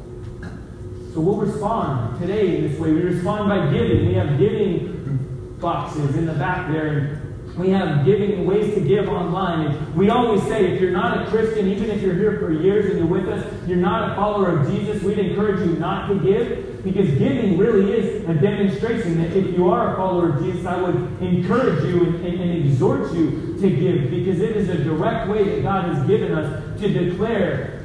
So 1.13 1.21
we'll 1.21 1.37
respond 1.37 2.19
today 2.19 2.57
in 2.57 2.71
this 2.71 2.79
way. 2.79 2.91
We 2.91 3.01
respond 3.01 3.49
by 3.49 3.71
giving. 3.71 4.07
We 4.07 4.15
have 4.15 4.39
giving 4.39 5.57
boxes 5.61 6.15
in 6.15 6.25
the 6.25 6.33
back 6.33 6.71
there. 6.71 7.24
We 7.57 7.69
have 7.69 8.05
giving 8.05 8.45
ways 8.45 8.73
to 8.75 8.81
give 8.81 9.07
online. 9.07 9.95
We 9.95 10.09
always 10.09 10.43
say 10.43 10.73
if 10.73 10.81
you're 10.81 10.91
not 10.91 11.25
a 11.25 11.29
Christian, 11.29 11.69
even 11.69 11.89
if 11.89 12.01
you're 12.01 12.15
here 12.15 12.37
for 12.37 12.51
years 12.51 12.91
and 12.91 12.99
you're 12.99 13.07
with 13.07 13.29
us, 13.29 13.45
you're 13.65 13.77
not 13.77 14.11
a 14.11 14.15
follower 14.15 14.59
of 14.59 14.69
Jesus, 14.69 15.01
we'd 15.03 15.19
encourage 15.19 15.65
you 15.65 15.77
not 15.77 16.09
to 16.09 16.19
give 16.19 16.83
because 16.83 17.09
giving 17.17 17.57
really 17.57 17.93
is 17.93 18.29
a 18.29 18.33
demonstration 18.33 19.17
that 19.21 19.35
if 19.35 19.57
you 19.57 19.69
are 19.69 19.93
a 19.93 19.95
follower 19.95 20.35
of 20.37 20.43
Jesus, 20.43 20.65
I 20.65 20.81
would 20.81 20.95
encourage 21.21 21.83
you 21.85 22.03
and, 22.03 22.25
and, 22.25 22.41
and 22.41 22.65
exhort 22.65 23.13
you 23.13 23.57
to 23.59 23.69
give 23.69 24.11
because 24.11 24.41
it 24.41 24.57
is 24.57 24.69
a 24.69 24.83
direct 24.83 25.29
way 25.29 25.43
that 25.45 25.63
God 25.63 25.95
has 25.95 26.05
given 26.07 26.33
us 26.33 26.79
to 26.81 26.87
declare 26.89 27.81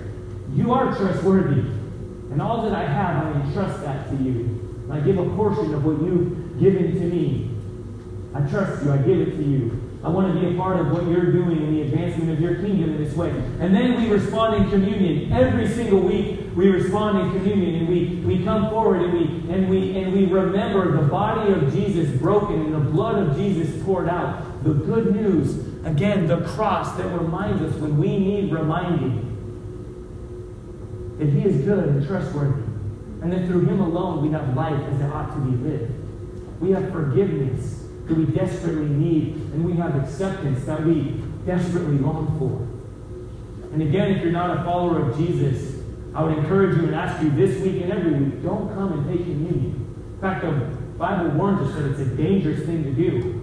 you 0.52 0.72
are 0.72 0.94
trustworthy. 0.96 1.60
And 2.32 2.42
all 2.42 2.62
that 2.62 2.74
I 2.74 2.84
have, 2.84 3.24
I 3.24 3.40
entrust 3.40 3.82
that 3.82 4.10
to 4.10 4.16
you. 4.16 4.86
I 4.90 4.98
give 5.00 5.18
a 5.18 5.28
portion 5.36 5.72
of 5.74 5.84
what 5.84 6.02
you've 6.02 6.60
given 6.60 6.92
to 6.92 7.00
me. 7.00 7.50
I 8.34 8.40
trust 8.42 8.84
you. 8.84 8.92
I 8.92 8.98
give 8.98 9.20
it 9.20 9.36
to 9.36 9.42
you. 9.42 9.90
I 10.02 10.08
want 10.08 10.32
to 10.32 10.40
be 10.40 10.54
a 10.54 10.56
part 10.56 10.80
of 10.80 10.92
what 10.92 11.04
you're 11.06 11.30
doing 11.30 11.58
in 11.58 11.74
the 11.74 11.82
advancement 11.82 12.30
of 12.30 12.40
your 12.40 12.54
kingdom 12.54 12.94
in 12.94 13.04
this 13.04 13.14
way. 13.14 13.28
And 13.28 13.74
then 13.74 14.00
we 14.00 14.08
respond 14.08 14.62
in 14.62 14.70
communion. 14.70 15.30
Every 15.30 15.68
single 15.68 16.00
week 16.00 16.40
we 16.54 16.68
respond 16.68 17.18
in 17.18 17.32
communion 17.32 17.74
and 17.80 17.88
we, 17.88 18.16
we 18.24 18.42
come 18.44 18.70
forward 18.70 19.02
and 19.02 19.12
we 19.12 19.54
and 19.54 19.68
we 19.68 19.96
and 19.98 20.12
we 20.12 20.24
remember 20.24 21.02
the 21.02 21.06
body 21.08 21.52
of 21.52 21.70
Jesus 21.72 22.10
broken 22.18 22.60
and 22.60 22.74
the 22.74 22.78
blood 22.78 23.18
of 23.18 23.36
Jesus 23.36 23.82
poured 23.84 24.08
out. 24.08 24.64
The 24.64 24.72
good 24.72 25.14
news, 25.14 25.58
again, 25.84 26.26
the 26.26 26.40
cross 26.46 26.96
that 26.96 27.06
reminds 27.08 27.60
us 27.62 27.74
when 27.78 27.98
we 27.98 28.18
need 28.18 28.52
reminding 28.52 29.26
that 31.18 31.28
He 31.28 31.44
is 31.44 31.62
good 31.64 31.88
and 31.88 32.06
trustworthy. 32.06 32.62
And 33.22 33.30
that 33.32 33.46
through 33.46 33.66
Him 33.66 33.80
alone 33.80 34.22
we 34.22 34.30
have 34.30 34.56
life 34.56 34.80
as 34.80 34.98
it 34.98 35.12
ought 35.12 35.34
to 35.34 35.40
be 35.40 35.56
lived. 35.58 35.92
We 36.58 36.70
have 36.70 36.90
forgiveness 36.90 37.79
that 38.10 38.18
we 38.18 38.26
desperately 38.26 38.88
need, 38.88 39.34
and 39.34 39.64
we 39.64 39.72
have 39.74 39.96
acceptance 39.96 40.64
that 40.66 40.84
we 40.84 41.22
desperately 41.46 41.96
long 41.98 42.36
for. 42.38 42.66
And 43.72 43.80
again, 43.82 44.10
if 44.10 44.22
you're 44.22 44.32
not 44.32 44.58
a 44.58 44.64
follower 44.64 45.08
of 45.08 45.16
Jesus, 45.16 45.80
I 46.12 46.24
would 46.24 46.36
encourage 46.38 46.76
you 46.76 46.86
and 46.86 46.94
ask 46.94 47.22
you 47.22 47.30
this 47.30 47.62
week 47.62 47.82
and 47.82 47.92
every 47.92 48.12
week, 48.12 48.42
don't 48.42 48.74
come 48.74 48.92
and 48.92 49.06
take 49.08 49.24
communion. 49.24 50.12
In 50.14 50.20
fact, 50.20 50.42
the 50.42 50.50
Bible 50.98 51.30
warns 51.30 51.68
us 51.68 51.76
that 51.76 51.90
it's 51.90 52.00
a 52.00 52.16
dangerous 52.16 52.66
thing 52.66 52.82
to 52.82 52.92
do. 52.92 53.36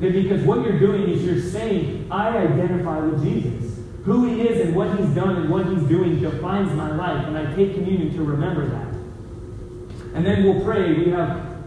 Because 0.00 0.42
what 0.44 0.64
you're 0.64 0.78
doing 0.78 1.10
is 1.10 1.22
you're 1.22 1.42
saying, 1.42 2.08
I 2.10 2.38
identify 2.38 3.00
with 3.00 3.22
Jesus. 3.22 3.78
Who 4.04 4.24
he 4.24 4.40
is 4.40 4.66
and 4.66 4.74
what 4.74 4.98
he's 4.98 5.10
done 5.10 5.36
and 5.36 5.50
what 5.50 5.66
he's 5.66 5.82
doing 5.82 6.20
defines 6.20 6.72
my 6.72 6.90
life, 6.96 7.26
and 7.26 7.36
I 7.36 7.54
take 7.54 7.74
communion 7.74 8.14
to 8.14 8.24
remember 8.24 8.66
that. 8.66 10.14
And 10.14 10.24
then 10.24 10.42
we'll 10.42 10.64
pray. 10.64 10.94
We 10.94 11.10
have 11.10 11.58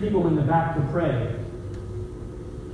people 0.00 0.26
in 0.26 0.34
the 0.34 0.42
back 0.42 0.74
to 0.74 0.82
pray. 0.90 1.35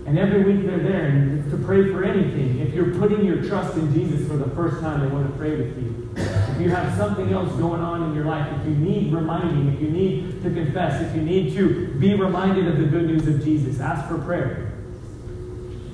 And 0.07 0.19
every 0.19 0.43
week 0.43 0.67
they're 0.67 0.79
there 0.79 1.45
to 1.51 1.65
pray 1.65 1.91
for 1.91 2.05
anything. 2.05 2.59
If 2.59 2.75
you're 2.75 2.95
putting 2.95 3.25
your 3.25 3.43
trust 3.45 3.77
in 3.77 3.93
Jesus 3.95 4.27
for 4.27 4.37
the 4.37 4.51
first 4.51 4.81
time, 4.81 5.01
they 5.01 5.07
want 5.07 5.31
to 5.31 5.39
pray 5.39 5.51
with 5.51 5.77
you. 5.77 6.11
If 6.17 6.61
you 6.61 6.71
have 6.71 6.97
something 6.97 7.33
else 7.33 7.53
going 7.53 7.81
on 7.81 8.11
in 8.11 8.15
your 8.15 8.25
life, 8.25 8.53
if 8.61 8.67
you 8.67 8.75
need 8.75 9.13
reminding, 9.13 9.73
if 9.75 9.81
you 9.81 9.91
need 9.91 10.43
to 10.43 10.51
confess, 10.51 11.01
if 11.03 11.15
you 11.15 11.23
need 11.23 11.55
to 11.55 11.95
be 11.95 12.15
reminded 12.15 12.67
of 12.67 12.79
the 12.79 12.87
good 12.87 13.07
news 13.07 13.27
of 13.29 13.45
Jesus, 13.45 13.81
ask 13.81 14.09
for 14.09 14.19
prayer. 14.19 14.73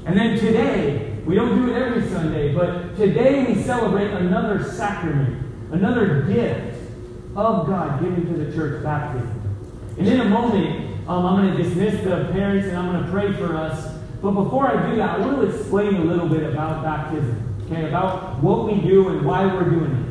And 0.06 0.16
then 0.16 0.38
today, 0.38 1.18
we 1.26 1.34
don't 1.34 1.54
do 1.54 1.70
it 1.70 1.76
every 1.76 2.08
Sunday, 2.08 2.54
but 2.54 2.96
today 2.96 3.44
we 3.44 3.62
celebrate 3.62 4.10
another 4.10 4.64
sacrament, 4.64 5.44
another 5.70 6.22
gift 6.22 6.78
of 7.36 7.66
God 7.66 8.00
given 8.00 8.26
to 8.32 8.44
the 8.44 8.52
church, 8.54 8.82
baptism. 8.82 9.34
And 9.98 10.08
in 10.08 10.20
a 10.20 10.24
moment, 10.24 11.08
um, 11.08 11.26
I'm 11.26 11.42
going 11.42 11.56
to 11.56 11.62
dismiss 11.62 12.02
the 12.02 12.30
parents 12.32 12.68
and 12.68 12.76
I'm 12.76 12.92
going 12.92 13.04
to 13.04 13.10
pray 13.10 13.32
for 13.34 13.56
us. 13.56 13.87
But 14.20 14.32
before 14.32 14.66
I 14.66 14.90
do 14.90 14.96
that, 14.96 15.20
I 15.20 15.26
want 15.26 15.40
to 15.40 15.56
explain 15.56 15.94
a 15.96 16.04
little 16.04 16.28
bit 16.28 16.42
about 16.42 16.82
baptism, 16.82 17.54
okay, 17.66 17.88
about 17.88 18.42
what 18.42 18.66
we 18.66 18.80
do 18.80 19.08
and 19.08 19.24
why 19.24 19.46
we're 19.46 19.70
doing 19.70 19.92
it. 19.92 20.08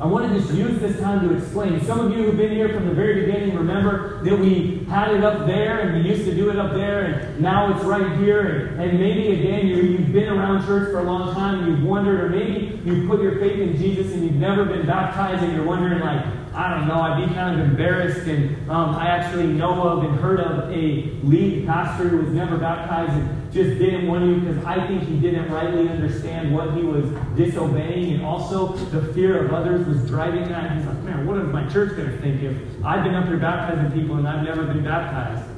I 0.00 0.06
want 0.06 0.30
to 0.30 0.38
just 0.38 0.52
use 0.52 0.78
this 0.78 1.00
time 1.00 1.26
to 1.28 1.36
explain. 1.36 1.82
Some 1.84 2.00
of 2.00 2.16
you 2.16 2.24
who've 2.24 2.36
been 2.36 2.52
here 2.52 2.68
from 2.70 2.86
the 2.86 2.94
very 2.94 3.26
beginning 3.26 3.54
remember 3.56 4.22
that 4.24 4.38
we 4.38 4.75
had 4.88 5.10
it 5.10 5.24
up 5.24 5.46
there 5.46 5.80
and 5.80 6.02
we 6.02 6.10
used 6.10 6.24
to 6.24 6.34
do 6.34 6.50
it 6.50 6.58
up 6.58 6.72
there 6.72 7.04
and 7.04 7.40
now 7.40 7.74
it's 7.74 7.84
right 7.84 8.18
here. 8.18 8.68
And, 8.78 8.80
and 8.80 9.00
maybe 9.00 9.40
again 9.40 9.66
you, 9.66 9.76
you've 9.76 10.12
been 10.12 10.28
around 10.28 10.64
church 10.64 10.90
for 10.90 11.00
a 11.00 11.02
long 11.02 11.34
time 11.34 11.60
and 11.60 11.68
you've 11.68 11.82
wondered, 11.82 12.20
or 12.20 12.28
maybe 12.28 12.80
you've 12.84 13.08
put 13.08 13.20
your 13.20 13.38
faith 13.38 13.58
in 13.58 13.76
Jesus 13.76 14.12
and 14.12 14.22
you've 14.24 14.34
never 14.34 14.64
been 14.64 14.86
baptized 14.86 15.42
and 15.42 15.52
you're 15.54 15.64
wondering, 15.64 16.00
like, 16.00 16.24
I 16.54 16.70
don't 16.70 16.88
know, 16.88 17.00
I'd 17.00 17.28
be 17.28 17.34
kind 17.34 17.60
of 17.60 17.66
embarrassed. 17.66 18.26
And 18.26 18.70
um, 18.70 18.94
I 18.94 19.08
actually 19.08 19.46
know 19.48 19.82
of 19.82 20.04
and 20.04 20.18
heard 20.20 20.40
of 20.40 20.70
a 20.70 21.10
lead 21.22 21.66
pastor 21.66 22.08
who 22.08 22.18
was 22.18 22.30
never 22.30 22.56
baptized 22.56 23.12
and 23.12 23.45
just 23.56 23.78
didn't 23.78 24.06
want 24.06 24.22
to 24.22 24.40
because 24.40 24.64
I 24.64 24.86
think 24.86 25.04
he 25.04 25.18
didn't 25.18 25.50
rightly 25.50 25.88
understand 25.88 26.54
what 26.54 26.74
he 26.74 26.82
was 26.82 27.06
disobeying. 27.36 28.12
And 28.12 28.24
also 28.24 28.68
the 28.68 29.12
fear 29.14 29.44
of 29.44 29.54
others 29.54 29.86
was 29.86 30.06
driving 30.06 30.46
that. 30.48 30.76
He's 30.76 30.86
like, 30.86 30.98
man, 30.98 31.26
what 31.26 31.38
is 31.38 31.48
my 31.48 31.66
church 31.68 31.96
going 31.96 32.10
to 32.10 32.18
think 32.18 32.42
if 32.42 32.56
I've 32.84 33.02
been 33.02 33.14
up 33.14 33.26
here 33.26 33.38
baptizing 33.38 33.98
people 33.98 34.16
and 34.16 34.28
I've 34.28 34.44
never 34.44 34.64
been 34.64 34.84
baptized? 34.84 35.48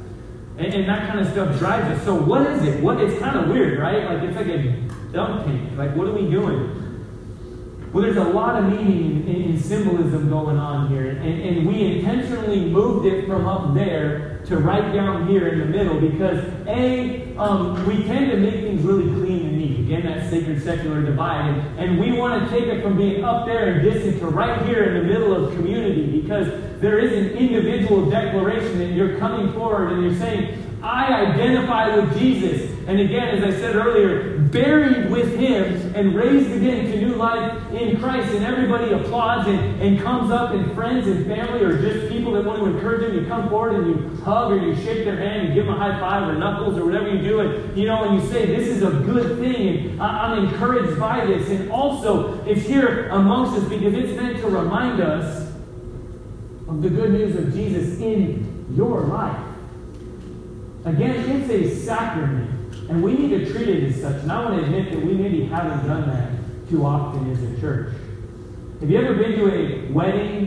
And, 0.58 0.74
and, 0.74 0.88
that 0.88 1.08
kind 1.08 1.20
of 1.20 1.30
stuff 1.32 1.58
drives 1.58 1.98
us. 1.98 2.04
So 2.04 2.14
what 2.14 2.46
is 2.46 2.62
it? 2.62 2.82
What 2.82 3.00
it's 3.00 3.18
kind 3.20 3.36
of 3.38 3.48
weird, 3.48 3.78
right? 3.78 4.04
Like 4.04 4.22
it's 4.22 4.36
like 4.36 4.46
a 4.46 4.72
dump 5.12 5.46
tank. 5.46 5.76
Like 5.76 5.94
what 5.96 6.06
are 6.06 6.12
we 6.12 6.30
doing? 6.30 6.74
Well, 7.92 8.02
there's 8.02 8.16
a 8.16 8.24
lot 8.24 8.62
of 8.62 8.70
meaning 8.70 9.26
in, 9.28 9.42
in 9.42 9.60
symbolism 9.60 10.28
going 10.28 10.58
on 10.58 10.88
here, 10.88 11.08
and, 11.08 11.40
and 11.40 11.66
we 11.66 11.96
intentionally 11.96 12.66
moved 12.66 13.06
it 13.06 13.26
from 13.26 13.46
up 13.46 13.74
there 13.74 14.37
to 14.48 14.56
right 14.56 14.92
down 14.92 15.28
here 15.28 15.48
in 15.48 15.58
the 15.58 15.66
middle 15.66 16.00
because 16.00 16.44
A, 16.66 17.36
um, 17.36 17.86
we 17.86 18.02
tend 18.04 18.30
to 18.30 18.36
make 18.36 18.54
things 18.54 18.82
really 18.82 19.04
clean 19.14 19.46
and 19.46 19.58
neat. 19.58 19.80
Again, 19.80 20.06
that 20.06 20.30
sacred 20.30 20.62
secular 20.62 21.02
divide. 21.02 21.48
And, 21.48 21.78
and 21.78 22.00
we 22.00 22.12
want 22.12 22.44
to 22.44 22.50
take 22.50 22.64
it 22.64 22.82
from 22.82 22.96
being 22.96 23.24
up 23.24 23.46
there 23.46 23.74
and 23.74 23.82
distant 23.82 24.18
to 24.20 24.26
right 24.26 24.66
here 24.66 24.84
in 24.84 24.94
the 24.94 25.12
middle 25.12 25.34
of 25.34 25.54
community 25.54 26.20
because 26.20 26.48
there 26.80 26.98
is 26.98 27.12
an 27.12 27.36
individual 27.36 28.08
declaration 28.08 28.78
that 28.78 28.92
you're 28.92 29.18
coming 29.18 29.52
forward 29.52 29.92
and 29.92 30.02
you're 30.02 30.18
saying, 30.18 30.67
I 30.82 31.26
identify 31.26 31.96
with 31.96 32.18
Jesus. 32.18 32.70
And 32.86 33.00
again, 33.00 33.36
as 33.36 33.42
I 33.42 33.58
said 33.58 33.76
earlier, 33.76 34.38
buried 34.38 35.10
with 35.10 35.36
him 35.36 35.94
and 35.94 36.14
raised 36.14 36.50
again 36.52 36.90
to 36.90 37.00
new 37.00 37.16
life 37.16 37.72
in 37.72 37.98
Christ. 38.00 38.32
And 38.32 38.44
everybody 38.44 38.92
applauds 38.92 39.48
and, 39.48 39.82
and 39.82 40.00
comes 40.00 40.30
up, 40.30 40.52
and 40.52 40.72
friends 40.74 41.06
and 41.06 41.26
family, 41.26 41.62
or 41.62 41.80
just 41.82 42.10
people 42.10 42.32
that 42.32 42.44
want 42.44 42.60
to 42.60 42.66
encourage 42.66 43.02
them, 43.02 43.14
you 43.14 43.26
come 43.26 43.48
forward 43.48 43.74
and 43.74 43.86
you 43.88 44.22
hug 44.22 44.52
or 44.52 44.58
you 44.58 44.74
shake 44.76 45.04
their 45.04 45.16
hand, 45.16 45.48
you 45.48 45.54
give 45.54 45.66
them 45.66 45.74
a 45.74 45.78
high 45.78 45.98
five 45.98 46.28
or 46.28 46.34
knuckles 46.34 46.78
or 46.78 46.86
whatever 46.86 47.10
you 47.10 47.22
do. 47.22 47.40
And 47.40 47.76
you 47.76 47.86
know, 47.86 48.04
and 48.04 48.22
you 48.22 48.28
say, 48.28 48.46
This 48.46 48.68
is 48.68 48.82
a 48.82 48.90
good 48.90 49.38
thing, 49.38 49.90
and 49.90 50.02
I'm 50.02 50.46
encouraged 50.46 50.98
by 50.98 51.26
this. 51.26 51.48
And 51.50 51.70
also, 51.70 52.42
it's 52.44 52.66
here 52.66 53.08
amongst 53.08 53.60
us 53.60 53.68
because 53.68 53.94
it's 53.94 54.16
meant 54.18 54.38
to 54.38 54.46
remind 54.46 55.00
us 55.00 55.52
of 56.68 56.82
the 56.82 56.90
good 56.90 57.10
news 57.10 57.36
of 57.36 57.52
Jesus 57.52 58.00
in 58.00 58.66
your 58.74 59.02
life. 59.02 59.47
Again, 60.88 61.42
it's 61.42 61.50
a 61.50 61.84
sacrament, 61.84 62.74
and 62.88 63.02
we 63.02 63.12
need 63.12 63.28
to 63.28 63.52
treat 63.52 63.68
it 63.68 63.92
as 63.92 64.00
such. 64.00 64.22
And 64.22 64.32
I 64.32 64.42
want 64.42 64.58
to 64.58 64.64
admit 64.64 64.90
that 64.90 65.04
we 65.04 65.12
maybe 65.12 65.44
haven't 65.44 65.86
done 65.86 66.08
that 66.08 66.70
too 66.70 66.86
often 66.86 67.30
as 67.30 67.42
a 67.42 67.60
church. 67.60 67.94
Have 68.80 68.88
you 68.88 68.98
ever 68.98 69.12
been 69.14 69.32
to 69.32 69.54
a 69.54 69.92
wedding 69.92 70.46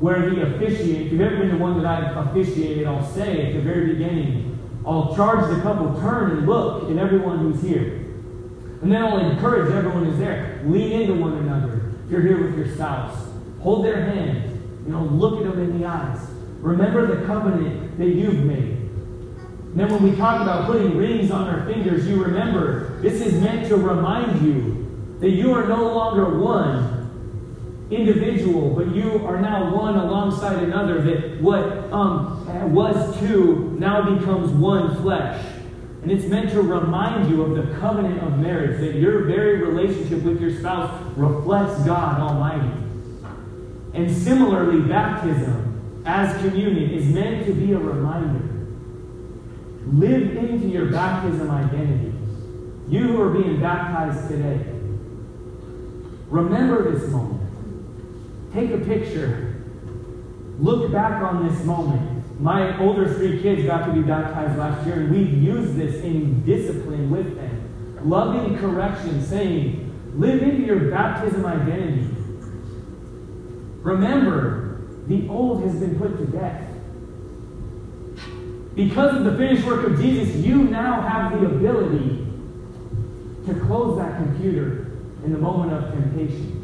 where 0.00 0.28
the 0.28 0.42
officiant, 0.42 1.06
if 1.06 1.12
you've 1.12 1.20
ever 1.20 1.36
been 1.36 1.50
to 1.50 1.56
one 1.56 1.80
that 1.80 1.86
I've 1.86 2.26
officiated, 2.26 2.84
I'll 2.88 3.06
say 3.12 3.46
at 3.46 3.52
the 3.54 3.60
very 3.60 3.92
beginning, 3.92 4.58
I'll 4.84 5.14
charge 5.14 5.54
the 5.54 5.62
couple, 5.62 6.00
turn 6.00 6.38
and 6.38 6.48
look 6.48 6.90
at 6.90 6.96
everyone 6.96 7.38
who's 7.38 7.62
here. 7.62 8.06
And 8.82 8.90
then 8.90 9.04
I'll 9.04 9.18
encourage 9.18 9.72
everyone 9.72 10.06
who's 10.06 10.18
there. 10.18 10.62
Lean 10.64 11.02
into 11.02 11.14
one 11.14 11.34
another. 11.34 11.92
If 12.06 12.10
you're 12.10 12.22
here 12.22 12.42
with 12.42 12.58
your 12.58 12.74
spouse, 12.74 13.16
hold 13.60 13.84
their 13.84 14.02
hand. 14.02 14.82
You 14.84 14.94
know, 14.94 15.04
look 15.04 15.38
at 15.38 15.44
them 15.44 15.60
in 15.60 15.78
the 15.80 15.86
eyes. 15.86 16.26
Remember 16.60 17.06
the 17.06 17.24
covenant 17.26 17.98
that 17.98 18.08
you've 18.08 18.44
made. 18.44 18.79
And 19.70 19.78
then 19.78 19.92
when 19.92 20.02
we 20.02 20.16
talk 20.16 20.42
about 20.42 20.66
putting 20.66 20.96
rings 20.96 21.30
on 21.30 21.48
our 21.48 21.64
fingers, 21.64 22.06
you 22.06 22.22
remember 22.22 23.00
this 23.00 23.20
is 23.20 23.40
meant 23.40 23.68
to 23.68 23.76
remind 23.76 24.42
you 24.44 25.16
that 25.20 25.30
you 25.30 25.52
are 25.52 25.66
no 25.68 25.94
longer 25.94 26.38
one 26.38 27.86
individual, 27.90 28.74
but 28.74 28.92
you 28.94 29.24
are 29.26 29.40
now 29.40 29.72
one 29.72 29.94
alongside 29.96 30.60
another. 30.64 31.00
That 31.02 31.40
what 31.40 31.62
um, 31.92 32.72
was 32.72 33.18
two 33.20 33.76
now 33.78 34.16
becomes 34.16 34.50
one 34.50 35.00
flesh. 35.02 35.44
And 36.02 36.10
it's 36.10 36.24
meant 36.24 36.50
to 36.50 36.62
remind 36.62 37.30
you 37.30 37.42
of 37.42 37.54
the 37.54 37.78
covenant 37.78 38.22
of 38.22 38.38
marriage, 38.38 38.80
that 38.80 38.96
your 38.96 39.24
very 39.24 39.58
relationship 39.58 40.22
with 40.22 40.40
your 40.40 40.58
spouse 40.58 40.90
reflects 41.16 41.78
God 41.84 42.20
Almighty. 42.20 42.72
And 43.94 44.10
similarly, 44.10 44.80
baptism 44.80 46.02
as 46.06 46.36
communion 46.38 46.90
is 46.90 47.06
meant 47.06 47.46
to 47.46 47.52
be 47.52 47.72
a 47.72 47.78
reminder 47.78 48.49
Live 49.92 50.36
into 50.36 50.68
your 50.68 50.86
baptism 50.86 51.50
identity. 51.50 52.12
You 52.88 53.08
who 53.08 53.20
are 53.22 53.30
being 53.30 53.60
baptized 53.60 54.28
today, 54.28 54.64
remember 56.28 56.90
this 56.92 57.08
moment. 57.10 57.40
Take 58.52 58.70
a 58.70 58.78
picture. 58.78 59.62
Look 60.58 60.92
back 60.92 61.22
on 61.22 61.48
this 61.48 61.64
moment 61.64 62.20
My 62.40 62.78
older 62.80 63.12
three 63.12 63.42
kids 63.42 63.66
got 63.66 63.84
to 63.86 63.92
be 63.92 64.00
baptized 64.00 64.58
last 64.58 64.86
year, 64.86 64.96
and 64.96 65.14
we've 65.14 65.30
used 65.30 65.76
this 65.76 66.02
in 66.02 66.42
discipline 66.46 67.10
with 67.10 67.36
them. 67.36 68.08
Loving 68.08 68.56
correction, 68.56 69.22
saying, 69.22 69.92
live 70.14 70.42
into 70.42 70.62
your 70.62 70.90
baptism 70.90 71.44
identity. 71.44 72.08
Remember, 73.82 74.80
the 75.06 75.28
old 75.28 75.62
has 75.64 75.74
been 75.74 75.98
put 75.98 76.16
to 76.16 76.24
death. 76.28 76.69
Because 78.74 79.16
of 79.16 79.24
the 79.24 79.36
finished 79.36 79.66
work 79.66 79.86
of 79.86 80.00
Jesus, 80.00 80.36
you 80.36 80.64
now 80.64 81.00
have 81.02 81.38
the 81.38 81.46
ability 81.46 82.26
to 83.46 83.54
close 83.66 83.98
that 83.98 84.16
computer 84.16 84.92
in 85.24 85.32
the 85.32 85.38
moment 85.38 85.72
of 85.72 85.92
temptation. 85.92 86.56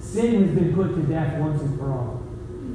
Sin 0.00 0.46
has 0.46 0.54
been 0.54 0.74
put 0.74 0.94
to 0.94 1.02
death 1.02 1.38
once 1.38 1.60
and 1.60 1.78
for 1.78 1.92
all. 1.92 2.22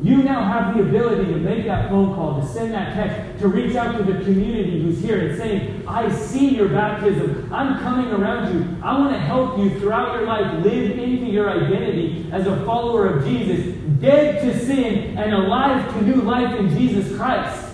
You 0.03 0.23
now 0.23 0.43
have 0.43 0.75
the 0.75 0.81
ability 0.81 1.31
to 1.31 1.37
make 1.37 1.65
that 1.65 1.89
phone 1.89 2.15
call, 2.15 2.41
to 2.41 2.47
send 2.47 2.73
that 2.73 2.95
text, 2.95 3.39
to 3.41 3.47
reach 3.47 3.75
out 3.75 3.97
to 3.97 4.03
the 4.03 4.23
community 4.23 4.81
who's 4.81 4.99
here 4.99 5.27
and 5.27 5.37
saying, 5.37 5.83
I 5.87 6.11
see 6.11 6.55
your 6.55 6.69
baptism. 6.69 7.53
I'm 7.53 7.79
coming 7.81 8.11
around 8.11 8.51
you. 8.51 8.83
I 8.83 8.97
want 8.97 9.13
to 9.13 9.19
help 9.19 9.59
you 9.59 9.79
throughout 9.79 10.15
your 10.15 10.25
life 10.25 10.63
live 10.63 10.97
into 10.97 11.27
your 11.27 11.51
identity 11.51 12.27
as 12.31 12.47
a 12.47 12.65
follower 12.65 13.07
of 13.07 13.25
Jesus, 13.25 13.75
dead 13.99 14.41
to 14.41 14.65
sin 14.65 15.17
and 15.19 15.33
alive 15.33 15.87
to 15.93 16.01
new 16.01 16.21
life 16.23 16.59
in 16.59 16.69
Jesus 16.75 17.15
Christ. 17.15 17.70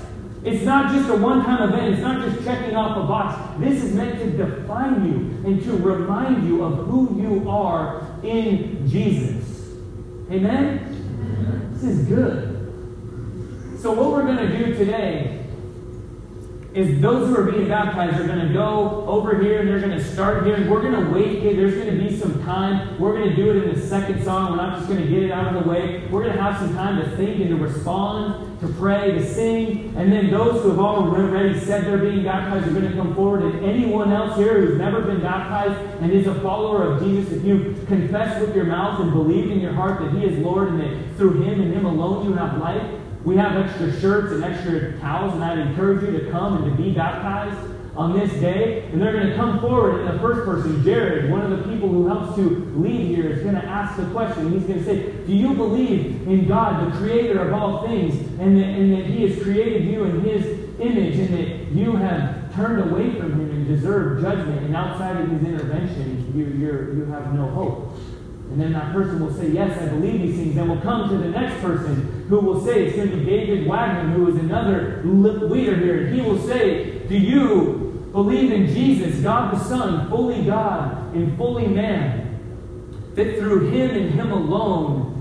It's 0.48 0.64
not 0.64 0.94
just 0.94 1.10
a 1.10 1.16
one 1.18 1.44
time 1.44 1.70
event, 1.70 1.94
it's 1.94 2.02
not 2.02 2.24
just 2.24 2.46
checking 2.46 2.74
off 2.74 2.96
a 2.96 3.02
box. 3.02 3.60
This 3.60 3.84
is 3.84 3.94
meant 3.94 4.18
to 4.20 4.32
define 4.32 5.06
you 5.06 5.46
and 5.46 5.62
to 5.64 5.74
remind 5.74 6.48
you 6.48 6.64
of 6.64 6.88
who 6.88 7.22
you 7.22 7.50
are 7.50 8.08
in 8.24 8.88
Jesus. 8.88 9.76
Amen? 10.32 11.74
This 11.74 11.84
is 11.84 12.08
good. 12.08 12.54
So, 13.78 13.92
what 13.92 14.12
we're 14.12 14.24
going 14.24 14.38
to 14.38 14.58
do 14.58 14.74
today 14.74 15.37
is 16.78 17.02
those 17.02 17.28
who 17.28 17.36
are 17.36 17.52
being 17.52 17.68
baptized 17.68 18.20
are 18.20 18.28
going 18.28 18.48
to 18.48 18.54
go 18.54 19.04
over 19.08 19.42
here 19.42 19.62
and 19.62 19.68
they're 19.68 19.80
going 19.80 19.98
to 19.98 20.04
start 20.04 20.46
here. 20.46 20.56
And 20.56 20.70
we're 20.70 20.82
going 20.82 20.94
to 20.94 21.12
wait. 21.12 21.38
Okay, 21.38 21.56
there's 21.56 21.74
going 21.74 21.98
to 21.98 22.04
be 22.04 22.16
some 22.16 22.44
time. 22.44 23.00
We're 23.00 23.14
going 23.14 23.30
to 23.30 23.36
do 23.36 23.50
it 23.50 23.64
in 23.64 23.74
the 23.74 23.88
second 23.88 24.24
song. 24.24 24.52
We're 24.52 24.58
not 24.58 24.78
just 24.78 24.88
going 24.88 25.02
to 25.02 25.08
get 25.08 25.24
it 25.24 25.32
out 25.32 25.56
of 25.56 25.64
the 25.64 25.68
way. 25.68 26.08
We're 26.12 26.22
going 26.22 26.36
to 26.36 26.42
have 26.42 26.60
some 26.60 26.76
time 26.76 27.02
to 27.04 27.18
think 27.18 27.42
and 27.42 27.50
to 27.50 27.56
respond, 27.56 28.60
to 28.60 28.68
pray, 28.68 29.12
to 29.12 29.34
sing. 29.34 29.96
And 29.98 30.12
then 30.14 30.30
those 30.30 30.62
who 30.62 30.70
have 30.70 30.80
already 30.80 31.60
said 31.60 31.86
they're 31.86 31.98
being 31.98 32.24
baptized 32.24 32.68
are 32.68 32.72
going 32.72 32.92
to 32.92 32.96
come 32.96 33.16
forward. 33.16 33.42
And 33.42 33.66
anyone 33.66 34.14
else 34.14 34.38
here 34.38 34.62
who's 34.62 34.78
never 34.78 35.02
been 35.02 35.22
baptized 35.22 35.80
and 36.02 36.12
is 36.12 36.28
a 36.28 36.40
follower 36.42 36.92
of 36.92 37.04
Jesus, 37.04 37.34
if 37.34 37.44
you 37.44 37.76
confess 37.88 38.40
with 38.40 38.56
your 38.56 38.66
mouth 38.66 39.00
and 39.00 39.12
believe 39.12 39.50
in 39.50 39.60
your 39.60 39.74
heart 39.74 40.00
that 40.02 40.12
He 40.12 40.26
is 40.26 40.38
Lord 40.38 40.70
and 40.70 40.80
that 40.80 41.18
through 41.18 41.42
Him 41.42 41.60
and 41.60 41.74
Him 41.74 41.86
alone 41.86 42.26
you 42.26 42.34
have 42.34 42.60
life, 42.60 42.97
we 43.28 43.36
have 43.36 43.58
extra 43.58 43.92
shirts 44.00 44.32
and 44.32 44.42
extra 44.42 44.98
towels, 45.00 45.34
and 45.34 45.44
I'd 45.44 45.60
encourage 45.60 46.02
you 46.02 46.18
to 46.18 46.32
come 46.32 46.64
and 46.64 46.72
to 46.72 46.82
be 46.82 46.94
baptized 46.94 47.60
on 47.94 48.18
this 48.18 48.32
day. 48.40 48.86
And 48.86 49.02
they're 49.02 49.12
going 49.12 49.28
to 49.28 49.36
come 49.36 49.60
forward, 49.60 50.00
and 50.00 50.16
the 50.16 50.20
first 50.22 50.46
person, 50.46 50.82
Jared, 50.82 51.30
one 51.30 51.42
of 51.42 51.50
the 51.50 51.70
people 51.70 51.90
who 51.90 52.08
helps 52.08 52.38
to 52.38 52.72
lead 52.78 53.14
here, 53.14 53.30
is 53.30 53.44
going 53.44 53.56
to 53.56 53.66
ask 53.66 53.98
the 53.98 54.06
question. 54.12 54.54
He's 54.54 54.64
going 54.64 54.80
to 54.80 54.86
say, 54.86 55.12
Do 55.26 55.34
you 55.34 55.54
believe 55.56 56.26
in 56.26 56.48
God, 56.48 56.90
the 56.90 56.98
creator 56.98 57.42
of 57.42 57.52
all 57.52 57.86
things, 57.86 58.16
and 58.40 58.56
that, 58.56 58.66
and 58.66 58.94
that 58.94 59.08
He 59.08 59.28
has 59.28 59.44
created 59.44 59.84
you 59.84 60.06
in 60.06 60.22
His 60.22 60.46
image, 60.80 61.20
and 61.20 61.34
that 61.34 61.72
you 61.74 61.98
have 61.98 62.56
turned 62.56 62.90
away 62.90 63.12
from 63.20 63.34
Him 63.34 63.52
and 63.52 63.68
deserve 63.68 64.22
judgment, 64.22 64.64
and 64.64 64.74
outside 64.74 65.20
of 65.20 65.30
His 65.30 65.44
intervention, 65.44 66.32
you, 66.34 66.46
you're, 66.46 66.94
you 66.94 67.06
have 67.08 67.34
no 67.34 67.50
hope? 67.50 67.87
And 68.50 68.62
then 68.62 68.74
that 68.74 68.94
person 68.94 69.20
will 69.20 69.34
say, 69.34 69.50
Yes, 69.50 69.78
I 69.82 69.88
believe 69.88 70.22
these 70.22 70.36
things. 70.36 70.56
Then 70.56 70.70
we'll 70.70 70.82
come 70.82 71.10
to 71.10 71.18
the 71.18 71.30
next 71.30 71.62
person 71.62 72.26
who 72.30 72.40
will 72.40 72.64
say, 72.64 72.86
It's 72.86 72.96
going 72.96 73.12
to 73.12 73.18
be 73.18 73.26
David 73.26 73.68
Wagner, 73.68 74.14
who 74.14 74.30
is 74.30 74.38
another 74.38 75.02
leader 75.04 75.76
here. 75.76 76.08
And 76.08 76.16
he 76.16 76.22
will 76.22 76.40
say, 76.48 77.00
Do 77.08 77.18
you 77.18 78.10
believe 78.14 78.52
in 78.52 78.68
Jesus, 78.68 79.20
God 79.22 79.54
the 79.54 79.60
Son, 79.60 80.10
fully 80.10 80.44
God 80.46 81.14
and 81.14 81.38
fully 81.38 81.68
man? 81.68 82.24
That 83.16 83.38
through 83.38 83.72
him 83.72 83.96
and 83.96 84.12
him 84.12 84.32
alone 84.32 85.14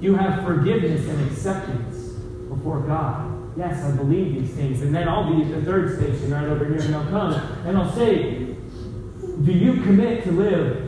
you 0.00 0.16
have 0.16 0.44
forgiveness 0.44 1.08
and 1.08 1.30
acceptance 1.30 1.96
before 2.48 2.80
God. 2.80 3.56
Yes, 3.56 3.82
I 3.84 3.96
believe 3.96 4.34
these 4.34 4.54
things. 4.54 4.82
And 4.82 4.94
then 4.94 5.08
I'll 5.08 5.34
be 5.34 5.42
at 5.42 5.50
the 5.50 5.62
third 5.62 5.96
station 5.96 6.32
right 6.32 6.44
over 6.44 6.66
here, 6.66 6.80
and 6.80 6.94
I'll 6.94 7.08
come 7.08 7.32
and 7.66 7.78
I'll 7.78 7.92
say, 7.94 8.56
Do 9.44 9.52
you 9.52 9.74
commit 9.82 10.24
to 10.24 10.32
live 10.32 10.83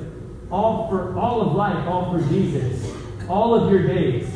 all 0.51 0.89
for 0.89 1.19
all 1.19 1.41
of 1.43 1.55
life, 1.55 1.87
all 1.87 2.13
for 2.13 2.25
Jesus, 2.29 2.95
all 3.29 3.55
of 3.55 3.71
your 3.71 3.87
days, 3.87 4.29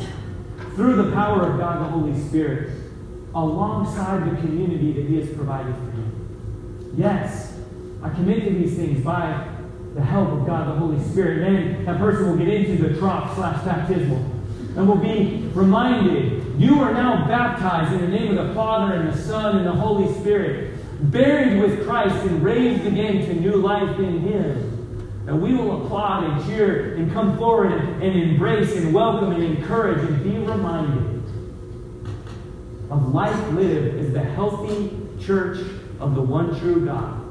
through 0.75 0.95
the 0.95 1.11
power 1.13 1.51
of 1.51 1.59
God 1.59 1.79
the 1.79 1.89
Holy 1.89 2.19
Spirit, 2.27 2.71
alongside 3.33 4.29
the 4.29 4.35
community 4.41 4.91
that 4.93 5.05
He 5.07 5.19
has 5.19 5.29
provided 5.35 5.73
for 5.75 5.97
you. 5.97 6.93
Yes, 6.97 7.57
I 8.03 8.09
commit 8.09 8.43
to 8.43 8.49
these 8.49 8.75
things 8.75 9.03
by 9.03 9.47
the 9.93 10.01
help 10.01 10.29
of 10.29 10.45
God 10.45 10.67
the 10.67 10.75
Holy 10.75 11.01
Spirit. 11.09 11.39
Then 11.41 11.85
that 11.85 11.97
person 11.97 12.29
will 12.29 12.37
get 12.37 12.47
into 12.47 12.87
the 12.87 12.97
trough 12.97 13.35
slash 13.35 13.63
baptismal 13.63 14.19
and 14.75 14.87
will 14.87 14.97
be 14.97 15.49
reminded 15.53 16.59
you 16.59 16.79
are 16.79 16.93
now 16.93 17.27
baptized 17.27 17.93
in 17.93 18.01
the 18.01 18.07
name 18.07 18.37
of 18.37 18.47
the 18.47 18.53
Father 18.53 18.93
and 18.93 19.11
the 19.11 19.17
Son 19.17 19.57
and 19.57 19.65
the 19.65 19.71
Holy 19.71 20.13
Spirit, 20.19 20.77
buried 21.11 21.59
with 21.59 21.85
Christ 21.85 22.15
and 22.27 22.43
raised 22.43 22.85
again 22.85 23.25
to 23.25 23.33
new 23.33 23.55
life 23.55 23.97
in 23.99 24.19
Him. 24.19 24.70
And 25.31 25.41
we 25.41 25.53
will 25.53 25.85
applaud 25.85 26.25
and 26.25 26.45
cheer 26.45 26.95
and 26.95 27.09
come 27.13 27.37
forward 27.37 27.71
and, 27.71 28.03
and 28.03 28.21
embrace 28.21 28.75
and 28.75 28.93
welcome 28.93 29.31
and 29.31 29.41
encourage 29.41 29.99
and 29.99 30.21
be 30.21 30.37
reminded 30.37 31.23
of 32.89 33.13
life 33.13 33.53
lived 33.53 33.97
as 33.97 34.11
the 34.11 34.21
healthy 34.21 34.91
church 35.21 35.65
of 36.01 36.15
the 36.15 36.21
one 36.21 36.59
true 36.59 36.85
God. 36.85 37.23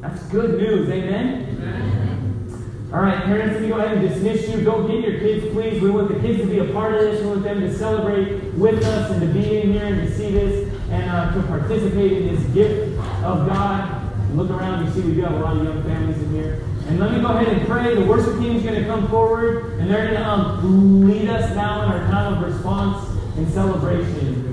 That's 0.00 0.20
good 0.24 0.58
news, 0.58 0.88
amen? 0.88 1.56
amen. 1.56 2.90
All 2.92 3.00
right, 3.00 3.22
parents, 3.22 3.52
let 3.52 3.62
me 3.62 3.68
go 3.68 3.76
ahead 3.76 3.98
and 3.98 4.08
dismiss 4.08 4.48
you. 4.48 4.62
Go 4.62 4.88
get 4.88 5.08
your 5.08 5.20
kids, 5.20 5.52
please. 5.52 5.80
We 5.80 5.88
want 5.88 6.08
the 6.08 6.18
kids 6.18 6.40
to 6.40 6.46
be 6.48 6.58
a 6.58 6.72
part 6.72 6.96
of 6.96 7.00
this. 7.00 7.20
We 7.20 7.28
want 7.28 7.44
them 7.44 7.60
to 7.60 7.72
celebrate 7.72 8.42
with 8.54 8.82
us 8.82 9.12
and 9.12 9.20
to 9.20 9.28
be 9.28 9.60
in 9.60 9.72
here 9.74 9.86
and 9.86 10.00
to 10.00 10.12
see 10.12 10.32
this 10.32 10.68
and 10.90 11.08
uh, 11.08 11.32
to 11.32 11.42
participate 11.44 12.22
in 12.22 12.34
this 12.34 12.44
gift 12.46 12.98
of 13.22 13.46
God. 13.46 14.02
Look 14.34 14.50
around, 14.50 14.86
you 14.86 14.92
see 14.92 15.00
we 15.02 15.14
do 15.14 15.20
have 15.20 15.34
a 15.34 15.38
lot 15.40 15.56
of 15.58 15.62
young 15.62 15.82
families 15.82 16.16
in 16.16 16.30
here. 16.30 16.64
And 16.88 16.98
let 16.98 17.12
me 17.12 17.20
go 17.20 17.28
ahead 17.28 17.48
and 17.48 17.66
pray. 17.66 17.94
The 17.94 18.04
worship 18.04 18.38
team 18.38 18.56
is 18.56 18.62
going 18.62 18.74
to 18.74 18.84
come 18.86 19.08
forward, 19.08 19.78
and 19.78 19.90
they're 19.90 20.08
going 20.08 20.20
to 20.20 20.28
um, 20.28 21.08
lead 21.08 21.28
us 21.28 21.54
now 21.54 21.82
in 21.84 21.92
our 21.92 22.10
time 22.10 22.34
of 22.34 22.52
response 22.52 23.08
and 23.36 23.48
celebration. 23.52 24.48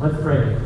Let's 0.00 0.20
pray. 0.22 0.58